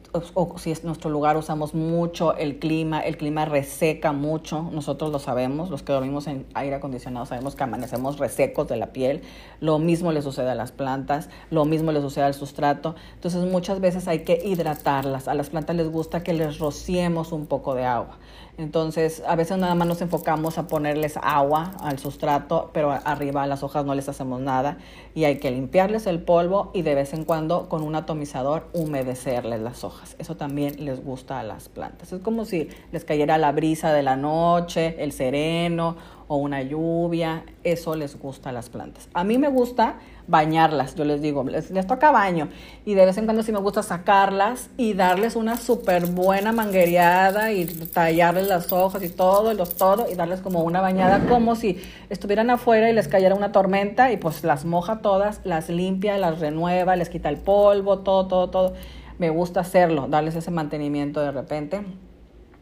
si 0.58 0.72
es 0.72 0.84
nuestro 0.84 1.10
lugar 1.10 1.38
usamos 1.38 1.74
mucho 1.74 2.36
el 2.36 2.58
clima, 2.58 3.00
el 3.00 3.18
clima 3.18 3.46
reseca 3.46 4.12
mucho, 4.12 4.70
nosotros 4.72 5.12
lo 5.12 5.20
sabemos, 5.20 5.70
los 5.70 5.84
que 5.84 5.94
dormimos 5.94 6.28
en 6.28 6.46
aire 6.56 6.76
acondicionado 6.76 7.26
sabemos 7.26 7.56
que 7.56 7.64
amanecemos 7.64 8.18
resecos 8.18 8.68
de 8.68 8.78
la 8.78 8.88
piel, 8.88 9.22
lo 9.60 9.78
mismo 9.78 10.12
le 10.12 10.22
sucede 10.22 10.50
a 10.50 10.56
las 10.56 10.72
plantas, 10.72 11.30
lo 11.52 11.66
mismo 11.66 11.92
le 11.92 12.02
sucede 12.02 12.24
al 12.24 12.34
sustrato, 12.34 12.96
entonces 13.16 13.44
muchas 13.46 13.80
veces 13.82 14.08
hay 14.08 14.20
que 14.24 14.42
hidratarlas, 14.44 15.28
a 15.28 15.36
las 15.36 15.50
plantas 15.50 15.76
les 15.76 15.90
gusta 15.90 16.24
que 16.24 16.34
les 16.34 16.58
rociemos 16.58 17.32
un 17.32 17.46
poco 17.46 17.76
de 17.76 17.86
agua, 17.86 18.18
entonces 18.60 19.24
a 19.26 19.38
veces 19.38 19.58
nada 19.58 19.74
más 19.74 19.88
nos 19.88 20.02
enfocamos 20.02 20.58
a 20.58 20.68
ponerles 20.68 21.18
agua 21.22 21.72
al 21.80 21.98
sustrato, 21.98 22.72
pero 22.74 22.92
arriba 22.92 23.44
a 23.44 23.48
las 23.48 23.64
hojas 23.64 23.86
no 23.86 23.96
les 23.96 24.10
hacemos 24.10 24.42
nada 24.42 24.78
y 25.16 25.24
hay 25.24 25.40
que 25.40 25.50
limpiarles 25.50 26.08
el 26.08 26.22
polvo 26.22 26.70
y 26.74 26.82
de 26.82 26.94
vez 26.94 27.14
en 27.14 27.24
cuando 27.24 27.70
con 27.70 27.84
un 27.84 27.96
atomizador 27.96 28.68
humedecerles 28.74 29.62
las 29.62 29.86
hojas. 29.86 30.18
Eso 30.20 30.36
también 30.36 30.84
les 30.84 31.02
gusta 31.02 31.40
a 31.40 31.44
las 31.44 31.70
plantas. 31.70 32.12
Es 32.12 32.22
como 32.22 32.44
si 32.44 32.68
les 32.92 33.06
cayera 33.06 33.38
la 33.38 33.54
brisa 33.54 33.94
de 33.94 34.04
la 34.04 34.18
noche, 34.18 35.02
el 35.02 35.14
sereno 35.14 35.96
o 36.30 36.38
una 36.38 36.62
lluvia. 36.62 37.44
Eso 37.66 37.96
les 37.96 38.18
gusta 38.18 38.52
a 38.52 38.54
las 38.54 38.70
plantas. 38.70 39.10
A 39.14 39.26
mí 39.26 39.38
me 39.38 39.50
gusta 39.50 39.96
bañarlas, 40.28 40.96
yo 40.96 41.04
les 41.04 41.22
digo, 41.22 41.44
les, 41.44 41.88
toca 41.88 42.12
baño. 42.12 42.48
Y 42.86 42.94
de 42.94 43.06
vez 43.06 43.18
en 43.18 43.26
cuando 43.26 43.44
sí 43.44 43.52
me 43.52 43.60
gusta 43.60 43.84
sacarlas 43.84 44.70
y 44.78 44.94
darles 44.94 45.36
una 45.36 45.58
súper 45.58 46.06
buena 46.06 46.52
manguereada 46.52 47.52
y 47.52 47.66
tallarles 47.66 48.48
las 48.48 48.72
hojas 48.72 49.04
y 49.04 49.10
todo, 49.10 49.54
los 49.56 49.76
todo, 49.76 50.10
y 50.10 50.16
darles 50.16 50.40
como 50.40 50.64
una 50.64 50.80
bañada, 50.80 51.28
como 51.28 51.56
si 51.56 51.82
estuvieran 52.10 52.50
afuera 52.52 52.90
y 52.90 52.94
les 52.94 53.08
cayera 53.08 53.36
una 53.36 53.52
tormenta 53.52 54.12
y 54.12 54.18
pues 54.18 54.44
las 54.44 54.66
moja 54.66 55.00
todas, 55.02 55.42
las 55.44 55.68
limpia, 55.70 56.18
las 56.20 56.40
renueva, 56.40 56.96
les 56.96 57.10
quita 57.10 57.28
el 57.30 57.38
polvo, 57.38 58.00
todo, 58.00 58.28
todo, 58.28 58.50
todo 58.50 58.74
me 59.18 59.30
gusta 59.30 59.60
hacerlo, 59.60 60.08
darles 60.08 60.36
ese 60.36 60.50
mantenimiento 60.50 61.20
de 61.20 61.32
repente. 61.32 61.82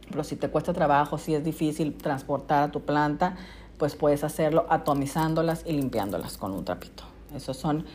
Pero 0.10 0.24
si 0.24 0.36
te 0.36 0.50
cuesta 0.50 0.74
trabajo, 0.74 1.18
si 1.18 1.36
es 1.36 1.44
difícil 1.44 1.94
transportar 1.94 2.64
a 2.64 2.72
tu 2.72 2.82
planta, 2.82 3.36
pues 3.78 3.96
puedes 3.96 4.24
hacerlo 4.24 4.66
atomizándolas 4.70 5.64
y 5.66 5.74
limpiándolas 5.74 6.38
con 6.38 6.52
un 6.52 6.66
trapito. 6.66 7.04
Eso 7.36 7.54
son, 7.54 7.86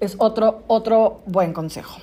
es 0.00 0.16
otro, 0.18 0.64
otro 0.66 1.20
buen 1.26 1.52
consejo. 1.52 2.00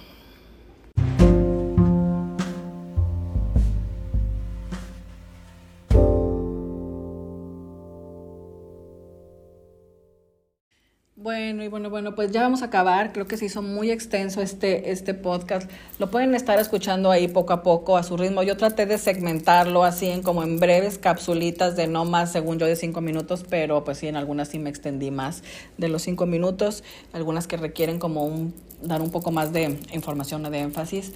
Bueno, 11.29 11.63
y 11.63 11.67
bueno, 11.67 11.91
bueno, 11.91 12.15
pues 12.15 12.31
ya 12.31 12.41
vamos 12.41 12.63
a 12.63 12.65
acabar. 12.65 13.13
Creo 13.13 13.27
que 13.27 13.37
se 13.37 13.45
hizo 13.45 13.61
muy 13.61 13.91
extenso 13.91 14.41
este, 14.41 14.89
este 14.89 15.13
podcast. 15.13 15.69
Lo 15.99 16.09
pueden 16.09 16.33
estar 16.33 16.57
escuchando 16.57 17.11
ahí 17.11 17.27
poco 17.27 17.53
a 17.53 17.61
poco 17.61 17.97
a 17.97 18.01
su 18.01 18.17
ritmo. 18.17 18.41
Yo 18.41 18.57
traté 18.57 18.87
de 18.87 18.97
segmentarlo 18.97 19.83
así 19.83 20.07
en 20.09 20.23
como 20.23 20.41
en 20.41 20.59
breves 20.59 20.97
capsulitas 20.97 21.75
de 21.75 21.85
no 21.85 22.03
más, 22.03 22.31
según 22.31 22.57
yo, 22.57 22.65
de 22.65 22.75
cinco 22.75 23.01
minutos, 23.01 23.45
pero 23.47 23.83
pues 23.83 23.99
sí, 23.99 24.07
en 24.07 24.15
algunas 24.15 24.47
sí 24.47 24.57
me 24.57 24.71
extendí 24.71 25.11
más 25.11 25.43
de 25.77 25.87
los 25.87 26.01
cinco 26.01 26.25
minutos. 26.25 26.83
Algunas 27.13 27.45
que 27.45 27.57
requieren 27.57 27.99
como 27.99 28.25
un, 28.25 28.55
dar 28.81 28.99
un 28.99 29.11
poco 29.11 29.29
más 29.29 29.53
de 29.53 29.77
información 29.93 30.43
o 30.47 30.49
de 30.49 30.61
énfasis. 30.61 31.13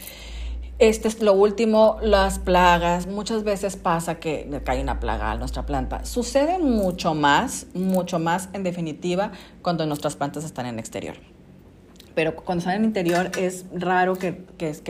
Este 0.83 1.07
es 1.07 1.21
lo 1.21 1.31
último, 1.31 1.97
las 2.01 2.39
plagas. 2.39 3.07
Muchas 3.07 3.45
veces 3.45 3.77
pasa 3.77 4.15
que 4.15 4.49
cae 4.65 4.81
una 4.81 4.99
plaga 4.99 5.31
a 5.31 5.37
nuestra 5.37 5.65
planta. 5.65 6.03
Sucede 6.03 6.59
mucho 6.59 7.13
más, 7.13 7.67
mucho 7.73 8.19
más 8.19 8.49
en 8.51 8.63
definitiva 8.63 9.31
cuando 9.61 9.85
nuestras 9.85 10.17
plantas 10.17 10.43
están 10.43 10.65
en 10.65 10.79
exterior. 10.79 11.15
Pero 12.15 12.35
cuando 12.35 12.59
están 12.59 12.75
en 12.75 12.83
interior 12.83 13.31
es 13.37 13.63
raro 13.73 14.17
que, 14.17 14.43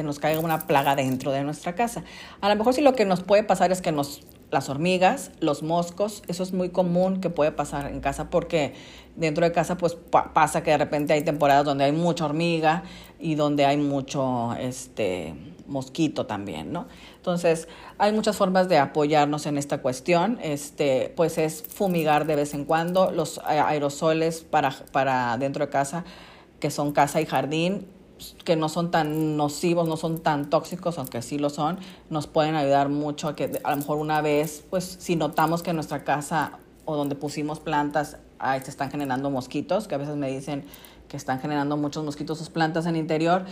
nos 0.04 0.18
caiga 0.18 0.40
una 0.40 0.66
plaga 0.66 0.96
dentro 0.96 1.32
de 1.32 1.44
nuestra 1.44 1.76
casa. 1.76 2.04
A 2.42 2.50
lo 2.50 2.56
mejor 2.56 2.74
sí 2.74 2.82
lo 2.82 2.94
que 2.94 3.06
nos 3.06 3.22
puede 3.22 3.44
pasar 3.44 3.72
es 3.72 3.84
que 3.84 3.92
nos 3.92 4.24
las 4.50 4.70
hormigas, 4.70 5.30
los 5.42 5.62
moscos, 5.62 6.24
eso 6.28 6.42
es 6.42 6.54
muy 6.54 6.70
común 6.70 7.22
que 7.22 7.30
puede 7.30 7.52
pasar 7.52 7.92
en 7.92 8.00
casa 8.00 8.32
porque 8.32 8.74
dentro 9.16 9.46
de 9.46 9.52
casa 9.52 9.78
pues 9.78 9.96
pasa 10.34 10.64
que 10.64 10.72
de 10.72 10.78
repente 10.78 11.14
hay 11.14 11.24
temporadas 11.24 11.66
donde 11.66 11.84
hay 11.84 11.92
mucha 11.92 12.26
hormiga 12.26 12.84
y 13.20 13.36
donde 13.36 13.66
hay 13.66 13.78
mucho 13.78 14.56
este 14.56 15.53
mosquito 15.74 16.26
también, 16.26 16.72
¿no? 16.72 16.88
Entonces, 17.18 17.68
hay 17.98 18.14
muchas 18.14 18.38
formas 18.38 18.70
de 18.70 18.78
apoyarnos 18.78 19.46
en 19.46 19.58
esta 19.58 19.82
cuestión. 19.82 20.40
Este, 20.42 21.12
pues 21.18 21.38
es 21.38 21.62
fumigar 21.62 22.26
de 22.26 22.38
vez 22.38 22.54
en 22.54 22.64
cuando 22.64 23.12
los 23.12 23.40
aerosoles 23.44 24.42
para, 24.42 24.72
para 24.94 25.38
dentro 25.38 25.66
de 25.66 25.72
casa, 25.72 26.06
que 26.62 26.72
son 26.72 26.94
casa 26.94 27.20
y 27.20 27.26
jardín, 27.26 27.88
que 28.46 28.56
no 28.56 28.70
son 28.70 28.92
tan 28.92 29.36
nocivos, 29.36 29.88
no 29.88 29.98
son 29.98 30.20
tan 30.20 30.50
tóxicos, 30.50 30.98
aunque 30.98 31.22
sí 31.22 31.38
lo 31.38 31.50
son, 31.50 31.80
nos 32.10 32.28
pueden 32.28 32.56
ayudar 32.56 32.90
mucho 32.90 33.28
a 33.28 33.36
que 33.36 33.60
a 33.64 33.72
lo 33.72 33.78
mejor 33.78 33.98
una 33.98 34.22
vez, 34.22 34.64
pues 34.70 34.86
si 35.00 35.16
notamos 35.16 35.64
que 35.64 35.72
en 35.72 35.76
nuestra 35.76 36.04
casa 36.04 36.60
o 36.86 36.96
donde 36.96 37.16
pusimos 37.16 37.60
plantas, 37.60 38.18
ahí 38.40 38.62
se 38.62 38.70
están 38.70 38.92
generando 38.92 39.30
mosquitos, 39.30 39.88
que 39.88 39.96
a 39.96 39.98
veces 39.98 40.16
me 40.16 40.30
dicen 40.32 40.66
que 41.08 41.18
están 41.18 41.40
generando 41.40 41.78
muchos 41.78 42.04
mosquitos 42.04 42.38
sus 42.38 42.50
plantas 42.50 42.86
en 42.86 42.96
interior, 42.96 43.46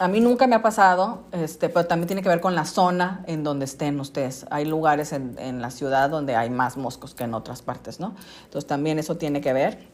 a 0.00 0.08
mí 0.08 0.20
nunca 0.20 0.46
me 0.46 0.56
ha 0.56 0.62
pasado, 0.62 1.24
este, 1.30 1.68
pero 1.68 1.86
también 1.86 2.06
tiene 2.06 2.22
que 2.22 2.30
ver 2.30 2.40
con 2.40 2.54
la 2.54 2.64
zona 2.64 3.22
en 3.26 3.44
donde 3.44 3.66
estén 3.66 4.00
ustedes. 4.00 4.46
Hay 4.50 4.64
lugares 4.64 5.12
en, 5.12 5.38
en, 5.38 5.60
la 5.60 5.70
ciudad 5.70 6.08
donde 6.08 6.34
hay 6.36 6.48
más 6.48 6.78
moscos 6.78 7.14
que 7.14 7.24
en 7.24 7.34
otras 7.34 7.60
partes, 7.60 8.00
¿no? 8.00 8.14
Entonces 8.44 8.66
también 8.66 8.98
eso 8.98 9.18
tiene 9.18 9.42
que 9.42 9.52
ver. 9.52 9.86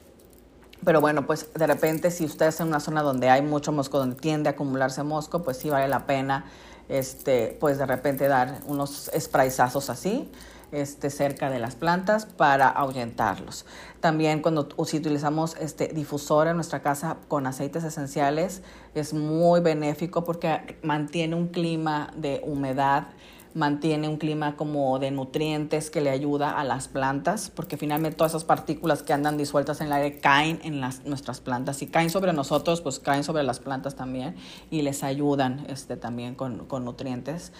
Pero 0.84 1.00
bueno, 1.00 1.26
pues 1.26 1.52
de 1.52 1.66
repente 1.66 2.12
si 2.12 2.24
ustedes 2.24 2.60
en 2.60 2.68
una 2.68 2.78
zona 2.78 3.02
donde 3.02 3.30
hay 3.30 3.42
mucho 3.42 3.72
mosco, 3.72 3.98
donde 3.98 4.14
tiende 4.14 4.48
a 4.48 4.52
acumularse 4.52 5.02
mosco, 5.02 5.42
pues 5.42 5.56
sí 5.56 5.70
vale 5.70 5.88
la 5.88 6.06
pena, 6.06 6.44
este, 6.88 7.56
pues 7.58 7.78
de 7.78 7.86
repente 7.86 8.28
dar 8.28 8.60
unos 8.68 9.10
sprayzazos 9.18 9.90
así 9.90 10.30
este, 10.72 11.10
cerca 11.10 11.50
de 11.50 11.58
las 11.58 11.76
plantas 11.76 12.26
para 12.26 12.68
ahuyentarlos. 12.68 13.66
También 14.00 14.42
cuando 14.42 14.68
si 14.84 14.98
utilizamos 14.98 15.56
este 15.60 15.88
difusor 15.88 16.48
en 16.48 16.56
nuestra 16.56 16.82
casa 16.82 17.18
con 17.28 17.46
aceites 17.46 17.84
esenciales 17.84 18.62
es 18.94 19.14
muy 19.14 19.60
benéfico 19.60 20.24
porque 20.24 20.78
mantiene 20.82 21.36
un 21.36 21.48
clima 21.48 22.10
de 22.16 22.40
humedad 22.44 23.08
mantiene 23.56 24.06
un 24.06 24.18
clima 24.18 24.54
como 24.54 24.98
de 24.98 25.10
nutrientes 25.10 25.90
que 25.90 26.02
le 26.02 26.10
ayuda 26.10 26.50
a 26.50 26.62
las 26.62 26.88
plantas, 26.88 27.50
porque 27.50 27.78
finalmente 27.78 28.18
todas 28.18 28.32
esas 28.32 28.44
partículas 28.44 29.02
que 29.02 29.14
andan 29.14 29.38
disueltas 29.38 29.80
en 29.80 29.86
el 29.86 29.94
aire 29.94 30.18
caen 30.18 30.60
en 30.62 30.82
las, 30.82 31.06
nuestras 31.06 31.40
plantas. 31.40 31.78
Si 31.78 31.86
caen 31.86 32.10
sobre 32.10 32.34
nosotros, 32.34 32.82
pues 32.82 32.98
caen 32.98 33.24
sobre 33.24 33.42
las 33.44 33.58
plantas 33.58 33.96
también 33.96 34.36
y 34.70 34.82
les 34.82 35.02
ayudan 35.02 35.64
este, 35.70 35.96
también 35.96 36.34
con, 36.34 36.66
con 36.66 36.84
nutrientes. 36.84 37.50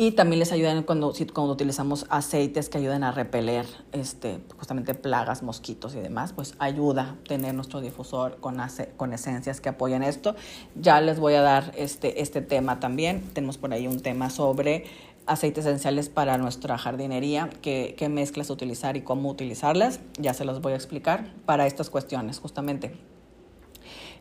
Y 0.00 0.12
también 0.12 0.38
les 0.38 0.50
ayudan 0.50 0.82
cuando, 0.82 1.12
cuando 1.34 1.52
utilizamos 1.52 2.06
aceites 2.08 2.70
que 2.70 2.78
ayuden 2.78 3.04
a 3.04 3.12
repeler 3.12 3.66
este, 3.92 4.40
justamente 4.56 4.94
plagas, 4.94 5.42
mosquitos 5.42 5.94
y 5.94 6.00
demás, 6.00 6.32
pues 6.32 6.54
ayuda 6.58 7.16
tener 7.28 7.52
nuestro 7.52 7.82
difusor 7.82 8.38
con, 8.40 8.56
con 8.96 9.12
esencias 9.12 9.60
que 9.60 9.68
apoyan 9.68 10.02
esto. 10.02 10.34
Ya 10.74 11.02
les 11.02 11.20
voy 11.20 11.34
a 11.34 11.42
dar 11.42 11.74
este, 11.76 12.22
este 12.22 12.40
tema 12.40 12.80
también. 12.80 13.20
Tenemos 13.34 13.58
por 13.58 13.74
ahí 13.74 13.86
un 13.86 14.00
tema 14.00 14.30
sobre 14.30 14.86
aceites 15.26 15.66
esenciales 15.66 16.08
para 16.08 16.38
nuestra 16.38 16.78
jardinería, 16.78 17.50
qué, 17.60 17.94
qué 17.98 18.08
mezclas 18.08 18.48
utilizar 18.48 18.96
y 18.96 19.02
cómo 19.02 19.28
utilizarlas. 19.28 20.00
Ya 20.18 20.32
se 20.32 20.46
los 20.46 20.62
voy 20.62 20.72
a 20.72 20.76
explicar 20.76 21.30
para 21.44 21.66
estas 21.66 21.90
cuestiones 21.90 22.38
justamente. 22.38 23.09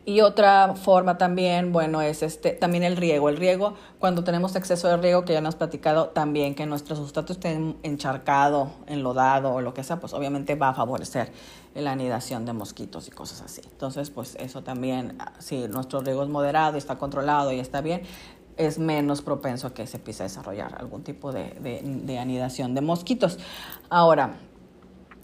Y 0.05 0.21
otra 0.21 0.73
forma 0.75 1.17
también, 1.17 1.71
bueno, 1.71 2.01
es 2.01 2.23
este, 2.23 2.51
también 2.51 2.83
el 2.83 2.97
riego. 2.97 3.29
El 3.29 3.37
riego, 3.37 3.75
cuando 3.99 4.23
tenemos 4.23 4.55
exceso 4.55 4.87
de 4.87 4.97
riego, 4.97 5.23
que 5.23 5.33
ya 5.33 5.41
nos 5.41 5.55
platicado 5.55 6.07
también 6.07 6.55
que 6.55 6.65
nuestro 6.65 6.95
sustrato 6.95 7.33
esté 7.33 7.75
encharcado, 7.83 8.71
enlodado 8.87 9.53
o 9.53 9.61
lo 9.61 9.73
que 9.73 9.83
sea, 9.83 9.99
pues 9.99 10.13
obviamente 10.13 10.55
va 10.55 10.69
a 10.69 10.73
favorecer 10.73 11.31
la 11.75 11.91
anidación 11.91 12.45
de 12.45 12.53
mosquitos 12.53 13.07
y 13.07 13.11
cosas 13.11 13.41
así. 13.41 13.61
Entonces, 13.65 14.09
pues 14.09 14.35
eso 14.39 14.63
también, 14.63 15.17
si 15.37 15.67
nuestro 15.67 16.01
riego 16.01 16.23
es 16.23 16.29
moderado 16.29 16.75
y 16.75 16.79
está 16.79 16.97
controlado 16.97 17.51
y 17.51 17.59
está 17.59 17.81
bien, 17.81 18.01
es 18.57 18.79
menos 18.79 19.21
propenso 19.21 19.67
a 19.67 19.73
que 19.73 19.85
se 19.85 19.97
empiece 19.97 20.23
a 20.23 20.25
desarrollar 20.25 20.75
algún 20.79 21.03
tipo 21.03 21.31
de, 21.31 21.81
de 22.03 22.19
anidación 22.19 22.73
de 22.73 22.81
mosquitos. 22.81 23.37
Ahora, 23.89 24.37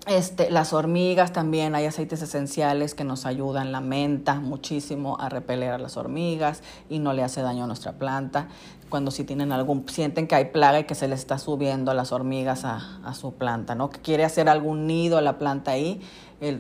este, 0.08 0.52
las 0.52 0.72
hormigas 0.74 1.34
también, 1.34 1.74
hay 1.74 1.86
aceites 1.86 2.22
esenciales 2.22 2.94
que 2.94 3.04
nos 3.04 3.26
ayudan, 3.26 3.72
la 3.72 3.82
menta 3.82 4.36
muchísimo 4.36 5.18
a 5.20 5.30
repeler 5.30 5.72
a 5.72 5.78
las 5.78 5.98
hormigas 5.98 6.62
y 6.90 7.00
no 7.00 7.14
le 7.14 7.24
hace 7.24 7.42
daño 7.42 7.64
a 7.64 7.68
nuestra 7.68 7.94
planta. 7.94 8.48
Cuando 8.90 9.10
si 9.10 9.24
tienen 9.24 9.52
algún, 9.52 9.90
sienten 9.90 10.28
que 10.28 10.36
hay 10.36 10.46
plaga 10.46 10.80
y 10.80 10.84
que 10.84 10.94
se 10.94 11.08
les 11.08 11.20
está 11.20 11.40
subiendo 11.40 11.90
a 11.90 11.96
las 11.96 12.12
hormigas 12.12 12.66
a, 12.66 13.00
a 13.04 13.16
su 13.16 13.34
planta, 13.34 13.74
¿no? 13.74 13.90
Que 13.90 14.00
quiere 14.00 14.24
hacer 14.24 14.48
algún 14.48 14.86
nido 14.86 15.18
a 15.18 15.22
la 15.22 15.40
planta 15.40 15.72
ahí, 15.72 16.02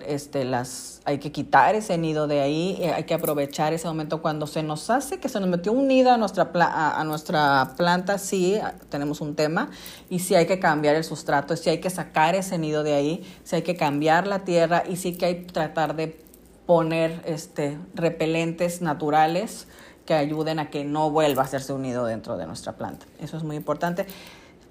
este, 0.07 0.45
las, 0.45 1.01
hay 1.05 1.19
que 1.19 1.31
quitar 1.31 1.75
ese 1.75 1.97
nido 1.97 2.27
de 2.27 2.41
ahí, 2.41 2.77
eh, 2.81 2.91
hay 2.91 3.03
que 3.03 3.13
aprovechar 3.13 3.73
ese 3.73 3.87
momento 3.87 4.21
cuando 4.21 4.47
se 4.47 4.63
nos 4.63 4.89
hace 4.89 5.19
que 5.19 5.29
se 5.29 5.39
nos 5.39 5.49
metió 5.49 5.71
un 5.71 5.87
nido 5.87 6.11
a 6.11 6.17
nuestra, 6.17 6.49
a, 6.53 6.99
a 6.99 7.03
nuestra 7.03 7.73
planta, 7.77 8.17
sí, 8.17 8.59
tenemos 8.89 9.21
un 9.21 9.35
tema, 9.35 9.69
y 10.09 10.19
sí 10.19 10.35
hay 10.35 10.45
que 10.45 10.59
cambiar 10.59 10.95
el 10.95 11.03
sustrato, 11.03 11.55
sí 11.55 11.69
hay 11.69 11.79
que 11.79 11.89
sacar 11.89 12.35
ese 12.35 12.57
nido 12.57 12.83
de 12.83 12.93
ahí, 12.93 13.25
sí 13.43 13.57
hay 13.57 13.61
que 13.61 13.75
cambiar 13.75 14.27
la 14.27 14.39
tierra 14.39 14.83
y 14.87 14.95
sí 14.95 15.17
que 15.17 15.25
hay 15.25 15.35
que 15.45 15.53
tratar 15.53 15.95
de 15.95 16.25
poner 16.65 17.21
este, 17.25 17.77
repelentes 17.93 18.81
naturales 18.81 19.67
que 20.05 20.13
ayuden 20.13 20.59
a 20.59 20.69
que 20.69 20.83
no 20.83 21.09
vuelva 21.09 21.41
a 21.41 21.45
hacerse 21.45 21.73
un 21.73 21.81
nido 21.81 22.05
dentro 22.05 22.37
de 22.37 22.45
nuestra 22.45 22.73
planta. 22.73 23.05
Eso 23.19 23.37
es 23.37 23.43
muy 23.43 23.55
importante. 23.55 24.05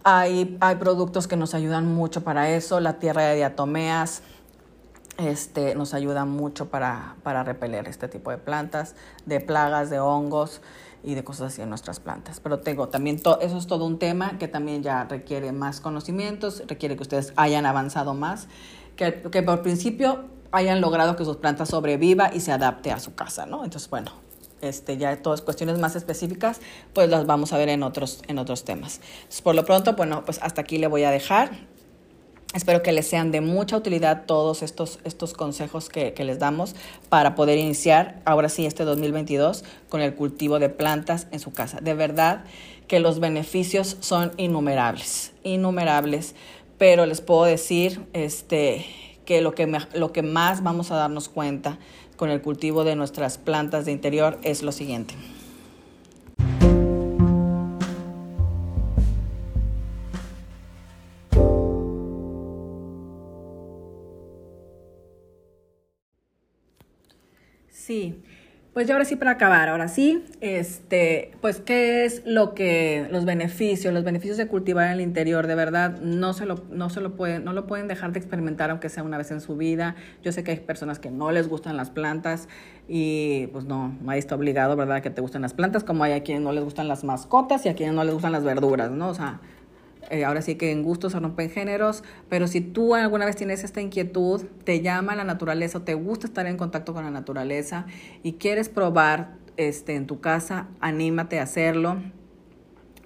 Hay, 0.05 0.57
hay 0.61 0.77
productos 0.77 1.27
que 1.27 1.37
nos 1.37 1.55
ayudan 1.55 1.93
mucho 1.93 2.23
para 2.23 2.51
eso, 2.51 2.79
la 2.79 2.99
tierra 2.99 3.23
de 3.25 3.37
diatomeas, 3.37 4.23
este, 5.19 5.75
nos 5.75 5.95
ayuda 5.95 6.25
mucho 6.25 6.69
para, 6.69 7.17
para 7.23 7.45
repeler 7.45 7.89
este 7.89 8.09
tipo 8.09 8.31
de 8.31 8.39
plantas, 8.39 8.95
de 9.27 9.41
plagas, 9.41 9.91
de 9.91 10.01
hongos 10.01 10.61
y 11.03 11.15
de 11.15 11.23
cosas 11.23 11.53
así 11.53 11.63
en 11.63 11.69
nuestras 11.69 12.01
plantas. 12.01 12.41
Pero 12.41 12.61
tengo 12.61 12.89
también, 12.89 13.21
eso 13.41 13.59
es 13.59 13.67
todo 13.67 13.85
un 13.85 13.99
tema 13.99 14.39
que 14.39 14.49
también 14.49 14.83
ya 14.83 15.05
requiere 15.05 15.53
más 15.53 15.81
conocimientos, 15.81 16.63
requiere 16.67 16.97
que 16.97 17.03
ustedes 17.03 17.33
hayan 17.37 17.67
avanzado 17.67 18.15
más, 18.15 18.49
que, 18.97 19.23
que 19.23 19.43
por 19.43 19.63
principio 19.63 20.25
hayan 20.53 20.81
logrado 20.81 21.17
que 21.17 21.25
sus 21.25 21.37
plantas 21.37 21.69
sobreviva 21.69 22.31
y 22.33 22.41
se 22.41 22.53
adapte 22.53 22.93
a 22.93 23.01
su 23.01 23.15
casa, 23.15 23.45
¿no? 23.45 23.65
Entonces, 23.65 23.91
bueno, 23.91 24.13
este, 24.61 24.97
ya 24.97 25.21
todas 25.21 25.43
cuestiones 25.43 25.79
más 25.79 25.97
específicas, 25.97 26.61
pues 26.93 27.09
las 27.09 27.27
vamos 27.27 27.53
a 27.53 27.59
ver 27.59 27.69
en 27.69 27.83
otros, 27.83 28.23
en 28.29 28.39
otros 28.39 28.65
temas. 28.65 29.01
Por 29.43 29.55
lo 29.55 29.65
pronto, 29.65 29.95
bueno, 29.95 30.25
pues 30.25 30.39
hasta 30.43 30.63
aquí 30.63 30.79
le 30.79 30.87
voy 30.87 31.05
a 31.05 31.11
dejar. 31.11 31.51
Espero 32.55 32.85
que 32.85 32.93
les 32.93 33.09
sean 33.09 33.33
de 33.33 33.41
mucha 33.41 33.77
utilidad 33.77 34.27
todos 34.27 34.63
estos, 34.63 35.01
estos 35.03 35.35
consejos 35.35 35.89
que, 35.89 36.15
que, 36.15 36.23
les 36.23 36.39
damos 36.39 36.77
para 37.09 37.35
poder 37.35 37.59
iniciar 37.59 38.23
ahora 38.25 38.49
sí 38.49 38.65
este 38.65 38.85
2022 38.85 39.65
con 39.89 40.01
el 40.01 40.15
cultivo 40.15 40.61
de 40.61 40.69
plantas 40.69 41.27
en 41.33 41.41
su 41.41 41.53
casa. 41.53 41.81
De 41.81 41.95
verdad 41.95 42.45
que 42.87 43.01
los 43.01 43.19
beneficios 43.19 43.97
son 43.99 44.31
innumerables, 44.37 45.33
innumerables, 45.43 46.37
pero 46.79 47.07
les 47.07 47.21
puedo 47.21 47.45
decir 47.45 48.07
este, 48.13 48.87
que, 49.25 49.41
lo 49.41 49.53
que 49.57 49.67
lo 49.93 50.13
que 50.13 50.23
más 50.23 50.63
vamos 50.63 50.93
a 50.93 50.95
darnos 50.95 51.29
cuenta 51.29 51.79
con 52.17 52.31
el 52.31 52.41
cultivo 52.41 52.85
de 52.85 52.95
nuestras 52.95 53.37
plantas 53.37 53.85
de 53.85 53.91
interior 53.91 54.39
es 54.45 54.63
lo 54.63 54.71
siguiente. 54.71 55.17
Sí, 67.85 68.19
pues 68.73 68.87
ya 68.87 68.95
ahora 68.95 69.05
sí 69.05 69.15
para 69.15 69.33
acabar, 69.33 69.69
ahora 69.69 69.89
sí, 69.89 70.25
este, 70.41 71.33
pues 71.43 71.61
qué 71.61 72.07
es 72.07 72.23
lo 72.25 72.55
que 72.55 73.07
los 73.11 73.27
beneficios, 73.27 73.93
los 73.93 74.05
beneficios 74.05 74.39
de 74.39 74.47
cultivar 74.47 74.87
en 74.87 74.93
el 74.93 75.01
interior, 75.03 75.47
de 75.47 75.55
verdad 75.55 76.01
no 76.01 76.33
se 76.33 76.47
lo 76.47 76.65
no 76.71 76.89
se 76.89 77.03
lo 77.03 77.15
pueden 77.15 77.45
no 77.45 77.53
lo 77.53 77.67
pueden 77.67 77.87
dejar 77.87 78.13
de 78.13 78.21
experimentar 78.21 78.71
aunque 78.71 78.89
sea 78.89 79.03
una 79.03 79.19
vez 79.19 79.31
en 79.33 79.43
su 79.43 79.59
vida. 79.59 79.97
Yo 80.23 80.33
sé 80.33 80.43
que 80.45 80.53
hay 80.53 80.61
personas 80.61 80.99
que 80.99 81.11
no 81.11 81.31
les 81.31 81.47
gustan 81.47 81.77
las 81.77 81.91
plantas 81.91 82.49
y 82.89 83.49
pues 83.49 83.67
no, 83.67 83.99
nadie 84.01 84.21
está 84.21 84.35
obligado, 84.35 84.77
¿verdad?, 84.77 85.03
que 85.03 85.11
te 85.11 85.21
gusten 85.21 85.43
las 85.43 85.53
plantas, 85.53 85.85
como 85.85 86.05
hay 86.05 86.13
a 86.13 86.23
quienes 86.23 86.43
no 86.43 86.53
les 86.53 86.65
gustan 86.65 86.89
las 86.89 87.05
mascotas 87.05 87.67
y 87.67 87.69
a 87.69 87.75
quienes 87.75 87.95
no 87.95 88.03
les 88.03 88.15
gustan 88.15 88.33
las 88.33 88.45
verduras, 88.45 88.91
¿no? 88.91 89.09
O 89.09 89.15
sea, 89.15 89.43
eh, 90.11 90.25
ahora 90.25 90.43
sí 90.43 90.57
que 90.57 90.71
en 90.71 90.83
gustos 90.83 91.13
se 91.13 91.21
rompen 91.21 91.51
géneros, 91.51 92.05
pero 92.29 92.47
si 92.47 92.61
tú 92.61 92.95
alguna 92.95 93.27
vez 93.27 93.37
tienes 93.37 93.65
esta 93.65 93.81
inquietud, 93.81 94.45
te 94.65 94.81
llama 94.81 95.15
la 95.17 95.25
naturaleza 95.25 95.79
o 95.79 95.83
te 95.83 95.95
gusta 95.95 96.27
estar 96.27 96.47
en 96.47 96.57
contacto 96.57 96.95
con 96.95 97.05
la 97.05 97.11
naturaleza 97.11 97.87
y 98.23 98.35
quieres 98.35 98.69
probar 98.69 99.35
este, 99.57 99.95
en 99.95 100.07
tu 100.07 100.21
casa, 100.21 100.69
anímate 100.81 101.41
a 101.41 101.45
hacerlo. 101.45 102.03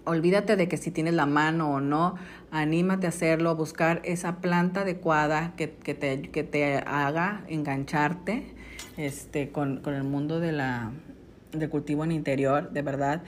Olvídate 0.04 0.56
de 0.56 0.68
que 0.68 0.78
si 0.78 0.90
tienes 0.90 1.14
la 1.14 1.26
mano 1.26 1.70
o 1.70 1.80
no, 1.80 2.14
anímate 2.50 3.06
a 3.06 3.10
hacerlo, 3.10 3.54
buscar 3.56 4.00
esa 4.04 4.36
planta 4.40 4.80
adecuada 4.80 5.52
que, 5.56 5.70
que, 5.70 5.94
te, 5.94 6.22
que 6.22 6.44
te 6.44 6.76
haga 6.78 7.44
engancharte 7.48 8.54
este, 8.96 9.50
con, 9.50 9.80
con 9.82 9.94
el 9.94 10.04
mundo 10.04 10.40
de 10.40 10.52
la, 10.52 10.92
del 11.52 11.68
cultivo 11.68 12.04
en 12.04 12.12
interior, 12.12 12.70
de 12.70 12.82
verdad. 12.82 13.22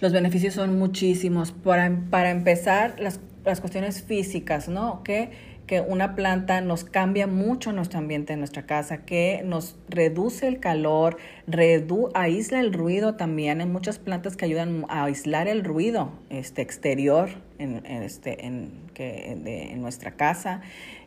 Los 0.00 0.12
beneficios 0.12 0.54
son 0.54 0.78
muchísimos. 0.78 1.52
Para, 1.52 1.90
para 2.10 2.30
empezar, 2.30 2.96
las, 2.98 3.20
las 3.44 3.60
cuestiones 3.60 4.02
físicas, 4.02 4.68
¿no? 4.68 5.02
Que, 5.02 5.30
que 5.66 5.80
una 5.80 6.14
planta 6.14 6.60
nos 6.60 6.84
cambia 6.84 7.26
mucho 7.26 7.72
nuestro 7.72 7.98
ambiente 7.98 8.32
en 8.32 8.38
nuestra 8.38 8.66
casa, 8.66 9.04
que 9.04 9.42
nos 9.44 9.76
reduce 9.88 10.46
el 10.46 10.60
calor, 10.60 11.16
redu 11.46 12.10
aísla 12.14 12.60
el 12.60 12.72
ruido 12.72 13.14
también. 13.14 13.60
Hay 13.60 13.66
muchas 13.66 13.98
plantas 13.98 14.36
que 14.36 14.44
ayudan 14.44 14.84
a 14.88 15.04
aislar 15.04 15.48
el 15.48 15.64
ruido 15.64 16.12
este, 16.30 16.62
exterior 16.62 17.30
en, 17.58 17.84
en 17.86 18.02
este, 18.02 18.46
en, 18.46 18.70
que, 18.94 19.36
de, 19.42 19.72
en 19.72 19.80
nuestra 19.80 20.12
casa. 20.12 20.60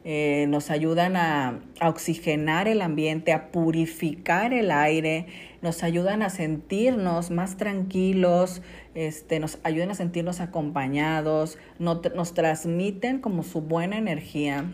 Eh, 0.03 0.45
nos 0.49 0.71
ayudan 0.71 1.15
a, 1.15 1.59
a 1.79 1.89
oxigenar 1.89 2.67
el 2.67 2.81
ambiente, 2.81 3.33
a 3.33 3.51
purificar 3.51 4.53
el 4.53 4.71
aire 4.71 5.27
nos 5.61 5.83
ayudan 5.83 6.21
a 6.21 6.29
sentirnos 6.29 7.31
más 7.31 7.57
tranquilos, 7.57 8.61
este, 8.95 9.39
nos 9.39 9.59
ayudan 9.63 9.91
a 9.91 9.95
sentirnos 9.95 10.39
acompañados, 10.39 11.57
nos 11.79 12.33
transmiten 12.33 13.19
como 13.19 13.43
su 13.43 13.61
buena 13.61 13.97
energía 13.97 14.65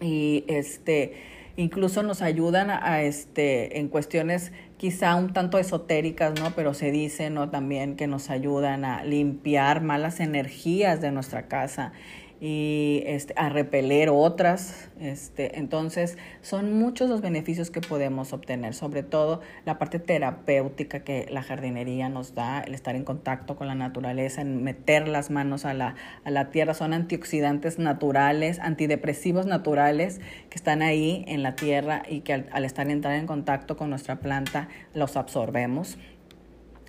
y 0.00 0.44
este, 0.48 1.14
incluso 1.56 2.02
nos 2.02 2.22
ayudan 2.22 2.70
a, 2.70 3.02
este, 3.02 3.78
en 3.78 3.88
cuestiones 3.88 4.52
quizá 4.76 5.16
un 5.16 5.32
tanto 5.32 5.58
esotéricas, 5.58 6.40
¿no? 6.40 6.54
Pero 6.54 6.72
se 6.72 6.92
dice, 6.92 7.30
¿no? 7.30 7.50
También 7.50 7.96
que 7.96 8.06
nos 8.06 8.30
ayudan 8.30 8.84
a 8.84 9.02
limpiar 9.04 9.82
malas 9.82 10.20
energías 10.20 11.00
de 11.00 11.10
nuestra 11.10 11.48
casa 11.48 11.92
y 12.40 13.02
este, 13.06 13.34
a 13.36 13.48
repeler 13.48 14.10
otras. 14.10 14.88
Este, 15.00 15.58
entonces, 15.58 16.16
son 16.40 16.72
muchos 16.72 17.08
los 17.10 17.20
beneficios 17.20 17.70
que 17.70 17.80
podemos 17.80 18.32
obtener, 18.32 18.74
sobre 18.74 19.02
todo 19.02 19.40
la 19.64 19.78
parte 19.78 19.98
terapéutica 19.98 21.00
que 21.00 21.26
la 21.30 21.42
jardinería 21.42 22.08
nos 22.08 22.34
da, 22.34 22.60
el 22.60 22.74
estar 22.74 22.94
en 22.94 23.04
contacto 23.04 23.56
con 23.56 23.66
la 23.66 23.74
naturaleza, 23.74 24.40
en 24.40 24.62
meter 24.62 25.08
las 25.08 25.30
manos 25.30 25.64
a 25.64 25.74
la, 25.74 25.96
a 26.24 26.30
la 26.30 26.50
tierra. 26.50 26.74
Son 26.74 26.92
antioxidantes 26.92 27.78
naturales, 27.78 28.60
antidepresivos 28.60 29.46
naturales 29.46 30.20
que 30.48 30.56
están 30.56 30.82
ahí 30.82 31.24
en 31.26 31.42
la 31.42 31.56
tierra 31.56 32.02
y 32.08 32.20
que 32.20 32.34
al, 32.34 32.46
al 32.52 32.64
estar 32.64 32.88
entrar 32.88 33.14
en 33.16 33.26
contacto 33.26 33.76
con 33.76 33.90
nuestra 33.90 34.20
planta 34.20 34.68
los 34.94 35.16
absorbemos. 35.16 35.98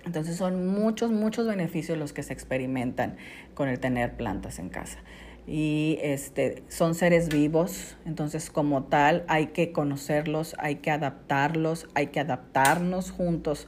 Entonces 0.06 0.36
son 0.36 0.66
muchos, 0.66 1.10
muchos 1.10 1.46
beneficios 1.46 1.98
los 1.98 2.14
que 2.14 2.22
se 2.22 2.32
experimentan 2.32 3.16
con 3.54 3.68
el 3.68 3.78
tener 3.80 4.14
plantas 4.16 4.58
en 4.58 4.70
casa 4.70 4.98
y 5.46 5.98
este, 6.02 6.62
son 6.68 6.94
seres 6.94 7.28
vivos, 7.28 7.96
entonces 8.04 8.50
como 8.50 8.84
tal 8.84 9.24
hay 9.28 9.48
que 9.48 9.72
conocerlos, 9.72 10.54
hay 10.58 10.76
que 10.76 10.90
adaptarlos, 10.90 11.88
hay 11.94 12.08
que 12.08 12.20
adaptarnos 12.20 13.10
juntos 13.10 13.66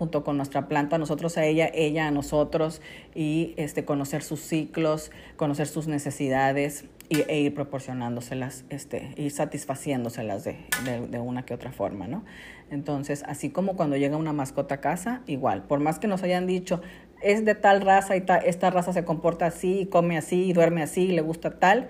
junto 0.00 0.24
con 0.24 0.38
nuestra 0.38 0.66
planta, 0.66 0.96
nosotros 0.96 1.36
a 1.36 1.44
ella, 1.44 1.70
ella 1.74 2.06
a 2.06 2.10
nosotros, 2.10 2.80
y 3.14 3.52
este, 3.58 3.84
conocer 3.84 4.22
sus 4.22 4.40
ciclos, 4.40 5.12
conocer 5.36 5.66
sus 5.66 5.88
necesidades 5.88 6.86
y, 7.10 7.20
e 7.28 7.40
ir 7.40 7.54
proporcionándoselas, 7.54 8.64
este, 8.70 9.12
ir 9.18 9.30
satisfaciéndoselas 9.30 10.42
de, 10.44 10.56
de, 10.86 11.06
de, 11.06 11.18
una 11.18 11.44
que 11.44 11.52
otra 11.52 11.70
forma, 11.70 12.06
¿no? 12.06 12.24
Entonces, 12.70 13.24
así 13.26 13.50
como 13.50 13.76
cuando 13.76 13.98
llega 13.98 14.16
una 14.16 14.32
mascota 14.32 14.76
a 14.76 14.80
casa, 14.80 15.20
igual, 15.26 15.64
por 15.64 15.80
más 15.80 15.98
que 15.98 16.06
nos 16.06 16.22
hayan 16.22 16.46
dicho, 16.46 16.80
es 17.22 17.44
de 17.44 17.54
tal 17.54 17.80
raza 17.80 18.16
y 18.16 18.20
ta, 18.20 18.36
esta 18.36 18.70
raza 18.70 18.92
se 18.92 19.04
comporta 19.04 19.46
así, 19.46 19.80
y 19.80 19.86
come 19.86 20.16
así, 20.16 20.50
y 20.50 20.52
duerme 20.52 20.82
así, 20.82 21.04
y 21.04 21.12
le 21.12 21.22
gusta 21.22 21.58
tal, 21.58 21.88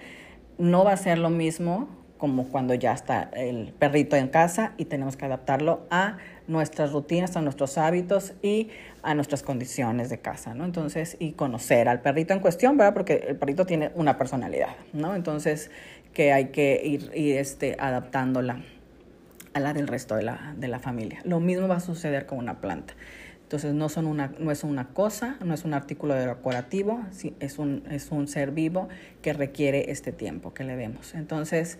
no 0.59 0.85
va 0.85 0.93
a 0.93 0.97
ser 0.97 1.19
lo 1.19 1.31
mismo 1.31 1.89
como 2.21 2.49
cuando 2.49 2.75
ya 2.75 2.93
está 2.93 3.31
el 3.35 3.73
perrito 3.73 4.15
en 4.15 4.29
casa 4.29 4.75
y 4.77 4.85
tenemos 4.85 5.17
que 5.17 5.25
adaptarlo 5.25 5.87
a 5.91 6.19
nuestras 6.49 6.93
rutinas, 6.93 7.35
a 7.37 7.41
nuestros 7.41 7.79
hábitos 7.79 8.35
y 8.43 8.69
a 9.03 9.15
nuestras 9.15 9.43
condiciones 9.43 10.11
de 10.11 10.19
casa, 10.19 10.53
¿no? 10.53 10.67
Entonces, 10.67 11.17
y 11.19 11.33
conocer 11.33 11.89
al 11.89 12.03
perrito 12.03 12.35
en 12.35 12.41
cuestión, 12.41 12.77
¿verdad? 12.77 12.93
Porque 12.93 13.25
el 13.27 13.37
perrito 13.37 13.65
tiene 13.65 13.91
una 13.95 14.19
personalidad, 14.19 14.77
¿no? 14.93 15.15
Entonces, 15.15 15.71
que 16.13 16.33
hay 16.35 16.49
que 16.49 16.83
ir, 16.85 17.11
ir 17.15 17.39
este, 17.39 17.77
adaptándola 17.79 18.65
a 19.55 19.61
la 19.61 19.73
del 19.73 19.89
resto 19.89 20.15
de 20.17 20.23
la, 20.23 20.55
de 20.59 20.69
la 20.69 20.79
familia. 20.79 21.21
Lo 21.25 21.41
mismo 21.41 21.69
va 21.69 21.77
a 21.77 21.81
suceder 21.81 22.27
con 22.27 22.39
una 22.39 22.61
planta. 22.61 22.95
Entonces 23.51 23.75
no, 23.75 23.89
son 23.89 24.07
una, 24.07 24.33
no 24.39 24.53
es 24.53 24.63
una 24.63 24.91
cosa, 24.91 25.37
no 25.45 25.55
es 25.55 25.65
un 25.65 25.75
artículo 25.75 26.15
decorativo, 26.15 27.01
es 27.41 27.59
un, 27.59 27.83
es 27.91 28.13
un 28.13 28.29
ser 28.29 28.53
vivo 28.53 28.89
que 29.23 29.33
requiere 29.33 29.91
este 29.91 30.13
tiempo 30.13 30.55
que 30.55 30.63
le 30.63 30.77
demos. 30.77 31.17
Entonces, 31.17 31.77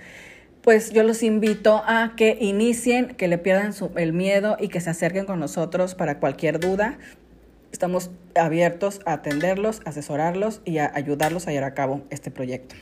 pues 0.63 0.91
yo 0.91 1.05
los 1.05 1.23
invito 1.23 1.81
a 1.87 2.15
que 2.17 2.37
inicien, 2.41 3.15
que 3.15 3.29
le 3.29 3.39
pierdan 3.39 3.73
su, 3.73 3.93
el 3.95 4.13
miedo 4.13 4.57
y 4.59 4.67
que 4.67 4.81
se 4.81 4.91
acerquen 4.91 5.27
con 5.27 5.39
nosotros 5.39 5.95
para 5.95 6.19
cualquier 6.19 6.59
duda. 6.59 6.99
Estamos 7.71 8.11
abiertos 8.35 8.99
a 9.07 9.13
atenderlos, 9.13 9.81
asesorarlos 9.85 10.63
y 10.65 10.79
a 10.79 10.91
ayudarlos 10.93 11.47
a 11.47 11.53
llevar 11.53 11.71
a 11.71 11.75
cabo 11.75 12.03
este 12.11 12.33
proyecto. 12.33 12.75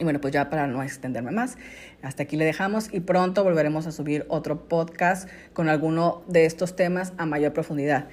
Y 0.00 0.04
bueno, 0.04 0.20
pues 0.20 0.32
ya 0.32 0.48
para 0.48 0.66
no 0.66 0.82
extenderme 0.82 1.30
más, 1.30 1.58
hasta 2.02 2.22
aquí 2.22 2.36
le 2.36 2.46
dejamos 2.46 2.88
y 2.90 3.00
pronto 3.00 3.44
volveremos 3.44 3.86
a 3.86 3.92
subir 3.92 4.24
otro 4.28 4.66
podcast 4.66 5.28
con 5.52 5.68
alguno 5.68 6.22
de 6.26 6.46
estos 6.46 6.74
temas 6.74 7.12
a 7.18 7.26
mayor 7.26 7.52
profundidad. 7.52 8.08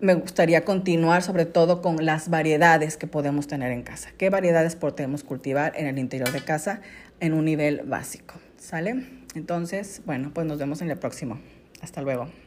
Me 0.00 0.14
gustaría 0.14 0.64
continuar 0.64 1.22
sobre 1.22 1.44
todo 1.44 1.82
con 1.82 2.06
las 2.06 2.30
variedades 2.30 2.96
que 2.96 3.08
podemos 3.08 3.48
tener 3.48 3.72
en 3.72 3.82
casa. 3.82 4.10
¿Qué 4.16 4.30
variedades 4.30 4.76
podemos 4.76 5.24
cultivar 5.24 5.72
en 5.76 5.88
el 5.88 5.98
interior 5.98 6.30
de 6.30 6.40
casa 6.40 6.80
en 7.18 7.34
un 7.34 7.44
nivel 7.44 7.82
básico? 7.84 8.34
¿Sale? 8.56 9.04
Entonces, 9.34 10.02
bueno, 10.06 10.30
pues 10.32 10.46
nos 10.46 10.58
vemos 10.58 10.80
en 10.80 10.90
el 10.90 10.98
próximo. 10.98 11.40
Hasta 11.80 12.02
luego. 12.02 12.41